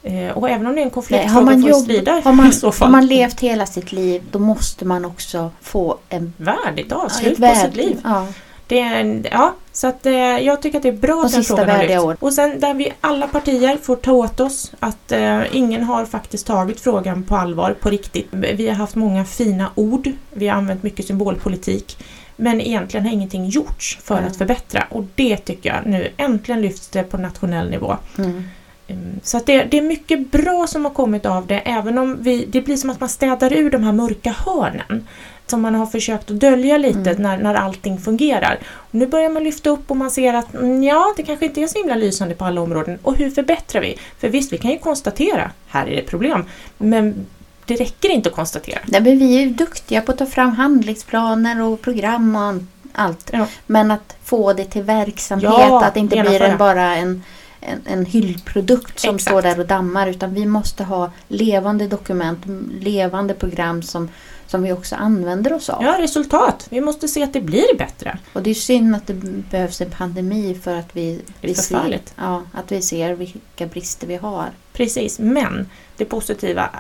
Eh, 0.05 0.31
och 0.39 0.51
även 0.51 0.67
om 0.67 0.73
det 0.75 0.79
är 0.81 0.83
en 0.83 0.87
Nej, 0.87 0.91
konfliktfråga 0.91 1.33
har, 1.35 1.43
man 1.43 1.63
jobb, 1.63 1.91
har, 2.25 2.33
man, 2.33 2.53
har 2.81 2.89
man 2.89 3.07
levt 3.07 3.41
hela 3.41 3.67
sitt 3.67 3.93
liv 3.93 4.23
då 4.31 4.39
måste 4.39 4.85
man 4.85 5.05
också 5.05 5.51
få 5.63 5.99
en, 6.09 6.33
Värdigt 6.37 6.93
avslut 6.93 7.35
på 7.37 7.41
värde- 7.41 7.61
sitt 7.61 7.77
liv. 7.77 8.01
Ja. 8.05 8.27
Det 8.67 8.81
är, 8.81 9.01
en- 9.01 9.27
ja, 9.31 9.55
så 9.73 9.87
att, 9.87 10.07
eh, 10.07 10.13
jag 10.15 10.63
tycker 10.63 10.79
att 10.79 10.83
det 10.83 10.89
är 10.89 10.93
bra 10.93 11.15
De 11.15 11.25
att 11.27 11.33
den 11.33 11.45
frågan 11.45 11.71
har 11.71 11.83
lyfts. 11.83 12.05
år. 12.05 12.17
Och 12.21 12.33
sen 12.33 12.61
där 12.61 12.75
vi 12.75 12.93
alla 13.01 13.27
partier 13.29 13.77
får 13.83 13.97
ta 13.97 14.13
åt 14.13 14.41
oss 14.41 14.73
att 14.81 15.13
eh, 15.13 15.41
ingen 15.57 15.83
har 15.83 16.05
faktiskt 16.07 16.47
tagit 16.47 16.81
frågan 16.81 17.23
på 17.23 17.37
allvar 17.37 17.77
på 17.81 17.91
riktigt. 17.91 18.29
Vi 18.31 18.69
har 18.69 18.75
haft 18.75 18.95
många 18.95 19.25
fina 19.25 19.71
ord, 19.75 20.11
vi 20.33 20.49
har 20.49 20.57
använt 20.57 20.83
mycket 20.83 21.07
symbolpolitik. 21.07 21.97
Men 22.37 22.61
egentligen 22.61 23.07
har 23.07 23.13
ingenting 23.13 23.47
gjorts 23.47 23.99
för 24.05 24.15
Mm. 24.19 24.27
att 24.31 24.37
förbättra 24.37 24.85
och 24.91 25.05
det 25.15 25.37
tycker 25.37 25.69
jag 25.75 25.87
nu 25.93 26.09
äntligen 26.17 26.61
lyfts 26.63 26.89
det 26.89 27.03
på 27.03 27.17
nationell 27.19 27.71
nivå. 27.71 27.97
Mm. 28.19 28.45
Mm, 28.89 29.21
Så 29.23 29.37
att 29.37 29.47
det, 29.47 29.65
det 29.65 29.79
är 29.79 29.83
mycket 29.83 30.31
bra 30.31 30.67
som 30.67 30.85
har 30.85 30.93
kommit 30.93 31.27
av 31.27 31.47
det 31.47 31.59
även 31.59 31.99
om 31.99 32.23
vi, 32.23 32.45
det 32.45 32.61
blir 32.61 32.77
som 32.77 32.91
att 32.91 33.01
man 33.01 33.09
städar 33.09 33.53
ur 33.53 33.71
de 33.71 33.83
här 33.85 33.93
mörka 33.93 34.35
hörnen 34.47 35.09
som 35.47 35.63
man 35.63 35.75
har 35.75 35.87
försökt 35.87 36.31
att 36.31 36.41
dölja 36.41 36.79
lite 36.79 37.11
Mm. 37.11 37.23
när, 37.23 37.39
när 37.39 37.55
allting 37.55 37.99
fungerar. 37.99 38.59
Och 38.65 38.95
nu 38.95 39.07
börjar 39.07 39.29
man 39.31 39.45
lyfta 39.45 39.71
upp 39.71 39.91
och 39.91 39.97
man 39.97 40.11
ser 40.11 40.35
att 40.35 40.55
mm, 40.55 40.83
ja, 40.83 41.15
det 41.17 41.23
kanske 41.23 41.47
inte 41.47 41.61
är 41.63 41.67
så 41.67 41.79
himla 41.79 41.95
lysande 41.95 42.35
på 42.35 42.45
alla 42.45 42.61
områden. 42.61 42.99
Och 43.03 43.17
hur 43.17 43.31
förbättrar 43.31 43.83
vi? 43.83 43.99
För 44.19 44.29
visst, 44.29 44.53
vi 44.53 44.59
kan 44.59 44.71
ju 44.71 44.79
konstatera, 44.79 45.51
här 45.69 45.87
är 45.87 45.97
det 45.97 46.03
problem, 46.03 46.45
men 46.79 47.27
det 47.67 47.77
räcker 47.77 48.09
inte 48.09 48.29
att 48.29 48.35
konstatera. 48.35 48.79
Nej, 48.87 49.01
men 49.01 49.19
vi 49.19 49.37
är 49.37 49.41
ju 49.41 49.51
duktiga 49.51 50.01
på 50.01 50.13
att 50.13 50.19
ta 50.19 50.27
fram 50.27 50.51
handlingsplaner 50.51 51.63
och 51.63 51.81
program 51.81 52.37
och 52.37 52.63
allt. 52.93 53.31
Ja. 53.33 53.47
Men 53.67 53.91
att 53.91 54.17
få 54.25 54.53
det 54.53 54.65
till 54.65 54.83
verksamhet, 54.83 55.51
Ja, 55.59 55.85
att 55.85 55.95
det 55.95 56.01
inte 56.01 56.23
blir 56.23 56.43
en, 56.43 56.59
bara 56.59 56.97
en, 56.97 57.23
en, 57.63 57.81
en 57.87 58.07
hyllprodukt 58.07 58.99
som 58.99 59.15
Exakt. 59.15 59.31
står 59.31 59.43
där 59.43 59.61
och 59.61 59.67
dammar. 59.67 60.07
Utan 60.07 60.35
vi 60.35 60.47
måste 60.47 60.85
ha 60.85 61.11
levande 61.29 61.87
dokument, 61.87 62.39
levande 62.81 63.35
program 63.35 63.83
som, 63.83 64.09
som 64.47 64.63
vi 64.63 64.73
också 64.73 64.97
använder 64.97 65.53
oss 65.53 65.71
av. 65.71 65.83
Ja, 65.83 65.97
resultat. 66.01 66.67
Vi 66.71 66.81
måste 66.81 67.09
se 67.09 67.23
att 67.23 67.33
det 67.33 67.41
blir 67.41 67.79
bättre. 67.79 68.19
Och 68.33 68.43
det 68.43 68.51
är 68.51 68.55
synd 68.55 68.97
att 68.97 69.07
det 69.07 69.15
behövs 69.51 69.81
en 69.81 69.91
pandemi 69.91 70.59
för 70.63 70.77
att 70.77 70.97
vi, 70.97 71.21
vi, 71.41 71.55
ser, 71.55 72.01
ja, 72.17 72.43
att 72.53 72.73
vi 72.73 72.83
ser 72.83 73.15
vilka 73.15 73.67
brister 73.67 74.07
vi 74.07 74.17
har. 74.17 74.51
Precis, 74.73 75.19
men 75.19 75.71
det 75.97 76.05
positiva 76.05 76.71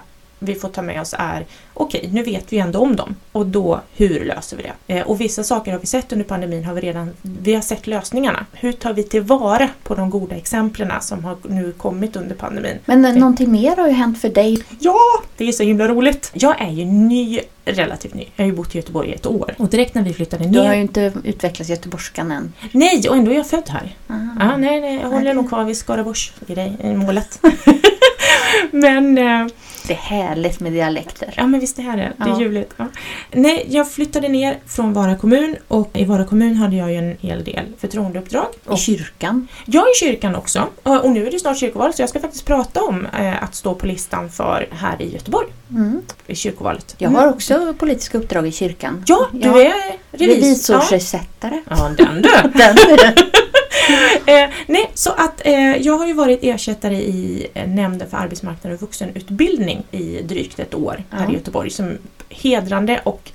vi 0.42 0.55
får 0.55 0.68
ta 0.68 0.83
med 0.83 1.00
oss 1.00 1.14
är 1.18 1.46
okej, 1.74 2.09
nu 2.12 2.22
vet 2.22 2.52
vi 2.52 2.59
ändå 2.59 2.78
om 2.78 2.96
dem 2.96 3.14
och 3.33 3.46
då 3.46 3.81
hur 3.96 4.24
löser 4.24 4.57
vi 4.57 4.62
det? 4.62 4.94
Eh, 4.94 5.07
och 5.07 5.20
vissa 5.20 5.44
saker 5.44 5.72
har 5.72 5.78
vi 5.78 5.87
sett 5.87 6.12
under 6.12 6.24
pandemin, 6.24 6.64
har 6.64 6.74
vi 6.74 6.81
redan 6.81 7.11
vi 7.22 7.55
har 7.55 7.62
sett 7.62 7.87
lösningarna. 7.87 8.46
Hur 8.52 8.72
tar 8.72 8.92
vi 8.92 9.02
tillvara 9.02 9.68
på 9.83 9.94
de 9.94 10.11
goda 10.11 10.37
exemplen 10.37 10.90
som 11.00 11.24
har 11.24 11.37
nu 11.42 11.72
kommit 11.72 12.16
under 12.16 12.35
pandemin? 12.35 12.78
Men 12.85 13.05
eh, 13.05 13.14
någonting 13.14 13.52
mer 13.52 13.76
har 13.76 13.88
ju 13.88 13.94
hänt 13.94 14.20
för 14.20 14.28
dig. 14.28 14.64
Ja, 14.78 14.98
det 15.37 15.48
är 15.48 15.52
så 15.52 15.62
himla 15.62 15.88
roligt! 15.88 16.31
Jag 16.35 16.61
är 16.61 16.70
ju 16.70 16.85
ny, 16.85 17.40
relativt 17.64 18.14
ny. 18.14 18.26
Jag 18.37 18.44
har 18.44 18.50
ju 18.50 18.57
bott 18.57 18.74
i 18.74 18.78
Göteborg 18.78 19.09
i 19.09 19.12
ett 19.12 19.26
år 19.26 19.55
och 19.59 19.68
direkt 19.68 19.94
när 19.94 20.02
vi 20.02 20.14
flyttade 20.14 20.44
Du 20.44 20.59
har 20.59 20.68
ner... 20.68 20.74
ju 20.74 20.81
inte 20.81 21.12
utvecklats 21.24 21.70
göteborgskan 21.70 22.33
än. 22.33 22.52
Nej, 22.72 23.09
och 23.09 23.16
ändå 23.16 23.31
är 23.31 23.37
jag 23.37 23.46
född 23.46 23.68
här. 23.68 23.96
Aha. 24.11 24.37
Ja, 24.40 24.57
nej, 24.57 24.81
nej, 24.81 25.00
jag 25.02 25.09
håller 25.09 25.35
nog 25.35 25.48
kvar 25.48 25.64
vid 25.64 25.76
Skaraborgs 25.76 26.33
grej, 26.46 26.76
i 26.85 26.94
målet. 26.94 27.40
Men 28.70 29.18
eh, 29.18 29.46
Det 29.87 29.92
är 29.92 29.97
härligt 29.97 30.61
med 30.61 30.73
dialekter. 30.73 31.35
Ja 31.37 31.47
men 31.47 31.61
visst 31.61 31.77
det 31.77 31.83
här 31.83 31.99
är, 31.99 32.12
det 32.16 32.25
är 32.25 32.29
Ja. 32.29 32.40
ljuvligt. 32.40 32.73
Ja. 32.77 32.87
Nej, 33.33 33.66
jag 33.68 33.90
flyttade 33.92 34.29
ner 34.29 34.59
från 34.66 34.92
Vara 34.92 35.16
kommun 35.16 35.57
och 35.68 35.90
i 35.95 36.05
Vara 36.05 36.25
kommun 36.25 36.55
hade 36.57 36.77
jag 36.77 36.90
ju 36.92 36.97
en 36.99 37.16
hel 37.21 37.45
del 37.45 37.64
förtroendeuppdrag. 37.79 38.47
I 38.55 38.68
Och 38.68 38.79
kyrkan. 38.79 39.49
jag 39.66 39.83
är 39.88 39.90
i 39.92 40.01
kyrkan 40.01 40.35
också 40.37 40.66
och 40.83 41.11
nu 41.11 41.27
är 41.27 41.31
det 41.31 41.38
snart 41.38 41.59
kyrkoval 41.59 41.95
så 41.95 42.03
jag 42.03 42.09
ska 42.09 42.21
faktiskt 42.21 42.47
prata 42.47 42.81
om 42.83 43.07
eh, 43.18 43.42
att 43.42 43.55
stå 43.55 43.75
på 43.75 43.87
listan 43.87 44.31
för 44.31 44.68
här 44.71 45.03
i 45.03 45.12
Göteborg 45.12 45.47
Mm. 45.71 46.03
i 46.27 46.35
kyrkovalet. 46.35 46.95
Jag 46.99 47.11
har 47.11 47.29
också 47.29 47.75
politiska 47.79 48.18
uppdrag 48.18 48.47
i 48.47 48.53
kyrkan. 48.53 49.05
Ja, 49.07 49.27
du 49.33 49.49
Ja. 49.49 49.61
är 49.61 49.73
revis. 50.11 50.37
Revisorsersättare. 50.71 51.61
Ja, 51.71 51.77
ja 51.99 52.05
den 52.05 52.23
du! 52.23 52.29
Den. 52.59 52.77
eh, 54.27 54.51
nej, 54.66 54.90
så 54.95 55.11
att 55.11 55.47
eh, 55.47 55.77
jag 55.77 55.99
har 55.99 56.07
ju 56.07 56.12
varit 56.12 56.38
ersättare 56.42 56.97
i 56.97 57.47
eh, 57.55 57.68
Nämnden 57.68 58.11
för 58.11 58.16
arbetsmarknad 58.16 58.73
och 58.73 58.81
vuxenutbildning 58.81 59.83
i 59.90 60.23
drygt 60.23 60.59
ett 60.59 60.75
år 60.75 61.05
här 61.11 61.25
Ja. 61.25 61.31
i 61.31 61.35
Göteborg. 61.35 61.71
Som 61.71 61.99
hedrande 62.29 63.01
och 63.05 63.31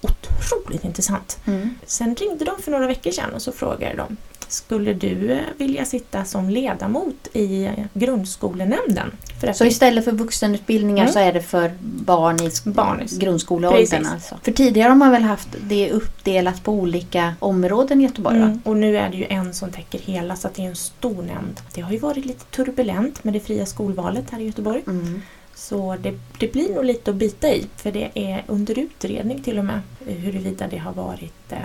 otroligt 0.00 0.84
intressant. 0.84 1.38
Mm. 1.46 1.74
Sen 1.86 2.14
ringde 2.14 2.44
de 2.44 2.62
för 2.62 2.70
några 2.70 2.86
veckor 2.86 3.10
sedan 3.10 3.34
och 3.34 3.42
så 3.42 3.52
frågade 3.52 3.96
de 3.96 4.16
Skulle 4.52 4.94
du 4.94 5.40
vilja 5.56 5.84
sitta 5.84 6.24
som 6.24 6.50
ledamot 6.50 7.28
i 7.32 7.68
grundskolenämnden? 7.94 9.10
För 9.40 9.52
Så 9.52 9.64
istället 9.64 10.04
för 10.04 10.12
vuxenutbildningar 10.12 11.02
Mm. 11.02 11.12
så 11.12 11.18
är 11.18 11.32
det 11.32 11.42
för 11.42 11.72
barn 11.80 12.40
i 12.40 12.50
Barn 12.64 13.06
grundskoleåldern. 13.10 14.06
Alltså. 14.06 14.38
För 14.42 14.52
tidigare 14.52 14.88
har 14.88 14.96
man 14.96 15.10
väl 15.10 15.22
haft 15.22 15.48
det 15.60 15.90
uppdelat 15.90 16.64
på 16.64 16.72
olika 16.72 17.34
områden 17.38 18.00
i 18.00 18.04
Göteborg? 18.04 18.36
Mm. 18.36 18.60
Och 18.64 18.76
nu 18.76 18.96
är 18.96 19.08
det 19.10 19.16
ju 19.16 19.26
en 19.28 19.54
som 19.54 19.70
täcker 19.70 19.98
hela 19.98 20.36
så 20.36 20.48
att 20.48 20.54
det 20.54 20.62
är 20.64 20.68
en 20.68 20.76
stor 20.76 21.22
nämnd. 21.22 21.60
Det 21.74 21.80
har 21.80 21.92
ju 21.92 21.98
varit 21.98 22.24
lite 22.24 22.44
turbulent 22.44 23.24
med 23.24 23.34
det 23.34 23.40
fria 23.40 23.66
skolvalet 23.66 24.30
här 24.30 24.40
i 24.40 24.44
Göteborg. 24.44 24.82
Mm. 24.86 25.22
Så 25.54 25.96
det, 26.02 26.14
det 26.38 26.52
blir 26.52 26.74
nog 26.74 26.84
lite 26.84 27.10
att 27.10 27.16
bita 27.16 27.48
i 27.48 27.66
för 27.76 27.92
det 27.92 28.10
är 28.14 28.44
under 28.46 28.78
utredning 28.78 29.42
till 29.42 29.58
och 29.58 29.64
med 29.64 29.80
huruvida 30.06 30.66
det 30.68 30.78
har 30.78 30.92
varit 30.92 31.52
eh, 31.52 31.58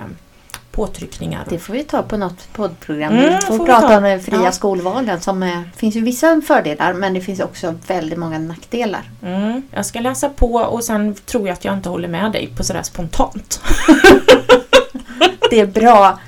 påtryckningar. 0.78 1.46
Det 1.50 1.60
får 1.60 1.74
vi 1.74 1.84
ta 1.84 2.02
på 2.04 2.18
något 2.18 2.54
poddprogram. 2.54 3.14
Mm, 3.14 3.26
vi 3.26 3.32
får, 3.32 3.58
får 3.58 3.64
vi 3.64 3.66
prata 3.72 3.88
ta. 3.88 3.98
om 3.98 4.04
det 4.04 4.20
fria 4.20 4.40
Ja. 4.44 4.52
skolvalen. 4.52 5.22
Som 5.22 5.40
det 5.40 5.64
finns 5.76 5.96
ju 5.96 6.02
vissa 6.02 6.42
fördelar 6.48 6.94
men 6.94 7.14
det 7.14 7.22
finns 7.22 7.40
också 7.40 7.76
väldigt 7.88 8.20
många 8.20 8.40
nackdelar. 8.40 9.02
Mm, 9.24 9.62
jag 9.72 9.86
ska 9.86 10.00
läsa 10.00 10.30
på 10.30 10.54
och 10.54 10.84
sen 10.84 11.16
tror 11.26 11.48
jag 11.48 11.54
att 11.54 11.66
jag 11.66 11.74
inte 11.74 11.90
håller 11.90 12.08
med 12.08 12.32
dig 12.32 12.50
på 12.58 12.64
sådär 12.64 12.84
spontant. 12.84 13.62
Det 15.50 15.60
är 15.60 15.66
bra. 15.66 16.20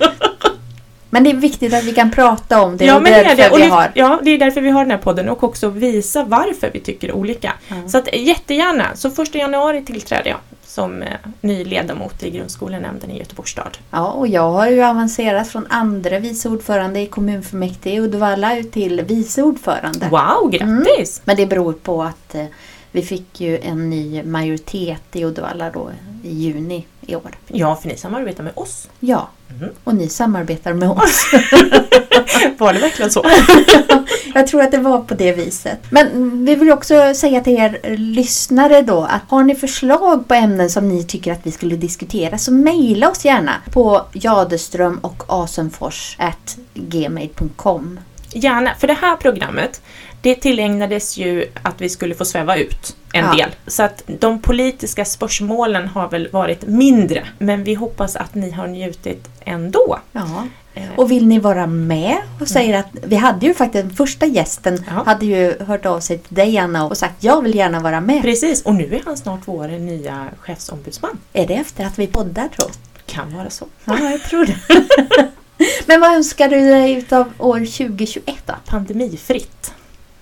Men 1.09 1.23
det 1.23 1.29
är 1.29 1.33
viktigt 1.35 1.73
att 1.73 1.83
vi 1.83 1.91
kan 1.93 2.11
prata 2.11 2.61
om 2.61 2.77
det. 2.77 2.85
ja, 2.85 2.95
och 2.95 3.03
men 3.03 3.11
det 3.11 3.19
är 3.19 3.23
därför 3.35 3.43
det. 3.43 3.49
Och 3.49 3.59
vi 3.59 3.67
har. 3.69 3.91
ja, 3.93 4.19
det 4.23 4.31
är 4.31 4.37
därför 4.37 4.61
vi 4.61 4.69
har 4.69 4.81
den 4.81 4.91
här 4.91 4.97
podden 4.97 5.29
och 5.29 5.43
också 5.43 5.69
visa 5.69 6.23
varför 6.23 6.69
vi 6.73 6.79
tycker 6.79 7.11
olika. 7.11 7.53
Ja. 7.67 7.75
Så 7.89 7.97
att 7.97 8.15
jättegärna, 8.15 8.85
så 8.95 9.09
första 9.09 9.37
januari 9.37 9.85
tillträder 9.85 10.29
jag 10.29 10.37
som 10.69 11.01
eh, 11.01 11.13
ny 11.41 11.63
ledamot 11.63 12.23
i 12.23 12.29
grundskolenämnden 12.29 13.11
i 13.11 13.17
Göteborgs 13.17 13.51
stad. 13.51 13.77
Ja, 13.91 14.11
och 14.11 14.27
jag 14.27 14.51
har 14.51 14.67
ju 14.69 14.83
avancerat 14.83 15.47
från 15.47 15.67
andra 15.69 16.19
vice 16.19 16.49
ordförande 16.49 16.99
i 16.99 17.05
kommunfullmäktige 17.05 17.95
i 17.95 17.99
Uddevalla 17.99 18.63
till 18.71 19.01
vice 19.01 19.43
ordförande. 19.43 20.09
Wow, 20.09 20.51
grattis! 20.51 21.21
Men 21.25 21.35
det 21.35 21.45
beror 21.45 21.73
på 21.73 22.03
att 22.03 22.35
eh, 22.35 22.45
vi 22.91 23.01
fick 23.01 23.41
ju 23.41 23.57
en 23.57 23.89
ny 23.89 24.23
majoritet 24.23 25.15
i 25.15 25.25
Uddevalla 25.25 25.71
då 25.71 25.91
i 26.23 26.33
juni 26.33 26.85
i 27.09 27.15
år. 27.15 27.31
Ja, 27.47 27.75
för 27.75 27.87
ni 27.89 27.97
samarbetar 27.97 28.43
med 28.43 28.53
oss. 28.55 28.87
Ja, 28.99 29.29
Mhm. 29.47 29.69
och 29.83 29.95
ni 29.95 30.09
samarbetar 30.09 30.73
med 30.73 30.89
oss. 30.89 31.31
Var 32.57 32.73
det 32.73 32.79
verkligen 32.79 33.11
så? 33.11 33.23
Jag 34.33 34.47
tror 34.47 34.61
att 34.61 34.71
det 34.71 34.77
var 34.77 34.99
på 34.99 35.13
det 35.13 35.31
viset. 35.31 35.79
Men 35.89 36.45
vi 36.45 36.55
vill 36.55 36.71
också 36.71 37.13
säga 37.15 37.41
till 37.41 37.53
er 37.57 37.97
lyssnare 37.97 38.81
då 38.81 39.03
att 39.03 39.21
har 39.27 39.43
ni 39.43 39.55
förslag 39.55 40.27
på 40.27 40.33
ämnen 40.33 40.69
som 40.69 40.89
ni 40.89 41.03
tycker 41.03 41.31
att 41.31 41.39
vi 41.43 41.51
skulle 41.51 41.75
diskutera 41.75 42.37
så 42.37 42.51
mejla 42.51 43.09
oss 43.09 43.25
gärna 43.25 43.53
på 43.71 44.01
jadeström 44.13 44.97
och 45.01 45.23
asenfors 45.27 46.17
gmail.com. 46.73 47.99
Gärna, 48.33 48.71
för 48.79 48.87
det 48.87 48.97
här 49.01 49.15
programmet 49.15 49.81
det 50.21 50.35
tillägnades 50.35 51.17
ju 51.17 51.45
att 51.63 51.81
vi 51.81 51.89
skulle 51.89 52.15
få 52.15 52.25
sväva 52.25 52.55
ut 52.57 52.95
en 53.13 53.25
Ja. 53.25 53.33
del. 53.35 53.49
Så 53.67 53.83
att 53.83 54.03
de 54.07 54.41
politiska 54.41 55.05
spörsmålen 55.05 55.87
har 55.87 56.09
väl 56.09 56.29
varit 56.31 56.67
mindre. 56.67 57.27
Men 57.39 57.63
vi 57.63 57.73
hoppas 57.73 58.15
att 58.15 58.35
ni 58.35 58.51
har 58.51 58.67
njutit 58.67 59.27
ändå. 59.45 59.99
Ja. 60.11 60.47
Eh, 60.73 60.83
Och 60.95 61.11
vill 61.11 61.27
ni 61.27 61.39
vara 61.39 61.67
med 61.67 62.17
och 62.41 62.47
säger 62.47 62.79
att 62.79 62.87
vi 63.03 63.15
hade 63.15 63.45
ju 63.45 63.53
faktiskt 63.53 63.83
den 63.87 63.95
första 63.95 64.25
gästen 64.25 64.83
Ja. 64.87 65.03
hade 65.05 65.25
ju 65.25 65.53
hört 65.59 65.85
av 65.85 65.99
sig 65.99 66.17
till 66.17 66.35
dig 66.35 66.57
Anna 66.57 66.85
och 66.87 66.97
sagt 66.97 67.23
jag 67.23 67.41
vill 67.41 67.55
gärna 67.55 67.79
vara 67.79 68.01
med. 68.01 68.21
Precis, 68.21 68.61
och 68.61 68.75
nu 68.75 68.95
är 68.95 69.01
han 69.05 69.17
snart 69.17 69.41
vår 69.45 69.67
nya 69.67 70.25
chefsombudsman. 70.39 71.17
Är 71.33 71.47
det 71.47 71.53
efter 71.55 71.85
att 71.85 71.99
vi 71.99 72.07
poddar 72.07 72.47
tror 72.47 72.69
Kan 73.05 73.35
vara 73.37 73.49
så. 73.49 73.65
Ja, 73.85 73.99
jag 74.11 74.23
tror 74.23 74.45
det. 74.45 74.57
Men 75.85 76.01
vad 76.01 76.13
önskar 76.15 76.49
du 76.49 76.59
dig 76.59 76.93
utav 76.93 77.31
år 77.37 77.57
2021 77.59 78.35
då? 78.45 78.53
Pandemifritt. 78.65 79.71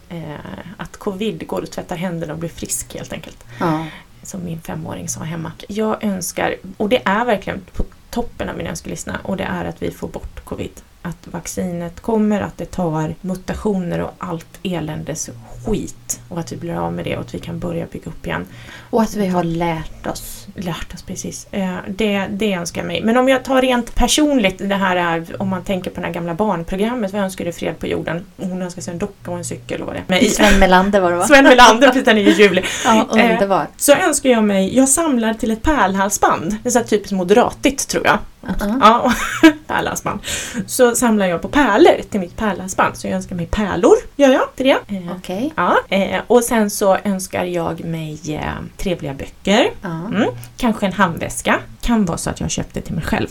Eh, 0.09 0.35
att 0.77 0.97
covid 0.97 1.47
går 1.47 1.61
och 1.61 1.71
tvättar 1.71 1.95
händerna 1.95 2.33
och 2.33 2.39
blir 2.39 2.49
frisk 2.49 2.95
helt 2.95 3.13
enkelt. 3.13 3.43
Ja. 3.59 3.85
som 4.23 4.45
min 4.45 4.61
femåring 4.61 5.09
sa 5.09 5.23
hemma. 5.23 5.51
Jag 5.67 6.03
önskar, 6.03 6.55
och 6.77 6.89
det 6.89 7.01
är 7.05 7.25
verkligen 7.25 7.61
på 7.73 7.83
toppen 8.09 8.49
av 8.49 8.57
min 8.57 8.67
önskelista, 8.67 9.17
och 9.23 9.37
det 9.37 9.43
är 9.43 9.65
att 9.65 9.81
vi 9.81 9.91
får 9.91 10.07
bort 10.07 10.45
covid. 10.45 10.71
Att 11.01 11.27
vaccinet 11.27 11.99
kommer, 11.99 12.41
att 12.41 12.57
det 12.57 12.65
tar 12.65 13.15
mutationer 13.21 13.99
och 13.99 14.13
allt 14.17 14.59
eländes 14.63 15.29
skit 15.67 16.19
och 16.29 16.39
att 16.39 16.51
vi 16.51 16.55
blir 16.57 16.75
av 16.75 16.93
med 16.93 17.05
det 17.05 17.15
och 17.17 17.21
att 17.21 17.33
vi 17.35 17.39
kan 17.39 17.59
börja 17.59 17.85
bygga 17.91 18.05
upp 18.05 18.25
igen. 18.25 18.45
Och 18.89 19.01
att 19.01 19.15
vi 19.15 19.27
har 19.27 19.43
lärt 19.43 20.07
oss. 20.07 20.47
Lärt 20.55 20.93
oss 20.93 21.01
precis. 21.03 21.47
Eh, 21.51 21.75
Det, 21.87 22.25
det 22.29 22.53
önskar 22.53 22.81
jag 22.81 22.87
mig. 22.87 23.01
Men 23.03 23.17
om 23.17 23.29
jag 23.29 23.43
tar 23.43 23.61
rent 23.61 23.95
personligt, 23.95 24.57
det 24.57 24.75
här 24.75 24.95
är, 24.95 25.41
om 25.41 25.47
man 25.47 25.63
tänker 25.63 25.91
på 25.91 25.99
det 26.01 26.05
här 26.07 26.13
gamla 26.13 26.33
barnprogrammet, 26.33 27.13
vad 27.13 27.21
önskar 27.21 27.45
du 27.45 27.51
fred 27.51 27.79
på 27.79 27.87
jorden? 27.87 28.25
Hon 28.37 28.61
önskar 28.61 28.81
sig 28.81 28.91
en 28.93 28.99
docka 28.99 29.31
och 29.31 29.37
en 29.37 29.45
cykel 29.45 29.81
och 29.81 29.87
vad 29.87 29.95
det. 29.95 30.03
Men 30.07 30.19
i- 30.19 30.29
Sven 30.29 30.59
Melander 30.59 30.99
var 31.01 31.11
det 31.11 31.17
va? 31.17 31.27
Sven 31.27 31.43
Melander, 31.43 31.87
precis 31.87 32.05
den 32.05 32.17
är 32.17 32.21
i 32.21 32.31
juli. 32.31 32.63
Ja, 32.85 33.07
Eh, 33.19 33.31
underbar. 33.33 33.67
Så 33.77 33.93
önskar 33.93 34.29
jag 34.29 34.43
mig, 34.43 34.77
jag 34.77 34.89
samlar 34.89 35.33
till 35.33 35.51
ett 35.51 35.61
pärlhalsband. 35.61 36.55
Det 36.63 36.69
är 36.69 36.71
så 36.71 36.79
här 36.79 36.85
typiskt 36.85 37.11
moderatigt 37.15 37.87
tror 37.89 38.05
jag. 38.05 38.17
Uh-uh. 38.47 38.77
Ja, 38.81 39.11
pärlhalsband. 39.67 40.19
Så 40.67 40.95
samlar 40.95 41.25
jag 41.25 41.41
på 41.41 41.47
pärlor 41.47 42.01
till 42.09 42.19
mitt 42.19 42.37
pärlhalsband. 42.37 42.97
Så 42.97 43.07
jag 43.07 43.13
önskar 43.13 43.35
mig 43.35 43.45
pärlor, 43.45 43.95
gör 44.15 44.29
jag 44.29 44.55
till 44.55 44.65
det. 44.65 44.71
Eh, 44.95 45.11
Okej. 45.17 45.53
Ja, 45.59 45.77
eh, 45.89 46.21
och 46.27 46.43
sen 46.43 46.69
så 46.69 46.97
önskar 47.03 47.45
jag 47.45 47.83
mig 47.85 48.19
eh, 48.35 48.51
trevliga 48.77 49.13
böcker. 49.13 49.71
Ja. 49.81 50.05
Mm. 50.07 50.29
Kanske 50.57 50.85
en 50.85 50.93
handväska. 50.93 51.59
Kan 51.81 52.05
vara 52.05 52.17
så 52.17 52.29
att 52.29 52.39
jag 52.39 52.51
köpte 52.51 52.81
till 52.81 52.93
mig 52.95 53.03
själv. 53.03 53.27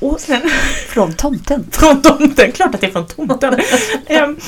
Och 0.00 0.20
sen 0.20 0.40
Från 0.88 1.12
tomten. 1.14 1.64
från 1.72 2.02
tomten, 2.02 2.52
klart 2.52 2.74
att 2.74 2.80
det 2.80 2.86
är 2.86 2.90
från 2.90 3.06
tomten. 3.06 3.54
Ehm, 4.06 4.38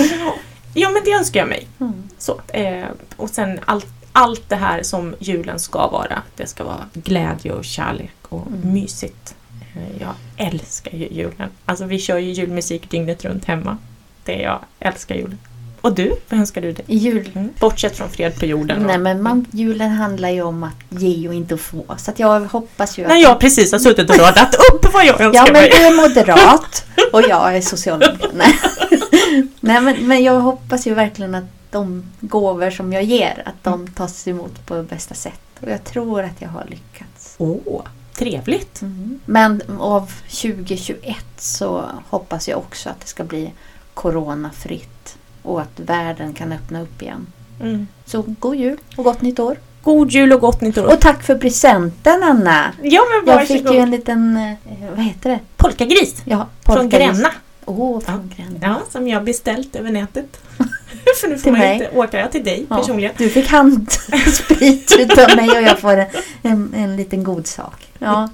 ja 0.75 0.91
men 0.91 1.03
det 1.05 1.11
önskar 1.13 1.41
jag 1.41 1.49
mig. 1.49 1.69
Mm. 1.81 1.93
Så, 2.19 2.41
eh, 2.49 2.85
och 3.17 3.31
sen 3.31 3.61
allt, 3.65 3.87
allt 4.13 4.49
det 4.49 4.57
här 4.57 4.83
som 4.83 5.15
julen 5.19 5.59
ska 5.59 5.89
vara. 5.89 6.23
Det 6.37 6.47
ska 6.47 6.65
vara 6.65 6.85
glädje 6.93 7.53
och 7.53 7.65
kärlek 7.65 8.17
och 8.29 8.47
Mm. 8.47 8.73
mysigt. 8.73 9.35
Eh, 9.77 10.01
jag 10.01 10.15
älskar 10.49 10.93
ju 10.97 11.09
julen. 11.09 11.51
Alltså 11.65 11.85
vi 11.85 11.99
kör 11.99 12.19
ju 12.19 12.31
julmusik 12.33 12.91
dygnet 12.91 13.25
runt 13.25 13.45
hemma. 13.45 13.77
Det 14.25 14.37
jag 14.37 14.59
älskar 14.81 15.15
julen. 15.15 15.39
Och 15.81 15.93
du, 15.93 16.17
vad 16.29 16.41
önskar 16.41 16.61
du 16.61 16.73
dig? 16.73 16.85
Jul. 16.89 17.31
Mm. 17.35 17.51
Bortsett 17.61 17.97
från 17.97 18.11
fred 18.11 18.39
på 18.39 18.47
jorden. 18.47 18.83
Nej 18.87 18.99
men 18.99 19.23
man, 19.23 19.47
julen 19.51 19.91
handlar 19.91 20.29
ju 20.29 20.43
om 20.43 20.63
att 20.63 21.01
ge 21.01 21.29
och 21.29 21.35
inte 21.35 21.57
få. 21.57 21.85
Så 21.99 22.13
jag 22.17 22.41
hoppas 22.41 22.99
ju 22.99 23.03
att... 23.03 23.09
När 23.09 23.17
jag 23.17 23.41
precis 23.41 23.73
har 23.73 23.79
suttit 23.79 24.11
och 24.11 24.17
radat 24.19 24.55
upp 24.55 24.93
vad 24.93 25.07
jag 25.07 25.21
önskar 25.21 25.47
Ja 25.47 25.53
men 25.53 25.53
mig. 25.53 25.71
du 25.71 25.77
är 25.77 25.97
moderat 25.97 26.85
och 27.13 27.23
jag 27.23 27.57
är 27.57 27.61
socialdemokrat. 27.61 28.31
Nej, 28.35 28.59
Nej 29.61 29.81
men, 29.81 30.07
men 30.09 30.25
jag 30.25 30.41
hoppas 30.41 30.87
ju 30.87 30.95
verkligen 30.95 31.35
att 31.35 31.45
de 31.71 32.05
gåvor 32.21 32.71
som 32.71 32.93
jag 32.93 33.03
ger, 33.03 33.43
att 33.47 33.65
de 33.65 33.89
tas 33.89 34.29
emot 34.29 34.67
på 34.67 34.83
bästa 34.83 35.15
sätt. 35.15 35.41
Och 35.61 35.71
jag 35.71 35.85
tror 35.85 36.23
att 36.23 36.37
jag 36.39 36.49
har 36.49 36.67
lyckats. 36.71 37.35
Åh, 37.39 37.83
trevligt. 38.15 38.83
Men 39.25 39.63
av 39.79 40.13
2021 40.31 41.17
så 41.37 41.85
hoppas 42.09 42.49
jag 42.49 42.59
också 42.59 42.91
att 42.91 43.01
det 43.01 43.07
ska 43.07 43.25
bli 43.25 43.53
coronafritt 43.95 45.18
och 45.49 45.61
att 45.61 45.81
världen 45.81 46.33
kan 46.35 46.53
öppna 46.53 46.81
upp 46.83 47.03
igen. 47.03 47.27
Mm. 47.61 47.87
Så 48.07 48.25
god 48.39 48.57
jul 48.57 48.79
och 48.97 49.05
gott 49.05 49.23
nytt 49.23 49.39
år. 49.39 49.57
God 49.83 50.11
jul 50.11 50.33
och 50.33 50.41
gott 50.41 50.61
nytt 50.61 50.79
år. 50.79 50.85
Och 50.85 51.01
tack 51.01 51.23
för 51.23 51.39
presenten 51.39 52.23
Anna! 52.23 52.73
ja 52.83 53.03
men 53.11 53.35
Jag 53.35 53.47
fick 53.49 53.71
ju 53.71 53.77
en 53.77 53.91
liten, 53.91 54.37
eh, 54.37 54.91
vad 54.97 55.05
heter 55.05 55.31
det? 55.31 55.39
Polkagris. 55.57 56.23
Ja, 56.25 56.47
Från 56.65 56.77
polkagris. 56.77 57.09
Gränna. 57.09 57.31
Åh, 57.65 58.01
från 58.01 58.33
Gränna. 58.37 58.59
Ja, 58.63 58.81
som 58.91 59.09
jag 59.09 59.25
beställt 59.25 59.77
över 59.77 59.91
nätet. 59.91 60.41
För 61.21 61.29
nu 61.29 61.37
får 61.37 61.43
Till 61.43 61.53
man 61.53 61.61
mig. 61.61 61.73
inte 61.75 61.91
åka 61.91 62.29
till 62.29 62.45
dig 62.45 62.67
Ja, 62.71 62.77
personligen. 62.77 63.13
Du 63.19 63.29
fick 63.29 63.49
handsprit 63.49 64.97
utav 64.99 65.37
mig 65.37 65.51
och 65.51 65.63
jag 65.63 65.79
får 65.79 65.97
en, 65.97 66.07
en, 66.43 66.75
en 66.77 66.97
liten 66.97 67.25
god 67.25 67.47
sak. 67.47 67.87
Ja, 67.99 68.29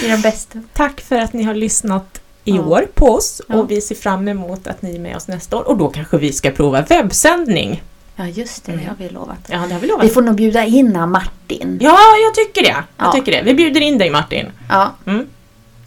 det 0.00 0.06
är 0.06 0.10
den 0.10 0.20
bästa. 0.20 0.62
Tack 0.72 1.00
för 1.00 1.16
att 1.16 1.32
ni 1.32 1.42
har 1.42 1.54
lyssnat 1.54 2.20
i 2.44 2.56
Ja. 2.56 2.62
år 2.62 2.86
på 2.94 3.06
oss 3.14 3.40
Ja. 3.48 3.54
och 3.56 3.70
vi 3.70 3.80
ser 3.80 3.94
fram 3.94 4.28
emot 4.28 4.66
att 4.66 4.82
ni 4.82 4.94
är 4.94 4.98
med 4.98 5.16
oss 5.16 5.28
nästa 5.28 5.56
år 5.56 5.68
och 5.68 5.76
då 5.76 5.88
kanske 5.88 6.16
vi 6.18 6.32
ska 6.32 6.50
prova 6.50 6.82
webbsändning. 6.82 7.82
Ja, 8.16 8.26
just 8.26 8.64
det. 8.66 8.72
Det 8.72 8.78
Mm. 8.78 8.88
har 8.88 8.96
vi 8.98 9.08
lovat. 9.08 9.38
Ja, 9.46 9.58
det 9.68 9.74
har 9.74 9.80
vi 9.80 9.86
lovat. 9.86 10.04
Vi 10.04 10.08
får 10.08 10.22
nog 10.22 10.34
bjuda 10.34 10.64
in 10.64 10.98
Martin. 11.10 11.78
Ja, 11.82 11.98
jag 12.24 12.34
tycker 12.34 12.62
det. 12.62 12.68
Jag 12.96 13.06
Ja. 13.06 13.12
tycker 13.12 13.32
det. 13.32 13.42
Vi 13.42 13.54
bjuder 13.54 13.80
in 13.80 13.98
dig 13.98 14.10
Martin. 14.10 14.46
Ja, 14.68 14.94
Mm. 15.06 15.26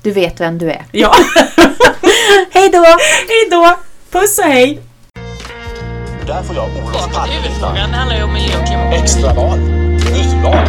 du 0.01 0.11
vet 0.11 0.41
vem 0.41 0.57
du 0.57 0.69
är. 0.71 0.85
Ja, 0.91 1.15
Hej 2.51 2.69
då! 2.69 2.83
hej 3.27 3.47
då! 3.51 3.75
Puss 4.19 4.39
och 4.39 4.45
hej! 4.45 4.79
Där 6.27 6.43
får 6.43 6.55
jag 6.55 6.65
Olof 6.65 7.13
Palme 7.13 7.33
huvudfrågan. 7.33 7.89
Det 7.91 7.97
handlar 7.97 8.17
ju 8.17 8.23
om 8.23 8.33
miljö 8.33 8.59
och 8.61 8.67
klimat. 8.67 8.93
Extraval. 8.93 9.59
Nyval. 9.59 10.67